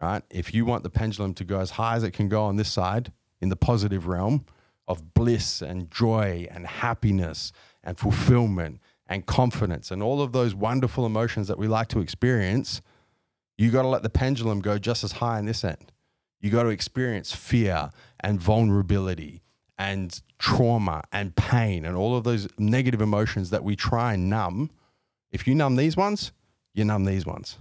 right? 0.00 0.22
If 0.30 0.52
you 0.52 0.64
want 0.64 0.82
the 0.82 0.90
pendulum 0.90 1.34
to 1.34 1.44
go 1.44 1.60
as 1.60 1.72
high 1.72 1.96
as 1.96 2.02
it 2.02 2.12
can 2.12 2.28
go 2.28 2.44
on 2.44 2.56
this 2.56 2.70
side 2.70 3.12
in 3.40 3.48
the 3.48 3.56
positive 3.56 4.06
realm 4.06 4.44
of 4.88 5.14
bliss 5.14 5.62
and 5.62 5.90
joy 5.90 6.46
and 6.50 6.66
happiness 6.66 7.52
and 7.84 7.98
fulfillment 7.98 8.80
and 9.12 9.26
confidence 9.26 9.90
and 9.90 10.02
all 10.02 10.22
of 10.22 10.32
those 10.32 10.54
wonderful 10.54 11.04
emotions 11.04 11.46
that 11.46 11.58
we 11.58 11.68
like 11.68 11.86
to 11.86 12.00
experience, 12.00 12.80
you 13.58 13.70
got 13.70 13.82
to 13.82 13.88
let 13.88 14.02
the 14.02 14.08
pendulum 14.08 14.60
go 14.60 14.78
just 14.78 15.04
as 15.04 15.12
high 15.12 15.36
on 15.36 15.44
this 15.44 15.62
end. 15.64 15.92
You 16.40 16.48
got 16.48 16.62
to 16.62 16.70
experience 16.70 17.30
fear 17.30 17.90
and 18.20 18.40
vulnerability 18.40 19.42
and 19.76 20.18
trauma 20.38 21.02
and 21.12 21.36
pain 21.36 21.84
and 21.84 21.94
all 21.94 22.16
of 22.16 22.24
those 22.24 22.48
negative 22.58 23.02
emotions 23.02 23.50
that 23.50 23.62
we 23.62 23.76
try 23.76 24.14
and 24.14 24.30
numb. 24.30 24.70
If 25.30 25.46
you 25.46 25.54
numb 25.54 25.76
these 25.76 25.94
ones, 25.94 26.32
you 26.72 26.86
numb 26.86 27.04
these 27.04 27.26
ones. 27.26 27.58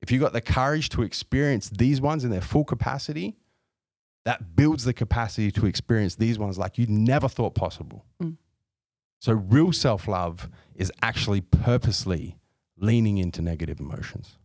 If 0.00 0.12
you 0.12 0.20
got 0.20 0.32
the 0.34 0.40
courage 0.40 0.88
to 0.90 1.02
experience 1.02 1.68
these 1.68 2.00
ones 2.00 2.22
in 2.22 2.30
their 2.30 2.40
full 2.40 2.64
capacity, 2.64 3.34
that 4.24 4.54
builds 4.54 4.84
the 4.84 4.92
capacity 4.92 5.50
to 5.50 5.66
experience 5.66 6.14
these 6.14 6.38
ones 6.38 6.58
like 6.58 6.78
you 6.78 6.86
never 6.86 7.28
thought 7.28 7.56
possible. 7.56 8.04
Mm. 8.22 8.36
So, 9.20 9.32
real 9.32 9.72
self 9.72 10.06
love 10.08 10.48
is 10.74 10.92
actually 11.02 11.40
purposely 11.40 12.36
leaning 12.78 13.18
into 13.18 13.42
negative 13.42 13.80
emotions. 13.80 14.36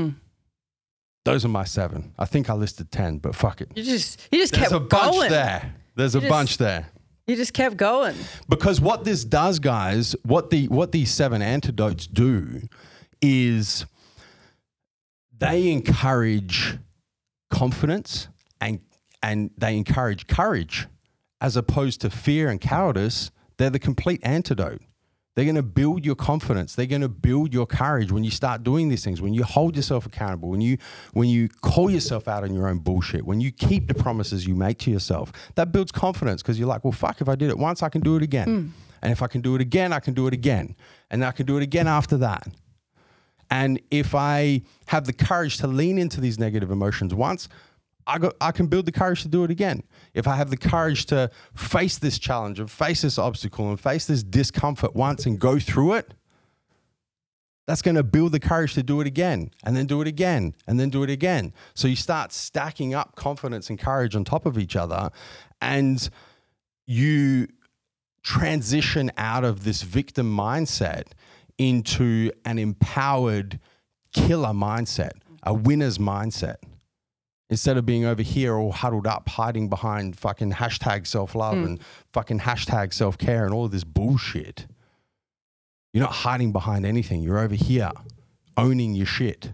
Mm. 0.00 0.16
Those 1.24 1.44
are 1.44 1.48
my 1.48 1.64
seven. 1.64 2.12
I 2.18 2.26
think 2.26 2.50
I 2.50 2.54
listed 2.54 2.90
10, 2.90 3.18
but 3.18 3.34
fuck 3.34 3.60
it. 3.60 3.70
You 3.74 3.82
just 3.82 4.20
you 4.30 4.38
just 4.38 4.52
There's 4.52 4.68
kept 4.68 4.74
a 4.74 4.80
bunch 4.80 5.14
going. 5.14 5.30
there. 5.30 5.74
There's 5.94 6.14
You 6.14 6.18
a 6.18 6.22
just- 6.22 6.30
bunch 6.30 6.58
there. 6.58 6.90
You 7.26 7.36
just 7.36 7.54
kept 7.54 7.78
going. 7.78 8.14
Because 8.50 8.82
what 8.82 9.04
this 9.04 9.24
does, 9.24 9.58
guys, 9.58 10.14
what 10.24 10.50
the 10.50 10.68
what 10.68 10.92
these 10.92 11.10
seven 11.10 11.40
antidotes 11.40 12.06
do 12.06 12.60
is 13.22 13.86
they 15.34 15.72
encourage 15.72 16.76
confidence 17.50 18.28
and 18.60 18.80
and 19.22 19.50
they 19.56 19.74
encourage 19.78 20.26
courage 20.26 20.86
as 21.44 21.58
opposed 21.58 22.00
to 22.00 22.08
fear 22.08 22.48
and 22.48 22.58
cowardice. 22.58 23.30
They're 23.58 23.68
the 23.68 23.78
complete 23.78 24.18
antidote. 24.22 24.80
They're 25.34 25.44
going 25.44 25.56
to 25.56 25.62
build 25.62 26.06
your 26.06 26.14
confidence. 26.14 26.74
They're 26.74 26.86
going 26.86 27.02
to 27.02 27.08
build 27.08 27.52
your 27.52 27.66
courage 27.66 28.10
when 28.10 28.24
you 28.24 28.30
start 28.30 28.62
doing 28.62 28.88
these 28.88 29.04
things. 29.04 29.20
When 29.20 29.34
you 29.34 29.44
hold 29.44 29.76
yourself 29.76 30.06
accountable. 30.06 30.48
When 30.48 30.62
you 30.62 30.78
when 31.12 31.28
you 31.28 31.50
call 31.50 31.90
yourself 31.90 32.28
out 32.28 32.44
on 32.44 32.54
your 32.54 32.66
own 32.66 32.78
bullshit. 32.78 33.26
When 33.26 33.42
you 33.42 33.52
keep 33.52 33.88
the 33.88 33.94
promises 33.94 34.46
you 34.46 34.54
make 34.54 34.78
to 34.78 34.90
yourself. 34.90 35.32
That 35.56 35.70
builds 35.70 35.92
confidence 35.92 36.40
because 36.40 36.58
you're 36.58 36.68
like, 36.68 36.82
well, 36.82 36.92
fuck. 36.92 37.20
If 37.20 37.28
I 37.28 37.34
did 37.34 37.50
it 37.50 37.58
once, 37.58 37.82
I 37.82 37.90
can 37.90 38.00
do 38.00 38.16
it 38.16 38.22
again. 38.22 38.46
Hmm. 38.46 38.68
And 39.02 39.12
if 39.12 39.20
I 39.20 39.26
can 39.26 39.42
do 39.42 39.54
it 39.54 39.60
again, 39.60 39.92
I 39.92 40.00
can 40.00 40.14
do 40.14 40.26
it 40.26 40.32
again. 40.32 40.74
And 41.10 41.22
I 41.22 41.32
can 41.32 41.44
do 41.44 41.58
it 41.58 41.62
again 41.62 41.88
after 41.88 42.16
that. 42.18 42.48
And 43.50 43.82
if 43.90 44.14
I 44.14 44.62
have 44.86 45.04
the 45.04 45.12
courage 45.12 45.58
to 45.58 45.66
lean 45.66 45.98
into 45.98 46.22
these 46.22 46.38
negative 46.38 46.70
emotions 46.70 47.12
once, 47.14 47.50
I, 48.06 48.18
got, 48.18 48.34
I 48.40 48.52
can 48.52 48.66
build 48.66 48.86
the 48.86 48.92
courage 48.92 49.22
to 49.22 49.28
do 49.28 49.44
it 49.44 49.50
again. 49.50 49.82
If 50.12 50.26
I 50.26 50.36
have 50.36 50.50
the 50.50 50.56
courage 50.56 51.06
to 51.06 51.30
face 51.54 51.98
this 51.98 52.18
challenge 52.18 52.60
and 52.60 52.70
face 52.70 53.02
this 53.02 53.18
obstacle 53.18 53.68
and 53.68 53.80
face 53.80 54.06
this 54.06 54.22
discomfort 54.22 54.94
once 54.94 55.26
and 55.26 55.38
go 55.38 55.58
through 55.58 55.94
it, 55.94 56.14
that's 57.66 57.80
going 57.80 57.94
to 57.94 58.02
build 58.02 58.32
the 58.32 58.40
courage 58.40 58.74
to 58.74 58.82
do 58.82 59.00
it 59.00 59.06
again 59.06 59.50
and 59.64 59.76
then 59.76 59.86
do 59.86 60.02
it 60.02 60.06
again 60.06 60.54
and 60.66 60.78
then 60.78 60.90
do 60.90 61.02
it 61.02 61.10
again. 61.10 61.52
So 61.74 61.88
you 61.88 61.96
start 61.96 62.32
stacking 62.32 62.94
up 62.94 63.16
confidence 63.16 63.70
and 63.70 63.78
courage 63.78 64.14
on 64.14 64.24
top 64.24 64.44
of 64.44 64.58
each 64.58 64.76
other 64.76 65.10
and 65.62 66.08
you 66.86 67.48
transition 68.22 69.10
out 69.16 69.44
of 69.44 69.64
this 69.64 69.82
victim 69.82 70.34
mindset 70.34 71.08
into 71.56 72.30
an 72.44 72.58
empowered 72.58 73.60
killer 74.12 74.50
mindset, 74.50 75.12
a 75.42 75.54
winner's 75.54 75.98
mindset. 75.98 76.56
Instead 77.54 77.76
of 77.76 77.86
being 77.86 78.04
over 78.04 78.20
here 78.20 78.56
all 78.56 78.72
huddled 78.72 79.06
up, 79.06 79.28
hiding 79.28 79.68
behind 79.68 80.18
fucking 80.18 80.54
hashtag 80.54 81.06
self 81.06 81.36
love 81.36 81.54
and 81.56 81.80
fucking 82.12 82.40
hashtag 82.40 82.92
self 82.92 83.16
care 83.16 83.44
and 83.44 83.54
all 83.54 83.66
of 83.66 83.70
this 83.70 83.84
bullshit. 83.84 84.66
You're 85.92 86.02
not 86.02 86.10
hiding 86.12 86.50
behind 86.50 86.84
anything. 86.84 87.22
You're 87.22 87.38
over 87.38 87.54
here 87.54 87.92
owning 88.56 88.94
your 88.96 89.06
shit, 89.06 89.52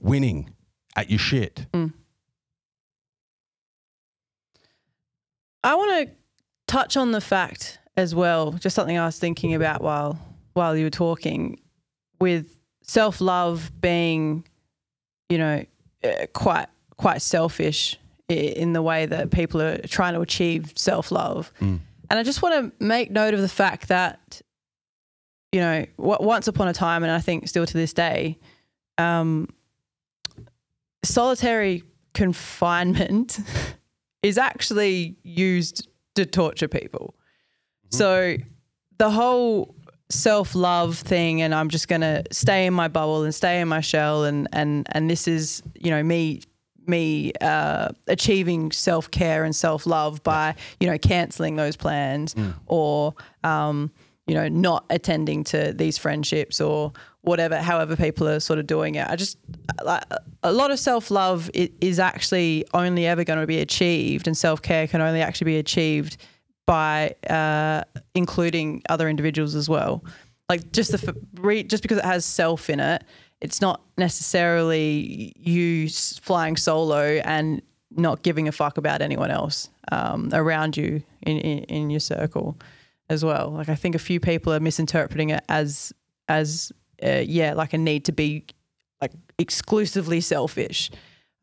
winning 0.00 0.54
at 0.96 1.10
your 1.10 1.18
shit. 1.18 1.66
I 5.62 5.74
want 5.74 6.08
to 6.08 6.14
touch 6.66 6.96
on 6.96 7.12
the 7.12 7.20
fact 7.20 7.80
as 7.98 8.14
well, 8.14 8.52
just 8.52 8.74
something 8.74 8.96
I 8.96 9.04
was 9.04 9.18
thinking 9.18 9.52
about 9.52 9.82
while 9.82 10.18
while 10.54 10.74
you 10.74 10.84
were 10.86 10.90
talking, 10.90 11.60
with 12.18 12.46
self 12.80 13.20
love 13.20 13.70
being, 13.78 14.46
you 15.28 15.36
know, 15.36 15.66
uh, 16.02 16.26
quite 16.32 16.68
quite 17.00 17.22
selfish 17.22 17.98
in 18.28 18.74
the 18.74 18.82
way 18.82 19.06
that 19.06 19.30
people 19.30 19.60
are 19.62 19.78
trying 19.86 20.12
to 20.12 20.20
achieve 20.20 20.72
self 20.76 21.10
love, 21.10 21.50
and 22.10 22.18
I 22.18 22.22
just 22.22 22.42
want 22.42 22.54
to 22.78 22.84
make 22.84 23.10
note 23.10 23.32
of 23.34 23.40
the 23.40 23.48
fact 23.48 23.88
that, 23.88 24.42
you 25.50 25.60
know, 25.60 25.86
once 25.96 26.46
upon 26.46 26.68
a 26.68 26.74
time, 26.74 27.02
and 27.02 27.10
I 27.10 27.20
think 27.20 27.48
still 27.48 27.64
to 27.64 27.72
this 27.72 27.92
day, 27.94 28.38
um, 28.98 29.48
solitary 31.02 31.84
confinement 32.12 33.38
is 34.22 34.36
actually 34.36 35.16
used 35.22 35.88
to 36.16 36.26
torture 36.26 36.68
people. 36.68 37.14
So 37.88 38.36
the 38.98 39.10
whole 39.10 39.74
self 40.10 40.54
love 40.54 40.98
thing, 40.98 41.42
and 41.42 41.54
I'm 41.54 41.70
just 41.70 41.88
gonna 41.88 42.24
stay 42.30 42.66
in 42.66 42.74
my 42.74 42.88
bubble 42.88 43.24
and 43.24 43.34
stay 43.34 43.60
in 43.60 43.68
my 43.68 43.80
shell, 43.80 44.24
and 44.24 44.46
and 44.52 44.86
and 44.92 45.08
this 45.08 45.26
is 45.26 45.62
you 45.74 45.90
know 45.90 46.02
me 46.02 46.42
me 46.90 47.32
uh, 47.40 47.88
achieving 48.08 48.72
self 48.72 49.10
care 49.10 49.44
and 49.44 49.54
self 49.54 49.86
love 49.86 50.22
by 50.22 50.54
you 50.80 50.86
know 50.88 50.98
canceling 50.98 51.56
those 51.56 51.76
plans 51.76 52.34
or 52.66 53.14
um, 53.44 53.90
you 54.26 54.34
know 54.34 54.48
not 54.48 54.84
attending 54.90 55.44
to 55.44 55.72
these 55.72 55.96
friendships 55.96 56.60
or 56.60 56.92
whatever. 57.22 57.56
However, 57.56 57.96
people 57.96 58.28
are 58.28 58.40
sort 58.40 58.58
of 58.58 58.66
doing 58.66 58.94
it. 58.94 59.06
I 59.08 59.16
just 59.16 59.38
like 59.84 60.04
a 60.42 60.52
lot 60.52 60.70
of 60.70 60.78
self 60.78 61.10
love 61.10 61.50
is 61.54 61.98
actually 61.98 62.64
only 62.74 63.06
ever 63.06 63.24
going 63.24 63.40
to 63.40 63.46
be 63.46 63.60
achieved, 63.60 64.26
and 64.26 64.36
self 64.36 64.62
care 64.62 64.86
can 64.86 65.00
only 65.00 65.22
actually 65.22 65.46
be 65.46 65.58
achieved 65.58 66.16
by 66.66 67.14
uh, 67.28 67.82
including 68.14 68.82
other 68.88 69.08
individuals 69.08 69.54
as 69.54 69.68
well. 69.68 70.04
Like 70.48 70.72
just 70.72 70.92
the 70.92 71.16
re- 71.34 71.62
just 71.62 71.82
because 71.82 71.98
it 71.98 72.04
has 72.04 72.24
self 72.24 72.70
in 72.70 72.80
it, 72.80 73.04
it's 73.40 73.60
not 73.60 73.82
necessarily 73.96 75.32
you 75.36 75.88
flying 75.88 76.56
solo 76.56 77.20
and 77.24 77.62
not 77.90 78.22
giving 78.22 78.48
a 78.48 78.52
fuck 78.52 78.78
about 78.78 79.02
anyone 79.02 79.30
else 79.30 79.68
um, 79.90 80.30
around 80.32 80.76
you 80.76 81.02
in, 81.22 81.38
in 81.38 81.64
in 81.64 81.90
your 81.90 82.00
circle 82.00 82.58
as 83.08 83.24
well. 83.24 83.50
Like 83.50 83.68
I 83.68 83.74
think 83.74 83.94
a 83.94 83.98
few 83.98 84.20
people 84.20 84.52
are 84.52 84.60
misinterpreting 84.60 85.30
it 85.30 85.44
as 85.48 85.92
as 86.28 86.72
uh, 87.02 87.22
yeah, 87.26 87.54
like 87.54 87.72
a 87.72 87.78
need 87.78 88.04
to 88.06 88.12
be 88.12 88.44
like 89.00 89.12
exclusively 89.38 90.20
selfish. 90.20 90.90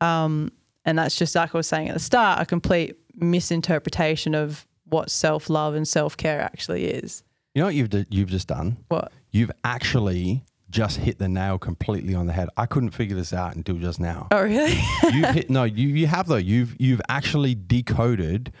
Um, 0.00 0.52
and 0.84 0.98
that's 0.98 1.16
just 1.16 1.34
like 1.34 1.54
I 1.54 1.58
was 1.58 1.66
saying 1.66 1.88
at 1.88 1.94
the 1.94 2.00
start, 2.00 2.40
a 2.40 2.46
complete 2.46 2.96
misinterpretation 3.16 4.34
of 4.34 4.66
what 4.84 5.10
self 5.10 5.50
love 5.50 5.74
and 5.74 5.86
self 5.86 6.16
care 6.16 6.40
actually 6.40 6.86
is. 6.86 7.22
You 7.54 7.62
know 7.62 7.66
what 7.66 7.74
you've 7.74 7.90
d- 7.90 8.06
you've 8.08 8.30
just 8.30 8.48
done? 8.48 8.78
What? 8.88 9.12
You've 9.30 9.50
actually 9.64 10.44
just 10.70 10.98
hit 10.98 11.18
the 11.18 11.28
nail 11.28 11.58
completely 11.58 12.14
on 12.14 12.26
the 12.26 12.32
head. 12.32 12.48
I 12.56 12.66
couldn't 12.66 12.90
figure 12.90 13.16
this 13.16 13.32
out 13.32 13.56
until 13.56 13.76
just 13.76 13.98
now. 14.00 14.28
Oh, 14.30 14.42
really? 14.42 14.78
you've 15.12 15.30
hit 15.30 15.50
no, 15.58 15.64
you 15.64 15.88
you 15.88 16.06
have 16.06 16.26
though. 16.26 16.36
You've 16.36 16.76
you've 16.78 17.00
actually 17.08 17.54
decoded 17.54 18.52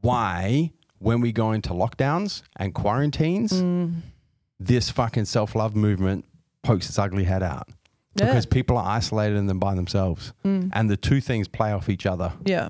why 0.00 0.72
when 0.98 1.20
we 1.20 1.32
go 1.32 1.52
into 1.52 1.70
lockdowns 1.70 2.42
and 2.56 2.74
quarantines, 2.74 3.52
Mm. 3.52 4.00
this 4.60 4.90
fucking 4.90 5.24
self 5.26 5.54
love 5.54 5.74
movement 5.76 6.24
pokes 6.62 6.88
its 6.88 6.98
ugly 6.98 7.24
head 7.24 7.42
out. 7.42 7.68
Yeah. 8.14 8.24
Mm. 8.24 8.28
Because 8.28 8.46
people 8.46 8.76
are 8.76 8.88
isolated 8.96 9.36
and 9.36 9.48
then 9.48 9.58
by 9.58 9.74
themselves. 9.74 10.32
And 10.44 10.90
the 10.90 10.96
two 10.96 11.20
things 11.20 11.46
play 11.48 11.72
off 11.72 11.88
each 11.88 12.04
other. 12.06 12.32
yeah, 12.44 12.68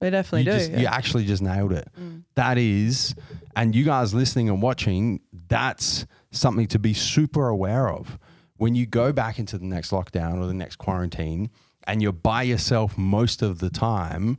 they 0.00 0.10
definitely 0.10 0.40
You, 0.40 0.52
do. 0.52 0.58
just, 0.58 0.70
yeah. 0.72 0.80
you 0.80 0.86
actually 0.86 1.24
just 1.26 1.42
nailed 1.42 1.72
it. 1.72 1.88
That 2.34 2.58
is, 2.58 3.14
and 3.56 3.74
you 3.74 3.84
guys 3.84 4.12
listening 4.14 4.48
and 4.50 4.60
watching, 4.60 5.20
that's 5.48 6.06
something 6.32 6.66
to 6.68 6.78
be 6.78 6.92
super 6.94 7.48
aware 7.48 7.88
of. 7.88 8.18
When 8.60 8.74
you 8.74 8.84
go 8.84 9.10
back 9.10 9.38
into 9.38 9.56
the 9.56 9.64
next 9.64 9.90
lockdown 9.90 10.38
or 10.38 10.46
the 10.46 10.52
next 10.54 10.76
quarantine 10.76 11.48
and 11.84 12.02
you're 12.02 12.12
by 12.12 12.42
yourself 12.42 12.98
most 12.98 13.40
of 13.40 13.58
the 13.58 13.70
time, 13.70 14.36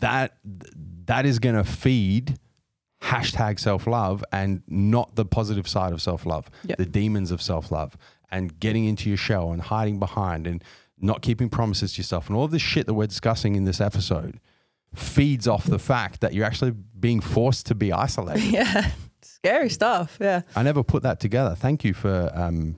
that 0.00 0.36
that 1.06 1.24
is 1.24 1.38
going 1.38 1.54
to 1.54 1.64
feed 1.64 2.36
hashtag 3.02 3.58
self 3.58 3.86
love 3.86 4.22
and 4.30 4.62
not 4.68 5.14
the 5.14 5.24
positive 5.24 5.66
side 5.66 5.94
of 5.94 6.02
self 6.02 6.26
love, 6.26 6.50
Yep. 6.64 6.76
the 6.76 6.84
demons 6.84 7.30
of 7.30 7.40
self 7.40 7.70
love, 7.72 7.96
and 8.30 8.60
getting 8.60 8.84
into 8.84 9.08
your 9.08 9.16
shell 9.16 9.50
and 9.50 9.62
hiding 9.62 9.98
behind 9.98 10.46
and 10.46 10.62
not 11.00 11.22
keeping 11.22 11.48
promises 11.48 11.94
to 11.94 12.00
yourself 12.00 12.28
and 12.28 12.36
all 12.36 12.44
of 12.44 12.50
this 12.50 12.60
shit 12.62 12.84
that 12.86 12.92
we're 12.94 13.06
discussing 13.06 13.56
in 13.56 13.64
this 13.64 13.80
episode 13.80 14.40
feeds 14.94 15.48
off 15.48 15.64
the 15.64 15.78
fact 15.78 16.20
that 16.20 16.34
you're 16.34 16.44
actually 16.44 16.70
being 17.00 17.20
forced 17.20 17.64
to 17.66 17.74
be 17.74 17.92
isolated. 17.94 18.42
yeah, 18.52 18.90
scary 19.22 19.70
stuff. 19.70 20.18
Yeah. 20.20 20.42
I 20.54 20.62
never 20.62 20.82
put 20.82 21.02
that 21.02 21.18
together. 21.18 21.54
Thank 21.54 21.82
you 21.82 21.94
for 21.94 22.30
um, 22.34 22.76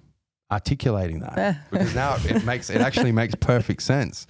articulating 0.51 1.21
that 1.21 1.35
Yeah. 1.37 1.55
because 1.71 1.95
now 1.95 2.17
it 2.25 2.45
makes 2.51 2.71
it 2.71 2.81
actually 2.81 3.13
makes 3.13 3.35
perfect 3.35 3.83
sense. 3.83 4.27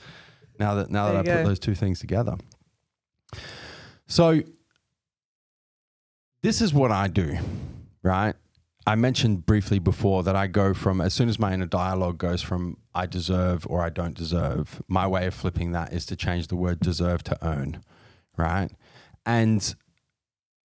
Now 0.58 0.74
that 0.76 0.90
now 0.90 1.06
that 1.06 1.16
I 1.16 1.22
There 1.22 1.38
you 1.38 1.42
put 1.42 1.48
those 1.48 1.58
two 1.58 1.74
things 1.74 2.00
together. 2.00 2.36
So 4.06 4.40
this 6.42 6.60
is 6.60 6.72
what 6.72 6.92
I 6.92 7.08
do, 7.08 7.36
right? 8.02 8.34
I 8.86 8.94
mentioned 8.94 9.44
briefly 9.46 9.80
before 9.80 10.22
that 10.22 10.36
I 10.36 10.46
go 10.46 10.72
from 10.72 11.00
as 11.00 11.12
soon 11.12 11.28
as 11.28 11.38
my 11.40 11.52
inner 11.52 11.66
dialogue 11.66 12.18
goes 12.18 12.40
from 12.40 12.76
I 12.94 13.06
deserve 13.06 13.66
or 13.68 13.82
I 13.82 13.88
don't 13.90 14.14
deserve, 14.14 14.80
my 14.86 15.06
way 15.08 15.26
of 15.26 15.34
flipping 15.34 15.72
that 15.72 15.92
is 15.92 16.06
to 16.06 16.16
change 16.16 16.46
the 16.46 16.56
word 16.56 16.78
deserve 16.78 17.24
to 17.24 17.36
earn, 17.44 17.82
right? 18.38 18.70
And 19.26 19.74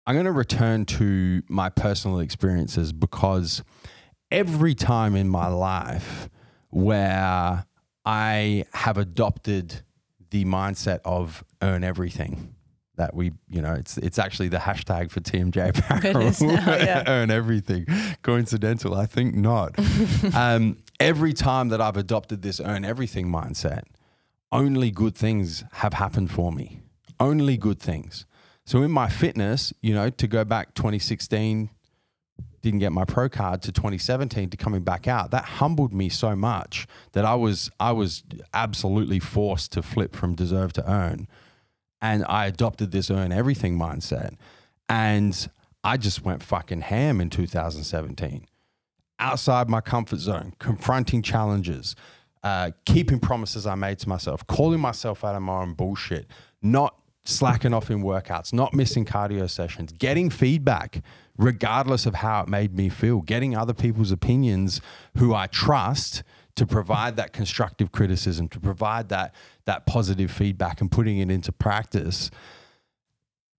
I'm 0.04 0.16
going 0.16 0.24
to 0.26 0.32
return 0.32 0.84
to 0.86 1.42
my 1.48 1.68
personal 1.68 2.18
experiences 2.18 2.92
because 2.92 3.62
every 4.30 4.74
time 4.74 5.14
in 5.14 5.28
my 5.28 5.48
life 5.48 6.28
where 6.70 7.66
I 8.04 8.64
have 8.72 8.98
adopted 8.98 9.82
the 10.30 10.44
mindset 10.44 11.00
of 11.04 11.44
earn 11.62 11.84
everything 11.84 12.54
that 12.96 13.14
we, 13.14 13.32
you 13.48 13.62
know, 13.62 13.74
it's 13.74 13.96
it's 13.96 14.18
actually 14.18 14.48
the 14.48 14.58
hashtag 14.58 15.10
for 15.10 15.20
TMJ 15.20 15.68
Apparel. 15.78 16.32
Now, 16.40 16.76
yeah. 16.76 17.04
earn 17.06 17.30
everything. 17.30 17.86
Coincidental? 18.22 18.94
I 18.94 19.06
think 19.06 19.34
not. 19.34 19.78
um, 20.34 20.78
every 21.00 21.32
time 21.32 21.68
that 21.68 21.80
I've 21.80 21.96
adopted 21.96 22.42
this 22.42 22.60
earn 22.60 22.84
everything 22.84 23.28
mindset, 23.28 23.84
only 24.52 24.90
good 24.90 25.14
things 25.14 25.64
have 25.72 25.94
happened 25.94 26.30
for 26.30 26.52
me. 26.52 26.80
Only 27.20 27.56
good 27.56 27.80
things. 27.80 28.26
So 28.66 28.82
in 28.82 28.90
my 28.90 29.08
fitness, 29.08 29.72
you 29.80 29.94
know, 29.94 30.10
to 30.10 30.26
go 30.26 30.44
back 30.44 30.74
2016, 30.74 31.70
didn't 32.62 32.80
get 32.80 32.92
my 32.92 33.04
pro 33.04 33.28
card 33.28 33.62
to 33.62 33.72
2017 33.72 34.50
to 34.50 34.56
coming 34.56 34.82
back 34.82 35.06
out, 35.06 35.30
that 35.30 35.44
humbled 35.44 35.92
me 35.92 36.08
so 36.08 36.34
much 36.34 36.86
that 37.12 37.24
I 37.24 37.34
was 37.34 37.70
I 37.78 37.92
was 37.92 38.22
absolutely 38.54 39.18
forced 39.18 39.72
to 39.72 39.82
flip 39.82 40.14
from 40.14 40.34
deserve 40.34 40.72
to 40.74 40.90
earn. 40.90 41.28
And 42.00 42.24
I 42.28 42.46
adopted 42.46 42.92
this 42.92 43.10
earn 43.10 43.32
everything 43.32 43.78
mindset. 43.78 44.34
And 44.88 45.48
I 45.82 45.96
just 45.96 46.24
went 46.24 46.42
fucking 46.42 46.82
ham 46.82 47.20
in 47.20 47.30
2017 47.30 48.46
outside 49.18 49.68
my 49.68 49.80
comfort 49.80 50.18
zone, 50.18 50.54
confronting 50.58 51.22
challenges, 51.22 51.96
uh, 52.42 52.70
keeping 52.84 53.18
promises 53.18 53.66
I 53.66 53.74
made 53.74 53.98
to 54.00 54.08
myself, 54.08 54.46
calling 54.46 54.80
myself 54.80 55.24
out 55.24 55.34
of 55.34 55.42
my 55.42 55.62
own 55.62 55.74
bullshit, 55.74 56.26
not 56.62 56.94
slacking 57.24 57.74
off 57.74 57.90
in 57.90 58.02
workouts, 58.02 58.52
not 58.52 58.72
missing 58.72 59.04
cardio 59.04 59.50
sessions, 59.50 59.92
getting 59.92 60.30
feedback, 60.30 61.02
regardless 61.38 62.04
of 62.04 62.16
how 62.16 62.42
it 62.42 62.48
made 62.48 62.76
me 62.76 62.88
feel, 62.88 63.22
getting 63.22 63.56
other 63.56 63.72
people's 63.72 64.10
opinions 64.10 64.80
who 65.16 65.34
I 65.34 65.46
trust 65.46 66.22
to 66.56 66.66
provide 66.66 67.16
that 67.16 67.32
constructive 67.32 67.92
criticism, 67.92 68.48
to 68.48 68.60
provide 68.60 69.08
that 69.10 69.34
that 69.64 69.86
positive 69.86 70.30
feedback 70.30 70.80
and 70.80 70.90
putting 70.90 71.18
it 71.18 71.30
into 71.30 71.52
practice. 71.52 72.30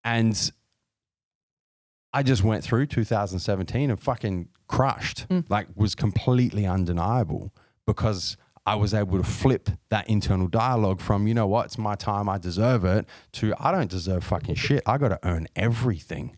And 0.03 0.51
I 2.13 2.23
just 2.23 2.43
went 2.43 2.63
through 2.63 2.87
2017 2.87 3.89
and 3.89 3.99
fucking 3.99 4.49
crushed, 4.67 5.27
mm. 5.29 5.45
like 5.49 5.67
was 5.75 5.95
completely 5.95 6.65
undeniable 6.65 7.53
because 7.85 8.35
I 8.65 8.75
was 8.75 8.93
able 8.93 9.17
to 9.17 9.23
flip 9.23 9.69
that 9.89 10.09
internal 10.09 10.47
dialogue 10.47 10.99
from, 10.99 11.27
you 11.27 11.33
know 11.33 11.47
what, 11.47 11.67
it's 11.67 11.77
my 11.77 11.95
time, 11.95 12.27
I 12.27 12.37
deserve 12.37 12.83
it, 12.83 13.05
to 13.33 13.53
I 13.59 13.71
don't 13.71 13.89
deserve 13.89 14.23
fucking 14.23 14.55
shit. 14.55 14.83
I 14.85 14.97
got 14.97 15.09
to 15.09 15.19
earn 15.23 15.47
everything. 15.55 16.35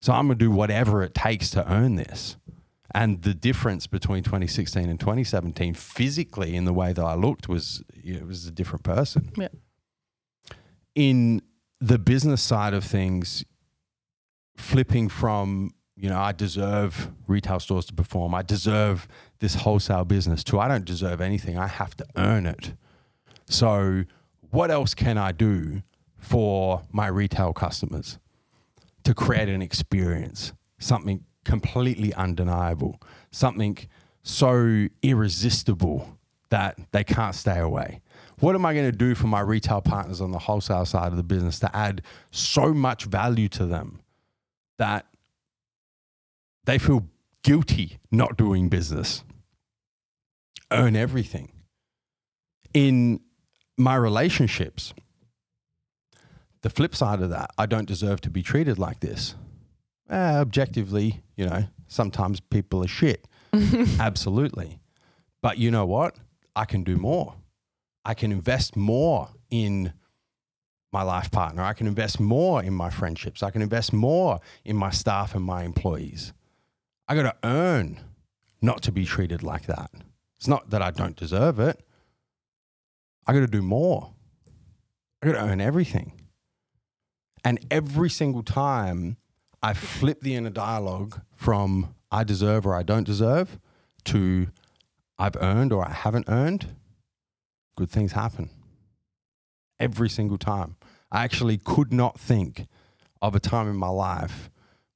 So 0.00 0.12
I'm 0.12 0.26
going 0.28 0.38
to 0.38 0.44
do 0.44 0.50
whatever 0.50 1.02
it 1.02 1.14
takes 1.14 1.50
to 1.50 1.70
earn 1.70 1.96
this. 1.96 2.36
And 2.92 3.22
the 3.22 3.34
difference 3.34 3.86
between 3.86 4.22
2016 4.24 4.88
and 4.88 4.98
2017 4.98 5.74
physically 5.74 6.56
in 6.56 6.64
the 6.64 6.72
way 6.72 6.92
that 6.92 7.04
I 7.04 7.14
looked 7.14 7.48
was, 7.48 7.84
you 7.94 8.14
know, 8.14 8.20
it 8.20 8.26
was 8.26 8.46
a 8.46 8.50
different 8.50 8.82
person 8.82 9.30
Yeah. 9.36 9.48
in 10.94 11.42
the 11.80 11.98
business 11.98 12.42
side 12.42 12.74
of 12.74 12.82
things, 12.84 13.44
flipping 14.56 15.08
from, 15.08 15.70
you 15.96 16.08
know, 16.08 16.18
I 16.18 16.32
deserve 16.32 17.10
retail 17.28 17.60
stores 17.60 17.86
to 17.86 17.94
perform, 17.94 18.34
I 18.34 18.42
deserve 18.42 19.06
this 19.38 19.54
wholesale 19.54 20.04
business 20.04 20.42
to 20.44 20.58
I 20.58 20.66
don't 20.68 20.84
deserve 20.84 21.20
anything, 21.20 21.56
I 21.58 21.68
have 21.68 21.94
to 21.96 22.06
earn 22.16 22.44
it. 22.46 22.74
So, 23.48 24.04
what 24.50 24.70
else 24.70 24.94
can 24.94 25.16
I 25.16 25.32
do 25.32 25.82
for 26.18 26.82
my 26.90 27.06
retail 27.06 27.52
customers 27.52 28.18
to 29.04 29.14
create 29.14 29.48
an 29.48 29.62
experience, 29.62 30.52
something 30.78 31.24
completely 31.44 32.12
undeniable, 32.14 33.00
something 33.30 33.78
so 34.22 34.86
irresistible 35.02 36.18
that 36.50 36.78
they 36.92 37.04
can't 37.04 37.34
stay 37.34 37.58
away? 37.58 38.00
What 38.40 38.54
am 38.54 38.64
I 38.64 38.72
going 38.74 38.90
to 38.90 38.96
do 38.96 39.14
for 39.14 39.26
my 39.26 39.40
retail 39.40 39.80
partners 39.80 40.20
on 40.20 40.32
the 40.32 40.38
wholesale 40.38 40.86
side 40.86 41.08
of 41.08 41.16
the 41.16 41.22
business 41.22 41.58
to 41.60 41.76
add 41.76 42.02
so 42.30 42.72
much 42.72 43.04
value 43.04 43.48
to 43.50 43.66
them 43.66 44.00
that 44.78 45.06
they 46.64 46.78
feel 46.78 47.06
guilty 47.42 47.98
not 48.10 48.36
doing 48.36 48.68
business? 48.68 49.24
Earn 50.70 50.96
everything. 50.96 51.52
In 52.72 53.20
my 53.76 53.96
relationships, 53.96 54.94
the 56.62 56.70
flip 56.70 56.94
side 56.94 57.20
of 57.22 57.30
that, 57.30 57.50
I 57.56 57.66
don't 57.66 57.86
deserve 57.86 58.20
to 58.22 58.30
be 58.30 58.42
treated 58.42 58.78
like 58.78 59.00
this. 59.00 59.34
Eh, 60.08 60.38
objectively, 60.38 61.22
you 61.36 61.46
know, 61.46 61.64
Sometimes 61.90 62.38
people 62.38 62.84
are 62.84 62.88
shit. 62.88 63.26
Absolutely. 63.98 64.78
But 65.42 65.58
you 65.58 65.72
know 65.72 65.84
what? 65.84 66.16
I 66.54 66.64
can 66.64 66.84
do 66.84 66.96
more. 66.96 67.34
I 68.04 68.14
can 68.14 68.30
invest 68.30 68.76
more 68.76 69.30
in 69.50 69.92
my 70.92 71.02
life 71.02 71.32
partner. 71.32 71.64
I 71.64 71.72
can 71.72 71.88
invest 71.88 72.20
more 72.20 72.62
in 72.62 72.74
my 72.74 72.90
friendships. 72.90 73.42
I 73.42 73.50
can 73.50 73.60
invest 73.60 73.92
more 73.92 74.38
in 74.64 74.76
my 74.76 74.90
staff 74.90 75.34
and 75.34 75.44
my 75.44 75.64
employees. 75.64 76.32
I 77.08 77.16
got 77.16 77.22
to 77.22 77.36
earn 77.42 77.98
not 78.62 78.82
to 78.82 78.92
be 78.92 79.04
treated 79.04 79.42
like 79.42 79.66
that. 79.66 79.90
It's 80.38 80.46
not 80.46 80.70
that 80.70 80.80
I 80.80 80.92
don't 80.92 81.16
deserve 81.16 81.58
it. 81.58 81.84
I 83.26 83.32
got 83.32 83.40
to 83.40 83.48
do 83.48 83.62
more. 83.62 84.12
I 85.20 85.26
got 85.26 85.32
to 85.32 85.42
earn 85.42 85.60
everything. 85.60 86.19
And 87.44 87.64
every 87.70 88.10
single 88.10 88.42
time 88.42 89.16
I 89.62 89.74
flip 89.74 90.20
the 90.20 90.34
inner 90.34 90.50
dialogue 90.50 91.20
from 91.34 91.94
I 92.10 92.24
deserve 92.24 92.66
or 92.66 92.74
I 92.74 92.82
don't 92.82 93.04
deserve 93.04 93.58
to 94.04 94.48
I've 95.18 95.36
earned 95.40 95.72
or 95.72 95.86
I 95.86 95.92
haven't 95.92 96.26
earned, 96.28 96.74
good 97.76 97.90
things 97.90 98.12
happen. 98.12 98.50
Every 99.78 100.08
single 100.08 100.38
time. 100.38 100.76
I 101.12 101.24
actually 101.24 101.58
could 101.58 101.92
not 101.92 102.18
think 102.18 102.66
of 103.20 103.34
a 103.34 103.40
time 103.40 103.68
in 103.68 103.76
my 103.76 103.88
life 103.88 104.50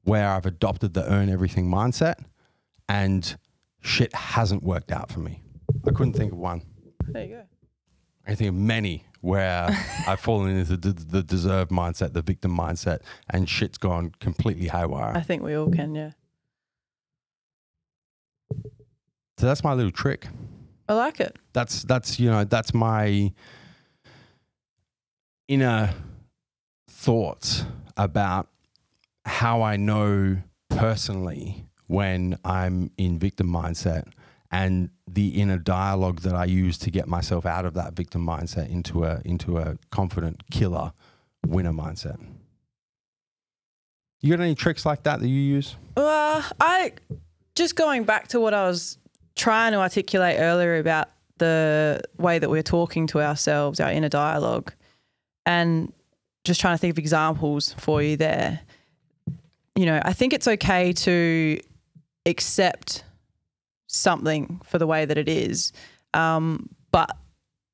where 0.05 0.28
I've 0.30 0.47
adopted 0.47 0.95
the 0.95 1.11
earn 1.11 1.28
everything 1.28 1.66
mindset 1.66 2.24
and 2.88 3.36
shit 3.80 4.14
hasn't 4.14 4.62
worked 4.62 4.92
out 4.92 5.11
for 5.11 5.20
me. 5.20 5.42
I 5.86 5.90
couldn't 5.90 6.14
think 6.14 6.32
of 6.32 6.38
one. 6.38 6.62
There 7.07 7.24
you 7.24 7.28
go. 7.36 7.42
I 8.24 8.28
can 8.28 8.36
think 8.36 8.49
of 8.49 8.55
many 8.55 9.05
where 9.25 9.68
I've 10.07 10.20
fallen 10.20 10.57
into 10.57 10.77
the, 10.77 10.93
the 10.93 11.22
deserve 11.22 11.70
mindset, 11.70 12.12
the 12.12 12.20
victim 12.20 12.57
mindset, 12.57 13.01
and 13.31 13.49
shit's 13.49 13.79
gone 13.79 14.12
completely 14.20 14.68
haywire. 14.68 15.12
I 15.16 15.22
think 15.22 15.43
we 15.43 15.55
all 15.55 15.70
can, 15.70 15.95
yeah. 15.95 16.11
So 19.39 19.47
that's 19.47 19.64
my 19.64 19.72
little 19.72 19.91
trick. 19.91 20.29
I 20.89 20.95
like 20.95 21.18
it. 21.20 21.39
That's 21.55 21.83
that's 21.83 22.20
you 22.20 22.31
know 22.31 22.45
that's 22.45 22.75
my 22.75 23.33
inner 25.49 25.95
thoughts 26.89 27.64
about 27.97 28.49
how 29.25 29.62
I 29.62 29.77
know 29.77 30.43
personally 30.68 31.64
when 31.87 32.39
I'm 32.45 32.91
in 32.99 33.18
victim 33.18 33.49
mindset 33.49 34.05
and 34.55 34.90
the 35.09 35.40
inner 35.40 35.59
dialogue 35.59 36.20
that 36.20 36.36
I 36.36 36.44
use 36.44 36.78
to 36.78 36.90
get 36.92 37.09
myself 37.09 37.44
out 37.44 37.64
of 37.64 37.74
that 37.74 37.94
victim 37.94 38.24
mindset 38.24 38.70
into 38.70 39.02
a 39.02 39.20
into 39.24 39.59
a 39.59 39.78
confident 39.90 40.48
killer 40.52 40.92
winner 41.44 41.72
mindset. 41.72 42.24
You 44.20 44.30
got 44.30 44.40
any 44.40 44.55
tricks 44.55 44.86
like 44.86 45.02
that 45.02 45.18
that 45.18 45.28
you 45.28 45.40
use? 45.40 45.74
Uh, 45.96 46.40
I 46.61 46.92
just 47.57 47.74
going 47.74 48.05
back 48.05 48.28
to 48.28 48.38
what 48.38 48.55
I 48.55 48.68
was 48.68 48.96
trying 49.34 49.72
to 49.72 49.78
articulate 49.78 50.36
earlier 50.38 50.78
about 50.78 51.09
the 51.38 52.00
way 52.18 52.38
that 52.38 52.48
we're 52.48 52.62
talking 52.62 53.09
to 53.09 53.20
ourselves, 53.20 53.80
our 53.80 53.90
inner 53.90 54.09
dialogue, 54.09 54.72
and 55.44 55.92
just 56.44 56.61
trying 56.61 56.74
to 56.74 56.78
think 56.78 56.92
of 56.92 56.98
examples 56.98 57.74
for 57.76 58.00
you 58.00 58.16
there. 58.16 58.61
You 59.74 59.86
know, 59.86 60.00
I 60.05 60.12
think 60.12 60.32
it's 60.32 60.46
okay 60.46 60.92
to 60.92 61.59
accept 62.24 63.02
something 63.95 64.61
for 64.64 64.78
the 64.78 64.86
way 64.86 65.05
that 65.05 65.18
it 65.18 65.28
is, 65.28 65.72
um, 66.12 66.68
but 66.90 67.16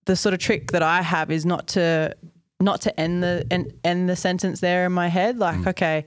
the 0.07 0.17
sort 0.17 0.33
of 0.33 0.39
trick 0.41 0.73
that 0.73 0.83
I 0.83 1.03
have 1.03 1.31
is 1.31 1.45
not 1.47 1.69
to 1.69 2.15
not 2.61 2.83
to 2.83 3.01
end 3.01 3.23
the 3.23 3.47
end, 3.51 3.73
end 3.85 4.09
the 4.09 4.17
sentence 4.17 4.61
there 4.61 4.85
in 4.87 4.93
my 4.93 5.09
head. 5.09 5.39
Like, 5.39 5.67
okay, 5.67 6.05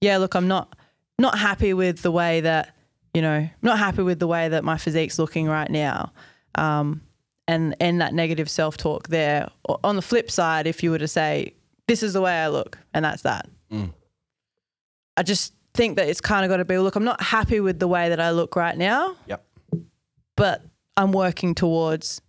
yeah, 0.00 0.18
look, 0.18 0.34
I'm 0.34 0.48
not 0.48 0.76
not 1.18 1.38
happy 1.38 1.72
with 1.74 2.02
the 2.02 2.12
way 2.12 2.40
that 2.40 2.74
you 3.14 3.22
know, 3.22 3.36
I'm 3.36 3.50
not 3.62 3.78
happy 3.78 4.02
with 4.02 4.18
the 4.18 4.26
way 4.26 4.50
that 4.50 4.62
my 4.62 4.76
physique's 4.76 5.18
looking 5.18 5.46
right 5.48 5.70
now. 5.70 6.12
Um, 6.54 7.00
and 7.48 7.74
and 7.80 8.00
that 8.02 8.12
negative 8.12 8.50
self 8.50 8.76
talk 8.76 9.08
there. 9.08 9.48
On 9.82 9.96
the 9.96 10.02
flip 10.02 10.30
side, 10.30 10.66
if 10.66 10.82
you 10.82 10.90
were 10.90 10.98
to 10.98 11.08
say, 11.08 11.54
"This 11.86 12.02
is 12.02 12.12
the 12.12 12.20
way 12.20 12.32
I 12.32 12.48
look," 12.48 12.78
and 12.92 13.04
that's 13.04 13.22
that, 13.22 13.48
I 15.16 15.22
just 15.22 15.54
think 15.72 15.96
that 15.96 16.08
it's 16.08 16.20
kind 16.20 16.44
of 16.44 16.50
got 16.50 16.58
to 16.58 16.64
be, 16.64 16.76
"Look, 16.78 16.96
I'm 16.96 17.04
not 17.04 17.22
happy 17.22 17.60
with 17.60 17.78
the 17.78 17.88
way 17.88 18.08
that 18.10 18.20
I 18.20 18.32
look 18.32 18.56
right 18.56 18.76
now, 18.76 19.16
Yep. 19.28 19.44
But 20.36 20.62
I'm 20.96 21.12
working 21.12 21.54
towards 21.54 22.20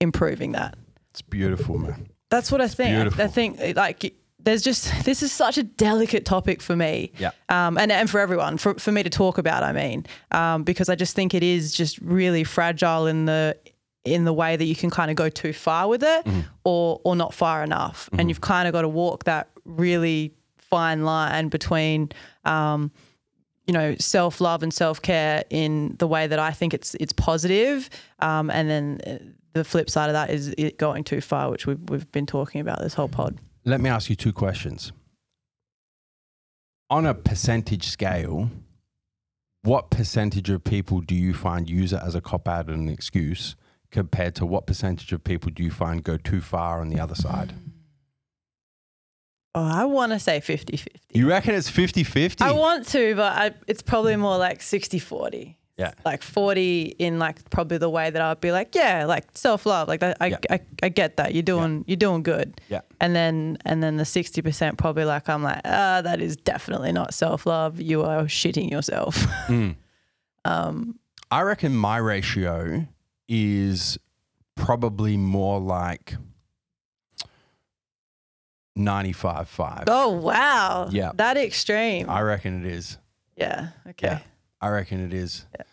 improving 0.00 0.52
that." 0.52 0.76
It's 1.10 1.22
beautiful, 1.22 1.78
man. 1.78 2.08
That's 2.30 2.52
what 2.52 2.60
I 2.60 2.68
think. 2.68 2.94
beautiful. 2.94 3.24
I 3.24 3.26
think 3.26 3.76
like 3.76 4.14
there's 4.38 4.62
just 4.62 5.04
this 5.04 5.22
is 5.22 5.32
such 5.32 5.58
a 5.58 5.62
delicate 5.62 6.24
topic 6.24 6.62
for 6.62 6.76
me. 6.76 7.12
Yeah. 7.18 7.30
Um, 7.48 7.76
and 7.76 7.90
and 7.90 8.08
for 8.08 8.20
everyone, 8.20 8.56
for 8.58 8.74
for 8.74 8.92
me 8.92 9.02
to 9.02 9.10
talk 9.10 9.38
about, 9.38 9.62
I 9.62 9.72
mean, 9.72 10.06
um, 10.30 10.62
because 10.62 10.88
I 10.88 10.94
just 10.94 11.14
think 11.14 11.34
it 11.34 11.42
is 11.42 11.72
just 11.72 11.98
really 11.98 12.44
fragile 12.44 13.06
in 13.06 13.24
the 13.24 13.56
in 14.04 14.24
the 14.24 14.32
way 14.32 14.56
that 14.56 14.64
you 14.64 14.74
can 14.74 14.90
kind 14.90 15.10
of 15.10 15.16
go 15.16 15.28
too 15.28 15.52
far 15.52 15.88
with 15.88 16.02
it 16.02 16.26
or 16.64 17.00
or 17.04 17.16
not 17.16 17.34
far 17.34 17.62
enough, 17.64 18.08
and 18.16 18.28
you've 18.28 18.40
kind 18.40 18.68
of 18.68 18.72
got 18.72 18.82
to 18.82 18.88
walk 18.88 19.24
that 19.24 19.50
really 19.64 20.34
fine 20.56 21.04
line 21.04 21.48
between. 21.48 22.10
Um, 22.44 22.90
you 23.68 23.74
know, 23.74 23.94
self 24.00 24.40
love 24.40 24.62
and 24.62 24.72
self 24.72 25.00
care 25.00 25.44
in 25.50 25.94
the 25.98 26.08
way 26.08 26.26
that 26.26 26.38
I 26.38 26.50
think 26.52 26.72
it's 26.72 26.94
it's 26.94 27.12
positive, 27.12 27.90
um, 28.18 28.50
and 28.50 28.68
then 28.68 29.00
uh, 29.06 29.18
the 29.52 29.62
flip 29.62 29.90
side 29.90 30.08
of 30.08 30.14
that 30.14 30.30
is 30.30 30.54
it 30.56 30.78
going 30.78 31.04
too 31.04 31.20
far, 31.20 31.50
which 31.50 31.66
we've 31.66 31.78
we've 31.90 32.10
been 32.10 32.26
talking 32.26 32.62
about 32.62 32.80
this 32.80 32.94
whole 32.94 33.08
pod. 33.08 33.38
Let 33.66 33.80
me 33.82 33.90
ask 33.90 34.08
you 34.08 34.16
two 34.16 34.32
questions. 34.32 34.90
On 36.88 37.04
a 37.04 37.12
percentage 37.12 37.84
scale, 37.84 38.50
what 39.62 39.90
percentage 39.90 40.48
of 40.48 40.64
people 40.64 41.02
do 41.02 41.14
you 41.14 41.34
find 41.34 41.68
use 41.68 41.92
it 41.92 42.00
as 42.02 42.14
a 42.14 42.22
cop 42.22 42.48
out 42.48 42.70
and 42.70 42.88
an 42.88 42.94
excuse 42.94 43.54
compared 43.90 44.34
to 44.36 44.46
what 44.46 44.66
percentage 44.66 45.12
of 45.12 45.22
people 45.22 45.50
do 45.50 45.62
you 45.62 45.70
find 45.70 46.02
go 46.02 46.16
too 46.16 46.40
far 46.40 46.80
on 46.80 46.88
the 46.88 46.98
other 46.98 47.14
side? 47.14 47.52
Oh, 49.58 49.64
I 49.64 49.84
want 49.86 50.12
to 50.12 50.18
say 50.20 50.40
50 50.40 50.76
50. 50.76 51.00
You 51.18 51.28
reckon 51.28 51.54
it's 51.54 51.68
50 51.68 52.04
50? 52.04 52.44
I 52.44 52.52
want 52.52 52.86
to, 52.88 53.14
but 53.16 53.32
I, 53.36 53.54
it's 53.66 53.82
probably 53.82 54.14
more 54.16 54.38
like 54.38 54.62
60 54.62 54.98
40. 54.98 55.56
Yeah. 55.76 55.92
Like 56.04 56.22
40 56.22 56.94
in 56.98 57.18
like 57.18 57.48
probably 57.50 57.78
the 57.78 57.88
way 57.90 58.10
that 58.10 58.20
I'd 58.20 58.40
be 58.40 58.50
like, 58.52 58.74
yeah, 58.74 59.04
like 59.04 59.24
self 59.34 59.64
love. 59.66 59.86
Like 59.88 60.00
that, 60.00 60.16
I, 60.20 60.26
Yeah. 60.28 60.38
I, 60.50 60.60
I 60.82 60.88
get 60.88 61.16
that. 61.18 61.34
You're 61.34 61.42
doing, 61.44 61.84
you're 61.86 61.96
doing 61.96 62.22
good. 62.22 62.60
Yeah. 62.68 62.80
And 63.00 63.14
then, 63.14 63.58
and 63.64 63.82
then 63.82 63.96
the 63.96 64.04
60% 64.04 64.76
probably 64.78 65.04
like, 65.04 65.28
I'm 65.28 65.42
like, 65.42 65.60
ah, 65.64 66.00
that 66.02 66.20
is 66.20 66.36
definitely 66.36 66.90
not 66.92 67.14
self 67.14 67.46
love. 67.46 67.80
You 67.80 68.02
are 68.02 68.24
shitting 68.24 68.70
yourself. 68.70 69.24
Um, 70.44 70.98
I 71.30 71.42
reckon 71.42 71.74
my 71.76 71.98
ratio 71.98 72.86
is 73.28 73.98
probably 74.54 75.16
more 75.18 75.60
like 75.60 76.14
95 78.78 79.48
5. 79.48 79.84
oh, 79.88 80.12
wow. 80.12 80.88
Yeah. 80.90 81.12
That 81.14 81.36
extreme. 81.36 82.08
I 82.08 82.20
reckon 82.22 82.64
it 82.64 82.70
is. 82.70 82.98
yeah. 83.36 83.68
Okay. 83.88 84.08
Yeah, 84.08 84.18
I 84.60 84.68
reckon 84.68 85.04
it 85.04 85.12
is. 85.12 85.46
Yeah. 85.56 85.64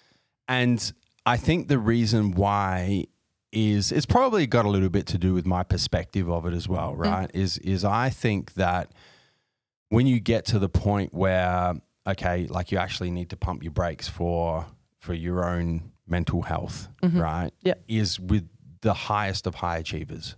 And 0.48 0.94
I 1.26 1.38
think 1.38 1.68
the 1.68 1.80
reason 1.80 2.32
why 2.32 3.06
is 3.52 3.92
it's 3.92 4.06
probably 4.06 4.46
got 4.46 4.66
a 4.66 4.70
little 4.70 4.90
bit 4.90 5.08
to 5.08 5.18
do 5.18 5.34
with 5.34 5.46
my 5.46 5.64
perspective 5.64 6.30
of 6.30 6.46
it 6.46 6.54
as 6.54 6.68
well, 6.68 6.92
mm-hmm. 6.92 7.02
right? 7.02 7.32
Is 7.34 7.58
is 7.60 7.86
I 7.86 8.10
think 8.10 8.54
that 8.56 8.92
when 9.90 10.08
you 10.08 10.20
get 10.20 10.46
to 10.48 10.60
the 10.60 10.70
point 10.70 11.14
where 11.14 11.74
okay, 12.08 12.48
like 12.48 12.72
you 12.72 12.78
actually 12.78 13.12
need 13.12 13.30
to 13.30 13.38
pump 13.38 13.64
your 13.64 13.72
brakes 13.72 14.08
for 14.08 14.66
for 15.00 15.14
your 15.14 15.46
own 15.46 15.92
mental 16.08 16.44
health, 16.44 16.90
mm-hmm. 17.02 17.20
right? 17.20 17.52
Yep. 17.62 17.84
Is 17.88 18.20
with 18.20 18.48
the 18.82 18.94
highest 18.94 19.48
of 19.48 19.56
high 19.56 19.78
achievers. 19.78 20.36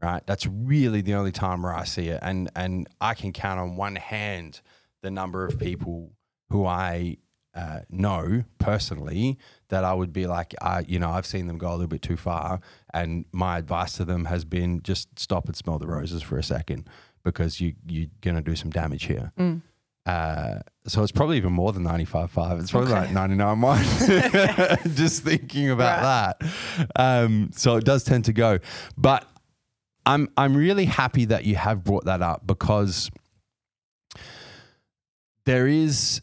Right? 0.00 0.22
That's 0.26 0.46
really 0.46 1.00
the 1.00 1.14
only 1.14 1.32
time 1.32 1.62
where 1.62 1.74
I 1.74 1.84
see 1.84 2.08
it. 2.08 2.20
And 2.22 2.50
and 2.54 2.88
I 3.00 3.14
can 3.14 3.32
count 3.32 3.58
on 3.58 3.76
one 3.76 3.96
hand 3.96 4.60
the 5.02 5.10
number 5.10 5.44
of 5.44 5.58
people 5.58 6.12
who 6.50 6.66
I 6.66 7.18
uh, 7.54 7.80
know 7.90 8.44
personally 8.58 9.38
that 9.68 9.82
I 9.82 9.92
would 9.92 10.12
be 10.12 10.26
like, 10.26 10.54
I, 10.62 10.84
you 10.86 10.98
know, 10.98 11.10
I've 11.10 11.26
seen 11.26 11.46
them 11.48 11.58
go 11.58 11.68
a 11.70 11.72
little 11.72 11.88
bit 11.88 12.02
too 12.02 12.16
far, 12.16 12.60
and 12.94 13.24
my 13.32 13.58
advice 13.58 13.94
to 13.94 14.04
them 14.04 14.26
has 14.26 14.44
been 14.44 14.82
just 14.82 15.18
stop 15.18 15.46
and 15.46 15.56
smell 15.56 15.78
the 15.78 15.88
roses 15.88 16.22
for 16.22 16.38
a 16.38 16.42
second 16.44 16.88
because 17.24 17.60
you 17.60 17.74
you're 17.88 18.06
gonna 18.20 18.42
do 18.42 18.54
some 18.54 18.70
damage 18.70 19.04
here. 19.04 19.32
Uh, 20.06 20.60
so 20.86 21.02
it's 21.02 21.12
probably 21.12 21.36
even 21.36 21.52
more 21.52 21.70
than 21.70 21.84
95.5. 21.84 22.60
It's 22.60 22.70
probably 22.70 22.92
like 22.92 23.10
99.1. 23.10 24.94
Just 24.96 25.22
thinking 25.22 25.68
about 25.70 26.38
that. 26.40 26.50
Um, 26.96 27.50
so 27.52 27.76
it 27.76 27.84
does 27.84 28.04
tend 28.04 28.24
to 28.24 28.32
go. 28.32 28.58
But 28.96 29.28
I'm 30.08 30.28
I'm 30.36 30.56
really 30.56 30.86
happy 30.86 31.26
that 31.26 31.44
you 31.44 31.54
have 31.56 31.84
brought 31.84 32.06
that 32.06 32.22
up 32.22 32.46
because 32.46 33.10
there 35.44 35.66
is 35.66 36.20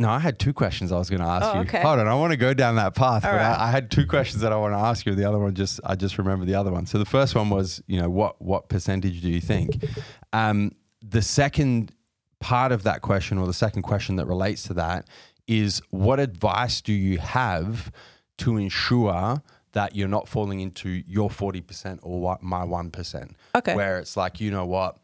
no, 0.00 0.08
I 0.08 0.20
had 0.20 0.38
two 0.38 0.52
questions 0.52 0.92
I 0.92 0.98
was 0.98 1.10
going 1.10 1.22
to 1.22 1.26
ask 1.26 1.44
Oh, 1.46 1.54
you. 1.54 1.60
okay. 1.62 1.80
Hold 1.82 1.98
on, 1.98 2.06
I 2.06 2.14
want 2.14 2.30
to 2.30 2.36
go 2.36 2.54
down 2.54 2.76
that 2.76 2.94
path, 2.94 3.24
All 3.24 3.32
but 3.32 3.38
right. 3.38 3.58
I, 3.58 3.66
I 3.66 3.70
had 3.72 3.90
two 3.90 4.06
questions 4.06 4.42
that 4.42 4.52
I 4.52 4.56
want 4.56 4.72
to 4.72 4.78
ask 4.78 5.04
you. 5.04 5.14
The 5.16 5.24
other 5.28 5.40
one 5.40 5.54
just 5.54 5.80
I 5.84 5.96
just 5.96 6.18
remember 6.18 6.44
the 6.44 6.54
other 6.54 6.70
one. 6.70 6.86
So 6.86 6.98
the 6.98 7.04
first 7.04 7.34
one 7.34 7.50
was, 7.50 7.82
you 7.88 8.00
know, 8.00 8.08
what 8.08 8.40
what 8.40 8.68
percentage 8.68 9.20
do 9.22 9.28
you 9.28 9.40
think? 9.40 9.84
Um, 10.32 10.72
the 11.02 11.22
second 11.22 11.90
part 12.38 12.70
of 12.70 12.84
that 12.84 13.02
question, 13.02 13.38
or 13.38 13.46
the 13.48 13.52
second 13.52 13.82
question 13.82 14.14
that 14.16 14.26
relates 14.26 14.62
to 14.64 14.74
that, 14.74 15.08
is 15.48 15.82
what 15.90 16.20
advice 16.20 16.80
do 16.80 16.92
you 16.92 17.18
have 17.18 17.90
to 18.38 18.56
ensure 18.56 19.42
that 19.78 19.94
you're 19.94 20.08
not 20.08 20.26
falling 20.26 20.58
into 20.58 21.04
your 21.06 21.30
40% 21.30 22.00
or 22.02 22.20
what 22.20 22.42
my 22.42 22.62
1%? 22.62 23.30
Okay. 23.54 23.76
Where 23.76 24.00
it's 24.00 24.16
like, 24.16 24.40
you 24.40 24.50
know 24.50 24.66
what? 24.66 24.98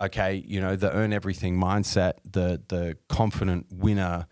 Okay, 0.00 0.42
you 0.46 0.62
know, 0.62 0.76
the 0.76 0.90
earn 0.90 1.12
everything 1.12 1.58
mindset, 1.58 2.14
the 2.24 2.62
the 2.68 2.96
confident 3.10 3.66
winner 3.70 4.26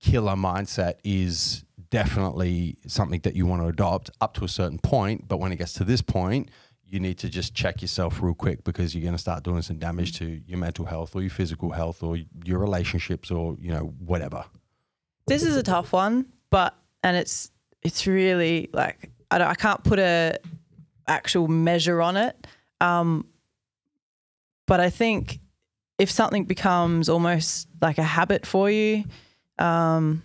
killer 0.00 0.34
mindset 0.34 0.94
is 1.04 1.62
definitely 1.90 2.78
something 2.86 3.20
that 3.20 3.36
you 3.36 3.44
want 3.44 3.60
to 3.60 3.68
adopt 3.68 4.10
up 4.22 4.32
to 4.34 4.46
a 4.46 4.48
certain 4.48 4.78
point, 4.78 5.28
but 5.28 5.36
when 5.36 5.52
it 5.52 5.56
gets 5.56 5.74
to 5.74 5.84
this 5.84 6.00
point, 6.00 6.50
you 6.82 6.98
need 6.98 7.18
to 7.18 7.28
just 7.28 7.54
check 7.54 7.82
yourself 7.82 8.22
real 8.22 8.34
quick 8.34 8.64
because 8.64 8.94
you're 8.94 9.02
going 9.02 9.14
to 9.14 9.20
start 9.20 9.44
doing 9.44 9.60
some 9.60 9.76
damage 9.78 10.18
to 10.18 10.40
your 10.46 10.58
mental 10.58 10.86
health 10.86 11.14
or 11.14 11.20
your 11.20 11.30
physical 11.30 11.70
health 11.72 12.02
or 12.02 12.16
your 12.44 12.58
relationships 12.58 13.30
or, 13.30 13.56
you 13.60 13.70
know, 13.70 13.94
whatever. 13.98 14.46
This 15.26 15.42
is 15.42 15.54
a 15.54 15.62
tough 15.62 15.92
one, 15.92 16.32
but 16.48 16.74
and 17.04 17.14
it's 17.16 17.50
it's 17.82 18.06
really 18.06 18.70
like 18.72 19.10
I 19.30 19.38
don't, 19.38 19.48
I 19.48 19.54
can't 19.54 19.82
put 19.82 19.98
a 19.98 20.38
actual 21.06 21.48
measure 21.48 22.00
on 22.00 22.16
it. 22.16 22.46
Um, 22.80 23.26
but 24.66 24.80
I 24.80 24.90
think 24.90 25.40
if 25.98 26.10
something 26.10 26.44
becomes 26.44 27.08
almost 27.08 27.68
like 27.80 27.98
a 27.98 28.02
habit 28.02 28.46
for 28.46 28.70
you, 28.70 29.04
um, 29.58 30.22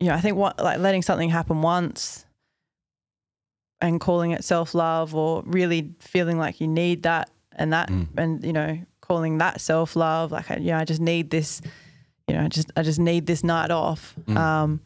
you 0.00 0.08
know, 0.08 0.14
I 0.14 0.20
think 0.20 0.36
what 0.36 0.58
like 0.62 0.78
letting 0.78 1.02
something 1.02 1.30
happen 1.30 1.62
once 1.62 2.24
and 3.80 4.00
calling 4.00 4.30
it 4.30 4.44
self 4.44 4.74
love 4.74 5.14
or 5.14 5.42
really 5.44 5.92
feeling 6.00 6.38
like 6.38 6.60
you 6.60 6.68
need 6.68 7.02
that 7.02 7.30
and 7.52 7.72
that 7.72 7.90
and 8.16 8.44
you 8.44 8.52
know 8.52 8.78
calling 9.00 9.38
that 9.38 9.60
self 9.60 9.94
love 9.96 10.32
like 10.32 10.50
I, 10.50 10.56
you 10.56 10.70
know 10.70 10.78
I 10.78 10.84
just 10.84 11.00
need 11.00 11.30
this 11.30 11.60
you 12.28 12.34
know 12.34 12.44
I 12.44 12.48
just 12.48 12.70
I 12.76 12.82
just 12.82 12.98
need 12.98 13.26
this 13.26 13.44
night 13.44 13.70
off. 13.70 14.14
Um 14.36 14.80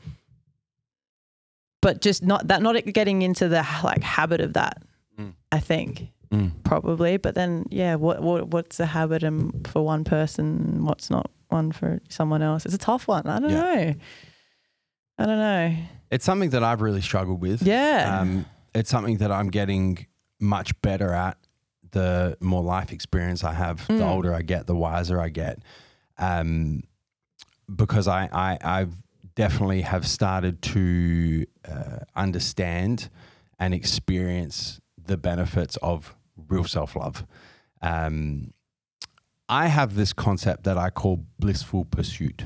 but 1.86 2.00
just 2.00 2.22
not 2.22 2.48
that 2.48 2.60
not 2.62 2.74
getting 2.86 3.22
into 3.22 3.48
the 3.48 3.62
like 3.84 4.02
habit 4.02 4.40
of 4.40 4.52
that 4.54 4.82
I 5.52 5.60
think 5.60 6.08
probably 6.64 7.16
but 7.16 7.34
then 7.34 7.64
yeah 7.70 7.94
what, 7.94 8.20
what 8.20 8.48
what's 8.48 8.78
a 8.80 8.86
habit 8.86 9.22
and 9.22 9.66
for 9.66 9.82
one 9.84 10.02
person 10.04 10.84
what's 10.84 11.08
not 11.10 11.30
one 11.48 11.70
for 11.72 12.00
someone 12.08 12.42
else 12.42 12.66
it's 12.66 12.74
a 12.74 12.78
tough 12.90 13.06
one 13.08 13.26
I 13.26 13.38
don't 13.38 13.50
Yeah. 13.50 13.60
know 13.74 13.94
I 15.18 15.26
don't 15.26 15.38
know 15.38 15.76
It's 16.10 16.24
something 16.24 16.50
that 16.50 16.62
I've 16.62 16.82
really 16.82 17.00
struggled 17.00 17.40
with. 17.40 17.62
Yeah. 17.62 18.18
Um, 18.20 18.44
it's 18.74 18.90
something 18.90 19.16
that 19.18 19.30
I'm 19.32 19.48
getting 19.50 20.06
much 20.40 20.78
better 20.82 21.12
at 21.12 21.38
the 21.92 22.36
more 22.40 22.62
life 22.62 22.92
experience 22.92 23.42
I 23.42 23.54
have, 23.54 23.86
the 23.86 24.04
older 24.04 24.34
I 24.34 24.42
get, 24.42 24.66
the 24.66 24.76
wiser 24.76 25.18
I 25.20 25.30
get. 25.30 25.60
Um, 26.18 26.82
because 27.74 28.06
I, 28.08 28.28
I, 28.32 28.58
I've 28.80 28.92
definitely 29.36 29.82
have 29.82 30.06
started 30.06 30.60
to 30.62 31.46
uh, 31.68 31.98
understand 32.16 33.08
and 33.58 33.72
experience 33.72 34.80
the 35.06 35.16
benefits 35.16 35.76
of 35.76 36.16
real 36.48 36.64
self 36.64 36.96
love. 36.96 37.24
Um, 37.80 38.52
I 39.48 39.68
have 39.68 39.94
this 39.94 40.12
concept 40.12 40.64
that 40.64 40.76
I 40.76 40.90
call 40.90 41.24
blissful 41.38 41.84
pursuit. 41.84 42.44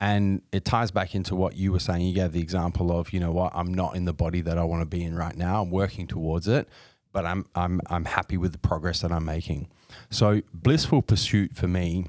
And 0.00 0.42
it 0.50 0.64
ties 0.64 0.90
back 0.90 1.14
into 1.14 1.36
what 1.36 1.54
you 1.54 1.70
were 1.70 1.78
saying. 1.78 2.04
You 2.04 2.14
gave 2.14 2.32
the 2.32 2.40
example 2.40 2.90
of, 2.90 3.12
you 3.12 3.20
know 3.20 3.30
what, 3.30 3.52
I'm 3.54 3.72
not 3.72 3.94
in 3.94 4.04
the 4.04 4.12
body 4.12 4.40
that 4.40 4.58
I 4.58 4.64
want 4.64 4.82
to 4.82 4.86
be 4.86 5.04
in 5.04 5.14
right 5.14 5.36
now. 5.36 5.62
I'm 5.62 5.70
working 5.70 6.08
towards 6.08 6.48
it, 6.48 6.68
but 7.12 7.24
I'm 7.24 7.46
I'm 7.54 7.80
I'm 7.86 8.06
happy 8.06 8.36
with 8.36 8.50
the 8.50 8.58
progress 8.58 9.02
that 9.02 9.12
I'm 9.12 9.24
making. 9.24 9.68
So 10.10 10.42
blissful 10.52 11.02
pursuit 11.02 11.54
for 11.54 11.68
me 11.68 12.06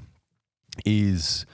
is, 0.84 1.46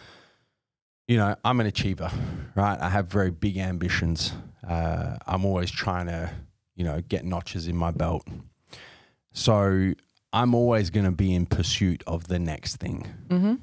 you 1.11 1.17
know, 1.17 1.35
I'm 1.45 1.59
an 1.59 1.67
achiever, 1.67 2.09
right? 2.55 2.81
I 2.81 2.89
have 2.89 3.09
very 3.09 3.33
big 3.33 3.59
ambitions. 3.59 4.33
Uh, 4.65 5.17
I'm 5.27 5.45
always 5.45 5.69
trying 5.69 6.07
to, 6.07 6.31
you 6.77 6.85
know, 6.85 7.01
get 7.01 7.25
notches 7.25 7.67
in 7.67 7.75
my 7.77 7.91
belt. 7.91 8.25
So 9.33 9.93
I'm 10.33 10.55
always 10.55 10.89
going 10.91 11.07
to 11.07 11.11
be 11.11 11.35
in 11.35 11.47
pursuit 11.47 12.05
of 12.07 12.29
the 12.29 12.39
next 12.39 12.77
thing, 12.77 13.09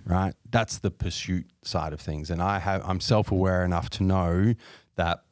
right? 0.05 0.33
That's 0.49 0.79
the 0.79 0.91
pursuit 0.91 1.45
side 1.63 1.93
of 1.93 2.01
things, 2.01 2.29
and 2.29 2.41
I 2.41 2.59
have 2.59 2.81
I'm 2.85 2.99
self 2.99 3.31
aware 3.31 3.63
enough 3.63 3.89
to 3.91 4.03
know 4.03 4.53
that 4.97 5.23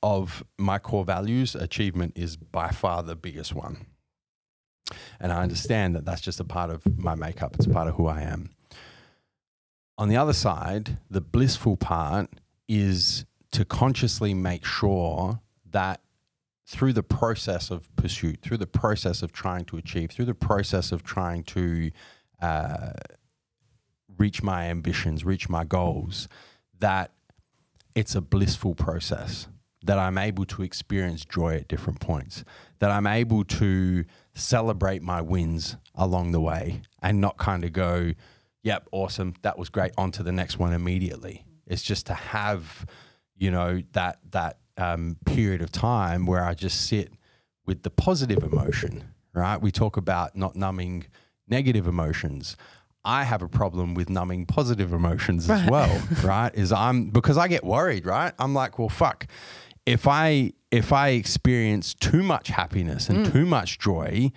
of 0.00 0.44
my 0.58 0.78
core 0.78 1.04
values, 1.04 1.56
achievement 1.56 2.12
is 2.14 2.36
by 2.36 2.68
far 2.68 3.02
the 3.02 3.16
biggest 3.16 3.52
one, 3.52 3.84
and 5.18 5.32
I 5.32 5.42
understand 5.42 5.96
that 5.96 6.04
that's 6.04 6.20
just 6.20 6.38
a 6.38 6.44
part 6.44 6.70
of 6.70 6.86
my 6.96 7.16
makeup. 7.16 7.56
It's 7.56 7.66
a 7.66 7.70
part 7.70 7.88
of 7.88 7.96
who 7.96 8.06
I 8.06 8.20
am. 8.22 8.50
On 9.98 10.08
the 10.08 10.16
other 10.16 10.32
side, 10.32 10.98
the 11.10 11.20
blissful 11.20 11.76
part 11.76 12.30
is 12.68 13.24
to 13.50 13.64
consciously 13.64 14.32
make 14.32 14.64
sure 14.64 15.40
that 15.68 16.00
through 16.66 16.92
the 16.92 17.02
process 17.02 17.70
of 17.70 17.94
pursuit, 17.96 18.38
through 18.40 18.58
the 18.58 18.66
process 18.66 19.22
of 19.22 19.32
trying 19.32 19.64
to 19.64 19.76
achieve, 19.76 20.12
through 20.12 20.26
the 20.26 20.34
process 20.34 20.92
of 20.92 21.02
trying 21.02 21.42
to 21.42 21.90
uh, 22.40 22.92
reach 24.16 24.40
my 24.40 24.66
ambitions, 24.66 25.24
reach 25.24 25.48
my 25.48 25.64
goals, 25.64 26.28
that 26.78 27.10
it's 27.96 28.14
a 28.14 28.20
blissful 28.20 28.76
process, 28.76 29.48
that 29.82 29.98
I'm 29.98 30.18
able 30.18 30.44
to 30.44 30.62
experience 30.62 31.24
joy 31.24 31.56
at 31.56 31.66
different 31.66 31.98
points, 31.98 32.44
that 32.78 32.92
I'm 32.92 33.06
able 33.06 33.42
to 33.44 34.04
celebrate 34.34 35.02
my 35.02 35.20
wins 35.20 35.76
along 35.96 36.30
the 36.30 36.40
way 36.40 36.82
and 37.02 37.20
not 37.20 37.38
kind 37.38 37.64
of 37.64 37.72
go, 37.72 38.12
yep, 38.62 38.88
awesome, 38.92 39.34
that 39.42 39.58
was 39.58 39.68
great, 39.68 39.92
on 39.96 40.10
to 40.12 40.22
the 40.22 40.32
next 40.32 40.58
one 40.58 40.72
immediately. 40.72 41.44
It's 41.66 41.82
just 41.82 42.06
to 42.06 42.14
have, 42.14 42.86
you 43.36 43.50
know, 43.50 43.82
that 43.92 44.18
that 44.30 44.58
um, 44.76 45.16
period 45.26 45.60
of 45.62 45.72
time 45.72 46.26
where 46.26 46.44
I 46.44 46.54
just 46.54 46.86
sit 46.86 47.12
with 47.66 47.82
the 47.82 47.90
positive 47.90 48.42
emotion, 48.42 49.12
right? 49.34 49.60
We 49.60 49.70
talk 49.70 49.96
about 49.96 50.36
not 50.36 50.56
numbing 50.56 51.06
negative 51.48 51.86
emotions. 51.86 52.56
I 53.04 53.24
have 53.24 53.42
a 53.42 53.48
problem 53.48 53.94
with 53.94 54.10
numbing 54.10 54.46
positive 54.46 54.92
emotions 54.92 55.48
as 55.48 55.68
well, 55.68 56.02
right? 56.24 56.54
Is 56.54 56.72
I'm 56.72 57.10
because 57.10 57.36
I 57.38 57.48
get 57.48 57.64
worried, 57.64 58.06
right? 58.06 58.32
I'm 58.38 58.54
like, 58.54 58.78
well, 58.78 58.88
fuck. 58.88 59.26
If 59.86 60.06
I 60.06 60.52
if 60.70 60.92
I 60.92 61.10
experience 61.10 61.94
too 61.94 62.22
much 62.22 62.48
happiness 62.48 63.08
and 63.08 63.32
too 63.32 63.46
much 63.46 63.78
joy, 63.78 64.30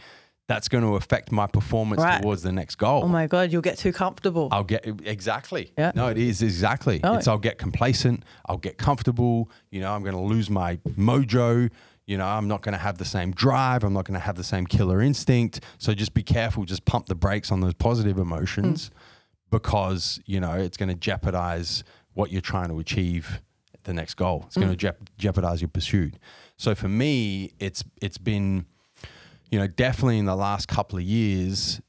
that's 0.52 0.68
going 0.68 0.84
to 0.84 0.96
affect 0.96 1.32
my 1.32 1.48
performance 1.48 2.02
Right. 2.02 2.22
towards 2.22 2.42
the 2.42 2.52
next 2.52 2.76
goal. 2.76 3.04
oh 3.04 3.08
my 3.08 3.28
god 3.28 3.52
you'll 3.52 3.62
get 3.62 3.78
too 3.78 3.94
comfortable 3.94 4.50
I'll 4.52 4.64
get 4.64 4.86
exactly. 5.06 5.72
Yeah. 5.78 5.92
No, 5.96 6.10
it 6.10 6.18
is 6.18 6.42
exactly. 6.42 7.00
Oh. 7.04 7.16
It's 7.16 7.28
I'll 7.28 7.38
get 7.38 7.58
complacent. 7.58 8.24
I'll 8.48 8.58
get 8.58 8.78
comfortable. 8.78 9.50
You 9.70 9.82
know, 9.82 9.92
I'm 9.94 10.04
going 10.04 10.16
to 10.16 10.22
lose 10.22 10.50
my 10.50 10.78
mojo. 10.98 11.70
You 12.06 12.18
know, 12.18 12.26
I'm 12.26 12.48
not 12.48 12.62
going 12.62 12.74
to 12.74 12.80
have 12.80 12.98
the 12.98 13.06
same 13.06 13.32
drive. 13.32 13.84
I'm 13.84 13.94
not 13.94 14.06
going 14.06 14.20
to 14.20 14.26
have 14.26 14.36
the 14.36 14.44
same 14.44 14.66
killer 14.66 15.02
instinct. 15.02 15.62
So 15.78 15.94
just 15.94 16.14
be 16.14 16.24
careful. 16.24 16.66
Just 16.66 16.86
pump 16.86 17.06
the 17.06 17.16
brakes 17.16 17.52
on 17.52 17.62
those 17.62 17.74
positive 17.74 18.18
emotions 18.18 18.90
mm. 18.90 18.94
because 19.50 20.20
you 20.26 20.40
know 20.40 20.54
it's 20.54 20.78
going 20.78 20.90
to 20.90 20.96
jeopardize 20.96 21.84
what 22.14 22.32
you're 22.32 22.42
trying 22.42 22.70
to 22.70 22.80
achieve 22.80 23.42
the 23.84 23.94
next 23.94 24.16
goal. 24.16 24.44
It's 24.48 24.58
going 24.58 24.70
to 24.70 24.76
mm. 24.76 24.80
jep- 24.80 25.10
jeopardize 25.18 25.62
your 25.62 25.70
pursuit. 25.70 26.16
So 26.58 26.76
for 26.76 26.90
me, 26.90 27.54
it's 27.60 27.84
it's 28.02 28.18
been 28.18 28.66
you 29.52 29.60
know, 29.60 29.68
definitely 29.68 30.18
in 30.18 30.26
the 30.26 30.36
last 30.36 30.68
couple 30.68 30.98
of 30.98 31.04
years, 31.04 31.80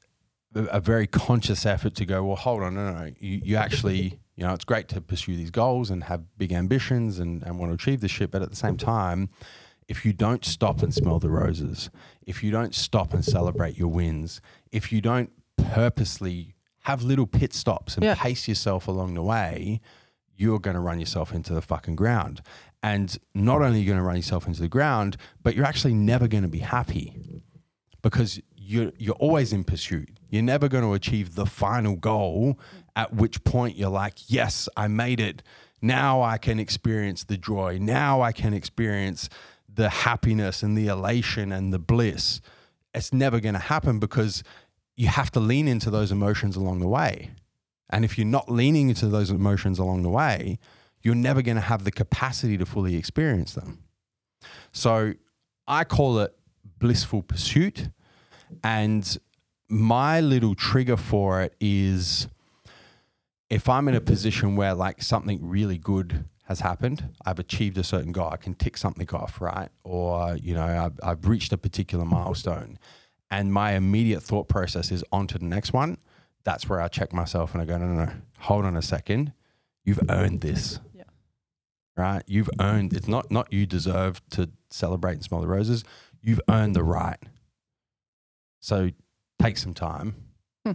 a 0.53 0.79
very 0.79 1.07
conscious 1.07 1.65
effort 1.65 1.95
to 1.95 2.05
go, 2.05 2.23
well, 2.23 2.35
hold 2.35 2.61
on, 2.61 2.75
no, 2.75 2.91
no, 2.91 2.99
no. 3.05 3.11
You, 3.19 3.41
you 3.43 3.55
actually, 3.55 4.19
you 4.35 4.45
know, 4.45 4.53
it's 4.53 4.65
great 4.65 4.87
to 4.89 5.01
pursue 5.01 5.35
these 5.35 5.49
goals 5.49 5.89
and 5.89 6.03
have 6.03 6.21
big 6.37 6.51
ambitions 6.51 7.17
and, 7.17 7.41
and 7.41 7.57
want 7.57 7.71
to 7.71 7.73
achieve 7.73 8.01
this 8.01 8.11
shit. 8.11 8.29
But 8.29 8.43
at 8.43 8.49
the 8.51 8.55
same 8.55 8.77
time, 8.77 9.29
if 9.87 10.05
you 10.05 10.13
don't 10.13 10.45
stop 10.45 10.83
and 10.83 10.93
smell 10.93 11.17
the 11.19 11.29
roses, 11.29 11.89
if 12.27 12.43
you 12.43 12.51
don't 12.51 12.75
stop 12.75 13.13
and 13.13 13.25
celebrate 13.25 13.77
your 13.77 13.87
wins, 13.87 14.41
if 14.71 14.91
you 14.91 15.01
don't 15.01 15.31
purposely 15.57 16.53
have 16.81 17.01
little 17.01 17.25
pit 17.27 17.53
stops 17.53 17.95
and 17.95 18.03
Yeah. 18.03 18.15
pace 18.15 18.47
yourself 18.47 18.87
along 18.87 19.13
the 19.15 19.23
way, 19.23 19.79
you're 20.35 20.59
going 20.59 20.75
to 20.75 20.81
run 20.81 20.99
yourself 20.99 21.33
into 21.33 21.53
the 21.53 21.61
fucking 21.61 21.95
ground. 21.95 22.41
And 22.81 23.17
not 23.33 23.61
only 23.61 23.77
are 23.79 23.81
you 23.81 23.85
going 23.87 23.97
to 23.97 24.03
run 24.03 24.17
yourself 24.17 24.45
into 24.45 24.61
the 24.61 24.67
ground, 24.67 25.15
but 25.41 25.55
you're 25.55 25.65
actually 25.65 25.93
never 25.93 26.27
going 26.27 26.43
to 26.43 26.49
be 26.49 26.59
happy 26.59 27.17
because 28.03 28.39
you're 28.55 28.91
you're 28.99 29.15
always 29.15 29.51
in 29.51 29.63
pursuit. 29.63 30.09
You're 30.29 30.43
never 30.43 30.67
going 30.67 30.83
to 30.83 30.93
achieve 30.93 31.33
the 31.33 31.47
final 31.47 31.95
goal 31.95 32.59
at 32.95 33.13
which 33.13 33.43
point 33.43 33.75
you're 33.75 33.89
like, 33.89 34.29
"Yes, 34.29 34.69
I 34.77 34.87
made 34.87 35.19
it. 35.19 35.41
Now 35.81 36.21
I 36.21 36.37
can 36.37 36.59
experience 36.59 37.23
the 37.23 37.37
joy. 37.37 37.79
Now 37.81 38.21
I 38.21 38.31
can 38.31 38.53
experience 38.53 39.29
the 39.73 39.89
happiness 39.89 40.61
and 40.61 40.77
the 40.77 40.87
elation 40.87 41.51
and 41.51 41.73
the 41.73 41.79
bliss." 41.79 42.41
It's 42.93 43.11
never 43.11 43.39
going 43.39 43.55
to 43.55 43.59
happen 43.59 43.97
because 43.97 44.43
you 44.95 45.07
have 45.07 45.31
to 45.31 45.39
lean 45.39 45.67
into 45.67 45.89
those 45.89 46.11
emotions 46.11 46.55
along 46.55 46.79
the 46.79 46.87
way. 46.87 47.31
And 47.89 48.05
if 48.05 48.17
you're 48.17 48.27
not 48.27 48.51
leaning 48.51 48.89
into 48.89 49.07
those 49.07 49.31
emotions 49.31 49.79
along 49.79 50.03
the 50.03 50.09
way, 50.09 50.59
you're 51.01 51.15
never 51.15 51.41
going 51.41 51.55
to 51.55 51.61
have 51.61 51.83
the 51.83 51.91
capacity 51.91 52.57
to 52.57 52.65
fully 52.65 52.95
experience 52.95 53.55
them. 53.55 53.83
So 54.71 55.13
I 55.67 55.83
call 55.83 56.19
it 56.19 56.35
blissful 56.83 57.21
pursuit. 57.23 57.87
And 58.61 59.17
my 59.69 60.19
little 60.19 60.53
trigger 60.53 60.97
for 60.97 61.41
it 61.41 61.55
is 61.61 62.27
if 63.49 63.69
I'm 63.69 63.87
in 63.87 63.95
a 63.95 64.01
position 64.01 64.57
where 64.57 64.73
like 64.73 65.01
something 65.01 65.39
really 65.47 65.77
good 65.77 66.25
has 66.43 66.59
happened, 66.59 67.09
I've 67.25 67.39
achieved 67.39 67.77
a 67.77 67.85
certain 67.85 68.11
goal, 68.11 68.29
I 68.33 68.35
can 68.35 68.53
tick 68.53 68.75
something 68.75 69.09
off, 69.11 69.39
right? 69.39 69.69
Or, 69.85 70.35
you 70.35 70.53
know, 70.53 70.65
I've, 70.65 70.99
I've 71.01 71.25
reached 71.25 71.53
a 71.53 71.57
particular 71.57 72.03
milestone 72.03 72.77
and 73.31 73.53
my 73.53 73.75
immediate 73.75 74.21
thought 74.21 74.49
process 74.49 74.91
is 74.91 75.05
on 75.09 75.27
to 75.27 75.39
the 75.39 75.45
next 75.45 75.71
one. 75.71 75.97
That's 76.43 76.67
where 76.67 76.81
I 76.81 76.89
check 76.89 77.13
myself 77.13 77.53
and 77.53 77.61
I 77.61 77.65
go, 77.65 77.77
no, 77.77 77.85
no, 77.85 78.03
no, 78.03 78.11
hold 78.39 78.65
on 78.65 78.75
a 78.75 78.81
second. 78.81 79.31
You've 79.85 80.01
earned 80.09 80.41
this. 80.41 80.81
Yeah. 80.93 81.03
Right? 81.95 82.23
You've 82.27 82.49
earned 82.59 82.91
it's 82.91 83.07
not 83.07 83.31
not 83.31 83.53
you 83.53 83.65
deserve 83.65 84.21
to 84.31 84.49
celebrate 84.69 85.13
and 85.13 85.23
smell 85.23 85.39
the 85.39 85.47
roses. 85.47 85.85
You've 86.23 86.41
earned 86.49 86.75
the 86.75 86.83
right. 86.83 87.19
So 88.61 88.91
take 89.41 89.57
some 89.57 89.73
time, 89.73 90.15
Hmm. 90.65 90.71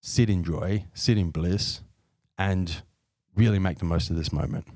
sit 0.00 0.30
in 0.30 0.44
joy, 0.44 0.84
sit 0.94 1.18
in 1.18 1.30
bliss, 1.30 1.80
and 2.38 2.82
really 3.34 3.58
make 3.58 3.78
the 3.78 3.84
most 3.84 4.10
of 4.10 4.16
this 4.16 4.32
moment. 4.32 4.66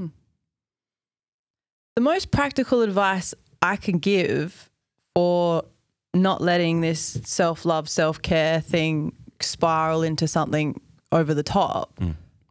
The 1.94 2.00
most 2.00 2.32
practical 2.32 2.82
advice 2.82 3.34
I 3.62 3.76
can 3.76 3.98
give 3.98 4.68
for 5.14 5.64
not 6.12 6.40
letting 6.40 6.80
this 6.80 7.20
self 7.24 7.64
love, 7.64 7.88
self 7.88 8.20
care 8.20 8.60
thing 8.60 9.14
spiral 9.40 10.02
into 10.02 10.26
something 10.26 10.80
over 11.12 11.34
the 11.34 11.42
top, 11.44 12.00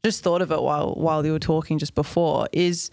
just 0.06 0.24
thought 0.24 0.41
of 0.41 0.52
it 0.52 0.62
while 0.62 0.94
while 0.96 1.26
you 1.26 1.34
were 1.34 1.39
talking 1.39 1.78
just 1.78 1.94
before, 1.94 2.48
is 2.54 2.89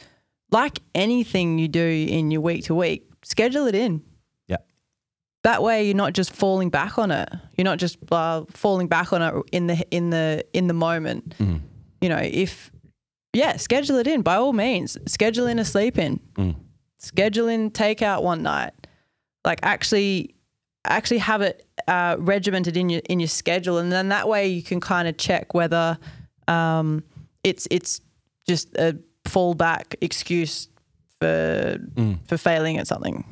like 0.51 0.81
anything 0.95 1.59
you 1.61 1.69
do 1.69 1.87
in 2.09 2.33
your 2.33 2.41
week 2.41 2.65
to 2.65 2.75
week, 2.75 3.09
schedule 3.23 3.67
it 3.67 3.77
in. 3.77 4.03
That 5.43 5.63
way, 5.63 5.87
you're 5.87 5.97
not 5.97 6.13
just 6.13 6.33
falling 6.33 6.69
back 6.69 6.99
on 6.99 7.11
it. 7.11 7.29
You're 7.57 7.65
not 7.65 7.79
just 7.79 7.97
uh, 8.13 8.45
falling 8.51 8.89
back 8.89 9.13
on 9.13 9.23
it 9.23 9.35
in 9.53 9.67
the 9.69 9.87
in 9.91 10.11
the 10.11 10.45
in 10.53 10.67
the 10.67 10.75
moment. 10.75 11.35
You 12.01 12.09
know, 12.09 12.19
if 12.19 12.71
yeah, 13.33 13.57
schedule 13.57 13.97
it 13.97 14.07
in 14.07 14.23
by 14.23 14.37
all 14.37 14.53
means. 14.53 14.99
Schedule 15.07 15.47
in 15.47 15.59
a 15.59 15.65
sleep 15.65 15.97
in. 15.99 16.21
Schedule 16.99 17.49
in 17.49 17.71
takeout 17.71 18.23
one 18.23 18.43
night. 18.43 18.73
Like 19.45 19.61
actually, 19.63 20.35
actually 20.85 21.19
have 21.19 21.41
it 21.41 21.67
uh, 21.89 22.17
regimented 22.19 22.77
in 22.77 22.91
your 22.91 23.01
in 23.09 23.21
your 23.21 23.29
schedule, 23.29 23.79
and 23.79 23.91
then 23.91 24.11
that 24.11 24.29
way 24.29 24.49
you 24.49 24.63
can 24.63 24.81
kind 24.81 25.09
of 25.09 25.17
check 25.17 25.55
whether 25.55 25.99
um, 26.49 27.03
it's 27.45 27.67
it's 27.71 28.03
just 28.47 28.75
a 28.77 28.99
fallback 29.25 29.95
excuse 30.03 30.69
for 31.19 31.79
for 32.27 32.37
failing 32.37 32.77
at 32.77 32.87
something. 32.87 33.25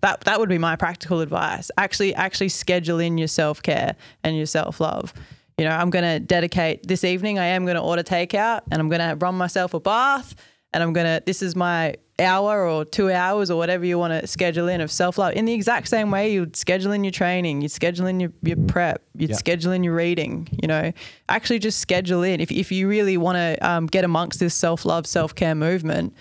That 0.00 0.22
that 0.22 0.40
would 0.40 0.48
be 0.48 0.58
my 0.58 0.76
practical 0.76 1.20
advice. 1.20 1.70
Actually, 1.76 2.14
actually 2.14 2.48
schedule 2.48 2.98
in 2.98 3.18
your 3.18 3.28
self 3.28 3.62
care 3.62 3.96
and 4.24 4.36
your 4.36 4.46
self 4.46 4.80
love. 4.80 5.12
You 5.58 5.66
know, 5.66 5.72
I'm 5.72 5.90
going 5.90 6.04
to 6.04 6.18
dedicate 6.18 6.86
this 6.88 7.04
evening. 7.04 7.38
I 7.38 7.46
am 7.46 7.64
going 7.64 7.74
to 7.74 7.82
order 7.82 8.02
takeout, 8.02 8.62
and 8.70 8.80
I'm 8.80 8.88
going 8.88 9.06
to 9.06 9.14
run 9.16 9.34
myself 9.34 9.74
a 9.74 9.80
bath, 9.80 10.34
and 10.72 10.82
I'm 10.82 10.94
going 10.94 11.06
to. 11.06 11.22
This 11.24 11.42
is 11.42 11.54
my 11.54 11.96
hour 12.18 12.66
or 12.66 12.84
two 12.84 13.10
hours 13.10 13.50
or 13.50 13.56
whatever 13.56 13.84
you 13.84 13.98
want 13.98 14.12
to 14.18 14.26
schedule 14.26 14.68
in 14.68 14.80
of 14.80 14.90
self 14.90 15.18
love. 15.18 15.34
In 15.34 15.44
the 15.44 15.52
exact 15.52 15.88
same 15.88 16.10
way, 16.10 16.32
you'd 16.32 16.56
schedule 16.56 16.92
in 16.92 17.04
your 17.04 17.10
training, 17.10 17.60
you'd 17.60 17.70
schedule 17.70 18.06
in 18.06 18.20
your, 18.20 18.32
your 18.42 18.56
prep, 18.68 19.02
you'd 19.16 19.30
schedule 19.36 19.72
in 19.72 19.84
your 19.84 19.94
reading. 19.94 20.48
You 20.62 20.68
know, 20.68 20.92
actually 21.28 21.58
just 21.58 21.80
schedule 21.80 22.22
in. 22.22 22.40
If 22.40 22.50
if 22.50 22.72
you 22.72 22.88
really 22.88 23.16
want 23.18 23.36
to 23.36 23.58
um, 23.68 23.86
get 23.86 24.04
amongst 24.04 24.40
this 24.40 24.54
self 24.54 24.84
love, 24.84 25.06
self 25.06 25.34
care 25.34 25.54
movement, 25.54 26.14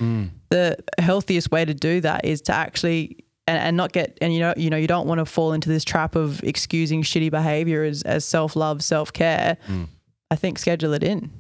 the 0.50 0.78
healthiest 0.98 1.52
way 1.52 1.64
to 1.64 1.74
do 1.74 2.02
that 2.02 2.26
is 2.26 2.42
to 2.42 2.54
actually 2.54 3.24
and, 3.50 3.58
and 3.58 3.78
not 3.78 3.92
get 3.92 4.18
and 4.22 4.34
you 4.34 4.40
know 4.40 4.54
you 4.56 4.70
know 4.70 4.78
you 4.78 4.88
don't 4.88 5.08
want 5.08 5.20
to 5.20 5.26
fall 5.26 5.54
into 5.54 5.70
this 5.70 5.84
trap 5.84 6.16
of 6.16 6.44
excusing 6.44 7.02
shitty 7.04 7.32
behavior 7.32 7.84
as, 7.84 8.04
as 8.04 8.24
self 8.26 8.56
love 8.56 8.84
self 8.84 9.12
care. 9.12 9.58
I 10.32 10.36
think 10.36 10.60
schedule 10.60 10.94
it 10.94 11.04
in. 11.04 11.32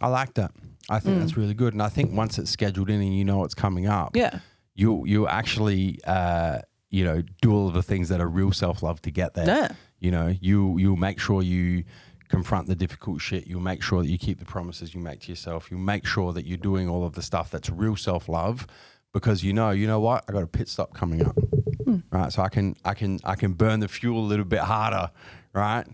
I 0.00 0.08
like 0.08 0.34
that. 0.34 0.50
I 0.90 0.98
think 1.00 1.18
that's 1.20 1.36
really 1.36 1.54
good. 1.54 1.72
And 1.72 1.82
I 1.82 1.88
think 1.88 2.12
once 2.12 2.38
it's 2.38 2.50
scheduled 2.50 2.90
in 2.90 3.00
and 3.00 3.16
you 3.16 3.24
know 3.24 3.38
what's 3.38 3.54
coming 3.54 3.86
up, 3.86 4.16
Yeah. 4.16 4.40
you 4.74 5.06
you 5.06 5.26
actually 5.28 5.98
uh, 6.06 6.58
you 6.90 7.04
know 7.04 7.22
do 7.40 7.52
all 7.52 7.68
of 7.68 7.74
the 7.74 7.82
things 7.82 8.08
that 8.10 8.20
are 8.20 8.28
real 8.28 8.52
self 8.52 8.82
love 8.82 9.00
to 9.02 9.10
get 9.10 9.34
there. 9.34 9.46
Yeah. 9.46 9.68
You 10.00 10.10
know, 10.10 10.34
you 10.40 10.76
you'll 10.78 10.96
make 11.08 11.18
sure 11.20 11.40
you 11.42 11.84
confront 12.28 12.66
the 12.66 12.74
difficult 12.74 13.20
shit. 13.20 13.46
You'll 13.46 13.60
make 13.72 13.82
sure 13.82 14.02
that 14.02 14.10
you 14.10 14.18
keep 14.18 14.38
the 14.38 14.44
promises 14.44 14.94
you 14.94 15.00
make 15.00 15.20
to 15.22 15.28
yourself. 15.30 15.70
You 15.70 15.78
make 15.78 16.04
sure 16.06 16.32
that 16.32 16.44
you're 16.46 16.58
doing 16.70 16.88
all 16.88 17.04
of 17.04 17.12
the 17.14 17.22
stuff 17.22 17.50
that's 17.50 17.70
real 17.70 17.96
self 17.96 18.28
love 18.28 18.66
because 19.14 19.42
you 19.42 19.54
know, 19.54 19.70
you 19.70 19.86
know 19.86 20.00
what? 20.00 20.24
I 20.28 20.32
got 20.32 20.42
a 20.42 20.46
pit 20.46 20.68
stop 20.68 20.92
coming 20.92 21.24
up. 21.24 21.36
Hmm. 21.84 21.98
Right. 22.10 22.30
So 22.32 22.42
I 22.42 22.48
can 22.50 22.76
I 22.84 22.92
can 22.94 23.20
I 23.24 23.34
can 23.36 23.52
burn 23.54 23.80
the 23.80 23.88
fuel 23.88 24.18
a 24.20 24.26
little 24.26 24.44
bit 24.44 24.60
harder, 24.60 25.10
right? 25.54 25.86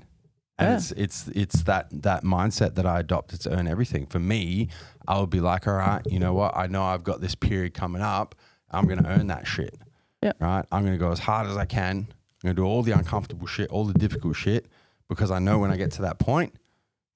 And 0.59 0.69
Yeah. 0.69 0.77
it's 0.77 0.91
it's 0.93 1.29
it's 1.29 1.63
that 1.65 1.87
that 2.03 2.25
mindset 2.25 2.75
that 2.75 2.87
I 2.87 2.99
adopted 3.01 3.41
to 3.43 3.51
earn 3.57 3.67
everything. 3.69 4.07
For 4.07 4.19
me, 4.19 4.69
I 5.07 5.19
would 5.21 5.31
be 5.31 5.41
like, 5.41 5.67
all 5.69 5.75
right, 5.75 6.03
you 6.11 6.19
know 6.19 6.35
what? 6.35 6.57
I 6.57 6.67
know 6.67 6.83
I've 6.83 7.05
got 7.05 7.21
this 7.21 7.35
period 7.35 7.75
coming 7.75 8.03
up. 8.03 8.35
I'm 8.71 8.87
gonna 8.87 9.09
earn 9.09 9.27
that 9.29 9.47
shit. 9.47 9.77
Yeah. 10.23 10.33
Right. 10.41 10.65
I'm 10.73 10.85
gonna 10.85 10.99
go 10.99 11.13
as 11.13 11.19
hard 11.21 11.47
as 11.47 11.57
I 11.57 11.65
can. 11.67 12.07
I'm 12.09 12.15
gonna 12.43 12.55
do 12.55 12.65
all 12.65 12.83
the 12.83 12.93
uncomfortable 12.93 13.47
shit, 13.47 13.71
all 13.71 13.85
the 13.85 13.95
difficult 13.99 14.37
shit, 14.37 14.67
because 15.09 15.31
I 15.31 15.39
know 15.41 15.59
when 15.59 15.71
I 15.71 15.77
get 15.77 15.91
to 15.93 16.03
that 16.03 16.19
point, 16.19 16.55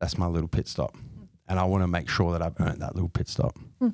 that's 0.00 0.18
my 0.18 0.26
little 0.26 0.48
pit 0.48 0.68
stop. 0.68 0.96
And 1.48 1.58
I 1.58 1.64
want 1.64 1.82
to 1.82 1.88
make 1.88 2.08
sure 2.08 2.32
that 2.32 2.42
I've 2.42 2.58
earned 2.60 2.80
that 2.82 2.94
little 2.94 3.08
pit 3.10 3.28
stop. 3.28 3.56
Hmm. 3.78 3.90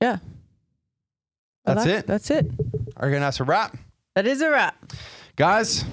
Yeah. 0.00 0.18
That's 1.64 1.86
it. 1.86 2.06
That's 2.06 2.30
it. 2.30 2.46
I 2.96 3.06
reckon 3.06 3.20
that's 3.20 3.40
a 3.40 3.44
wrap. 3.44 3.76
That 4.14 4.26
is 4.26 4.40
a 4.40 4.50
wrap. 4.50 4.92
Guys, 5.34 5.84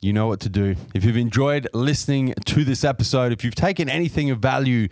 you 0.00 0.12
know 0.12 0.26
what 0.28 0.40
to 0.40 0.48
do. 0.48 0.76
If 0.94 1.04
you've 1.04 1.16
enjoyed 1.18 1.68
listening 1.74 2.34
to 2.46 2.64
this 2.64 2.84
episode, 2.84 3.32
if 3.32 3.44
you've 3.44 3.54
taken 3.54 3.88
anything 3.90 4.30
of 4.30 4.38
value, 4.38 4.88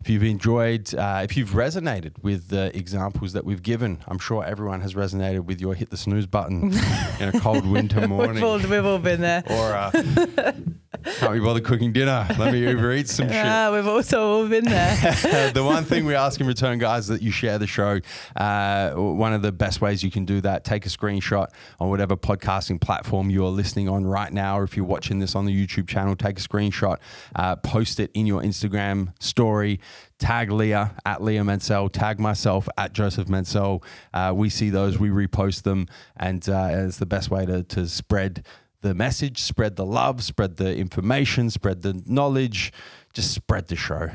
if 0.00 0.08
you've 0.10 0.22
enjoyed, 0.22 0.94
uh, 0.94 1.20
if 1.24 1.36
you've 1.36 1.50
resonated 1.50 2.22
with 2.22 2.48
the 2.48 2.76
examples 2.76 3.32
that 3.32 3.44
we've 3.44 3.62
given, 3.62 3.98
I'm 4.06 4.18
sure 4.18 4.44
everyone 4.44 4.82
has 4.82 4.94
resonated 4.94 5.40
with 5.46 5.60
your 5.62 5.74
hit 5.74 5.88
the 5.90 5.96
snooze 5.96 6.26
button 6.26 6.72
in 7.20 7.28
a 7.30 7.40
cold 7.40 7.66
winter 7.66 8.06
morning. 8.06 8.34
We've 8.34 8.44
all, 8.44 8.58
we've 8.58 8.84
all 8.86 8.98
been 8.98 9.20
there. 9.22 9.42
or 9.48 9.72
uh, 9.74 10.52
can't 11.04 11.32
be 11.32 11.40
bothered 11.40 11.64
cooking 11.64 11.92
dinner. 11.92 12.26
Let 12.38 12.52
me 12.52 12.60
Uber 12.68 12.92
eat 12.92 13.08
some 13.08 13.28
shit. 13.28 13.44
Ah, 13.44 13.70
we've 13.72 13.86
also 13.86 14.22
all 14.22 14.48
been 14.48 14.64
there. 14.64 15.50
the 15.54 15.64
one 15.64 15.84
thing 15.84 16.04
we 16.04 16.14
ask 16.14 16.40
in 16.40 16.46
return, 16.46 16.78
guys, 16.78 17.04
is 17.04 17.08
that 17.08 17.22
you 17.22 17.30
share 17.30 17.58
the 17.58 17.66
show. 17.66 18.00
Uh, 18.36 18.92
one 18.92 19.32
of 19.32 19.42
the 19.42 19.52
best 19.52 19.80
ways 19.80 20.02
you 20.02 20.10
can 20.10 20.24
do 20.24 20.40
that, 20.40 20.64
take 20.64 20.86
a 20.86 20.88
screenshot 20.88 21.48
on 21.78 21.88
whatever 21.88 22.16
podcasting 22.16 22.80
platform 22.80 23.30
you 23.30 23.44
are 23.44 23.50
listening 23.50 23.88
on 23.88 24.06
right 24.06 24.32
now, 24.32 24.58
or 24.58 24.64
if 24.64 24.76
you're 24.76 24.86
watching 24.86 25.18
this 25.18 25.34
on 25.34 25.44
the 25.44 25.66
YouTube 25.66 25.88
channel, 25.88 26.16
take 26.16 26.38
a 26.38 26.42
screenshot, 26.42 26.96
uh, 27.36 27.56
post 27.56 28.00
it 28.00 28.10
in 28.14 28.26
your 28.26 28.42
Instagram 28.42 29.12
story. 29.20 29.80
Tag 30.18 30.52
Leah 30.52 30.94
at 31.06 31.22
Leah 31.22 31.42
Mansell, 31.44 31.88
tag 31.88 32.20
myself 32.20 32.68
at 32.76 32.92
Joseph 32.92 33.28
Mansell. 33.28 33.82
Uh, 34.12 34.32
we 34.36 34.50
see 34.50 34.68
those, 34.68 34.98
we 34.98 35.08
repost 35.08 35.62
them, 35.62 35.88
and 36.14 36.46
uh, 36.46 36.68
it's 36.72 36.98
the 36.98 37.06
best 37.06 37.30
way 37.30 37.46
to, 37.46 37.62
to 37.62 37.88
spread 37.88 38.44
the 38.82 38.94
message, 38.94 39.42
spread 39.42 39.76
the 39.76 39.84
love, 39.84 40.22
spread 40.22 40.56
the 40.56 40.76
information, 40.76 41.50
spread 41.50 41.82
the 41.82 42.02
knowledge, 42.06 42.72
just 43.12 43.32
spread 43.32 43.68
the 43.68 43.76
show 43.76 44.10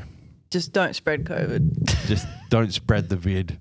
Just 0.50 0.72
don't 0.72 0.94
spread 0.94 1.24
COVID. 1.24 2.06
just 2.06 2.26
don't 2.50 2.72
spread 2.72 3.08
the 3.08 3.16
vid. 3.16 3.60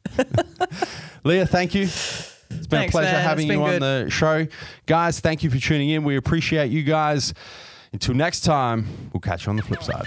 Leah, 1.23 1.45
thank 1.45 1.75
you. 1.75 1.83
It's 1.83 2.67
been 2.67 2.79
Thanks, 2.81 2.93
a 2.93 2.97
pleasure 2.97 3.11
man. 3.11 3.23
having 3.23 3.47
you 3.47 3.53
been 3.53 3.61
on 3.61 3.79
the 3.79 4.09
show. 4.09 4.47
Guys, 4.85 5.19
thank 5.19 5.43
you 5.43 5.49
for 5.49 5.57
tuning 5.57 5.89
in. 5.89 6.03
We 6.03 6.15
appreciate 6.15 6.71
you 6.71 6.83
guys. 6.83 7.33
Until 7.91 8.13
next 8.13 8.41
time, 8.41 9.09
we'll 9.13 9.21
catch 9.21 9.45
you 9.45 9.49
on 9.49 9.55
the 9.55 9.63
flip 9.63 9.81
side. 9.81 10.05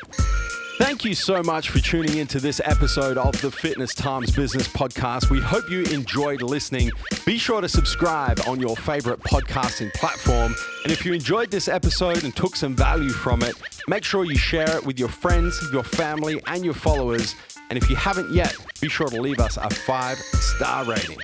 Thank 0.79 1.05
you 1.05 1.17
so 1.17 1.43
much 1.43 1.71
for 1.71 1.81
tuning 1.81 2.19
into 2.19 2.39
this 2.39 2.61
episode 2.65 3.19
of 3.19 3.41
the 3.43 3.51
Fitness 3.51 3.95
Times 3.95 4.31
Business 4.31 4.69
Podcast. 4.69 5.29
We 5.29 5.41
hope 5.41 5.69
you 5.69 5.83
enjoyed 5.83 6.41
listening. 6.41 6.93
Be 7.27 7.37
sure 7.37 7.61
to 7.61 7.69
subscribe 7.69 8.39
on 8.47 8.61
your 8.61 8.77
favorite 8.77 9.19
podcasting 9.21 9.93
platform. 9.95 10.55
And 10.85 10.93
if 10.93 11.05
you 11.05 11.13
enjoyed 11.13 11.51
this 11.51 11.67
episode 11.67 12.23
and 12.23 12.35
took 12.35 12.55
some 12.55 12.77
value 12.77 13.11
from 13.11 13.43
it, 13.43 13.57
make 13.89 14.05
sure 14.05 14.25
you 14.25 14.37
share 14.37 14.77
it 14.77 14.87
with 14.87 15.01
your 15.01 15.09
friends, 15.09 15.61
your 15.73 15.83
family, 15.83 16.41
and 16.47 16.65
your 16.65 16.75
followers. 16.75 17.35
And 17.71 17.77
if 17.77 17.91
you 17.91 17.97
haven't 17.97 18.31
yet, 18.31 18.57
be 18.81 18.89
sure 18.89 19.09
to 19.09 19.21
leave 19.21 19.41
us 19.41 19.57
a 19.57 19.69
five 19.69 20.17
star 20.19 20.85
rating. 20.85 21.19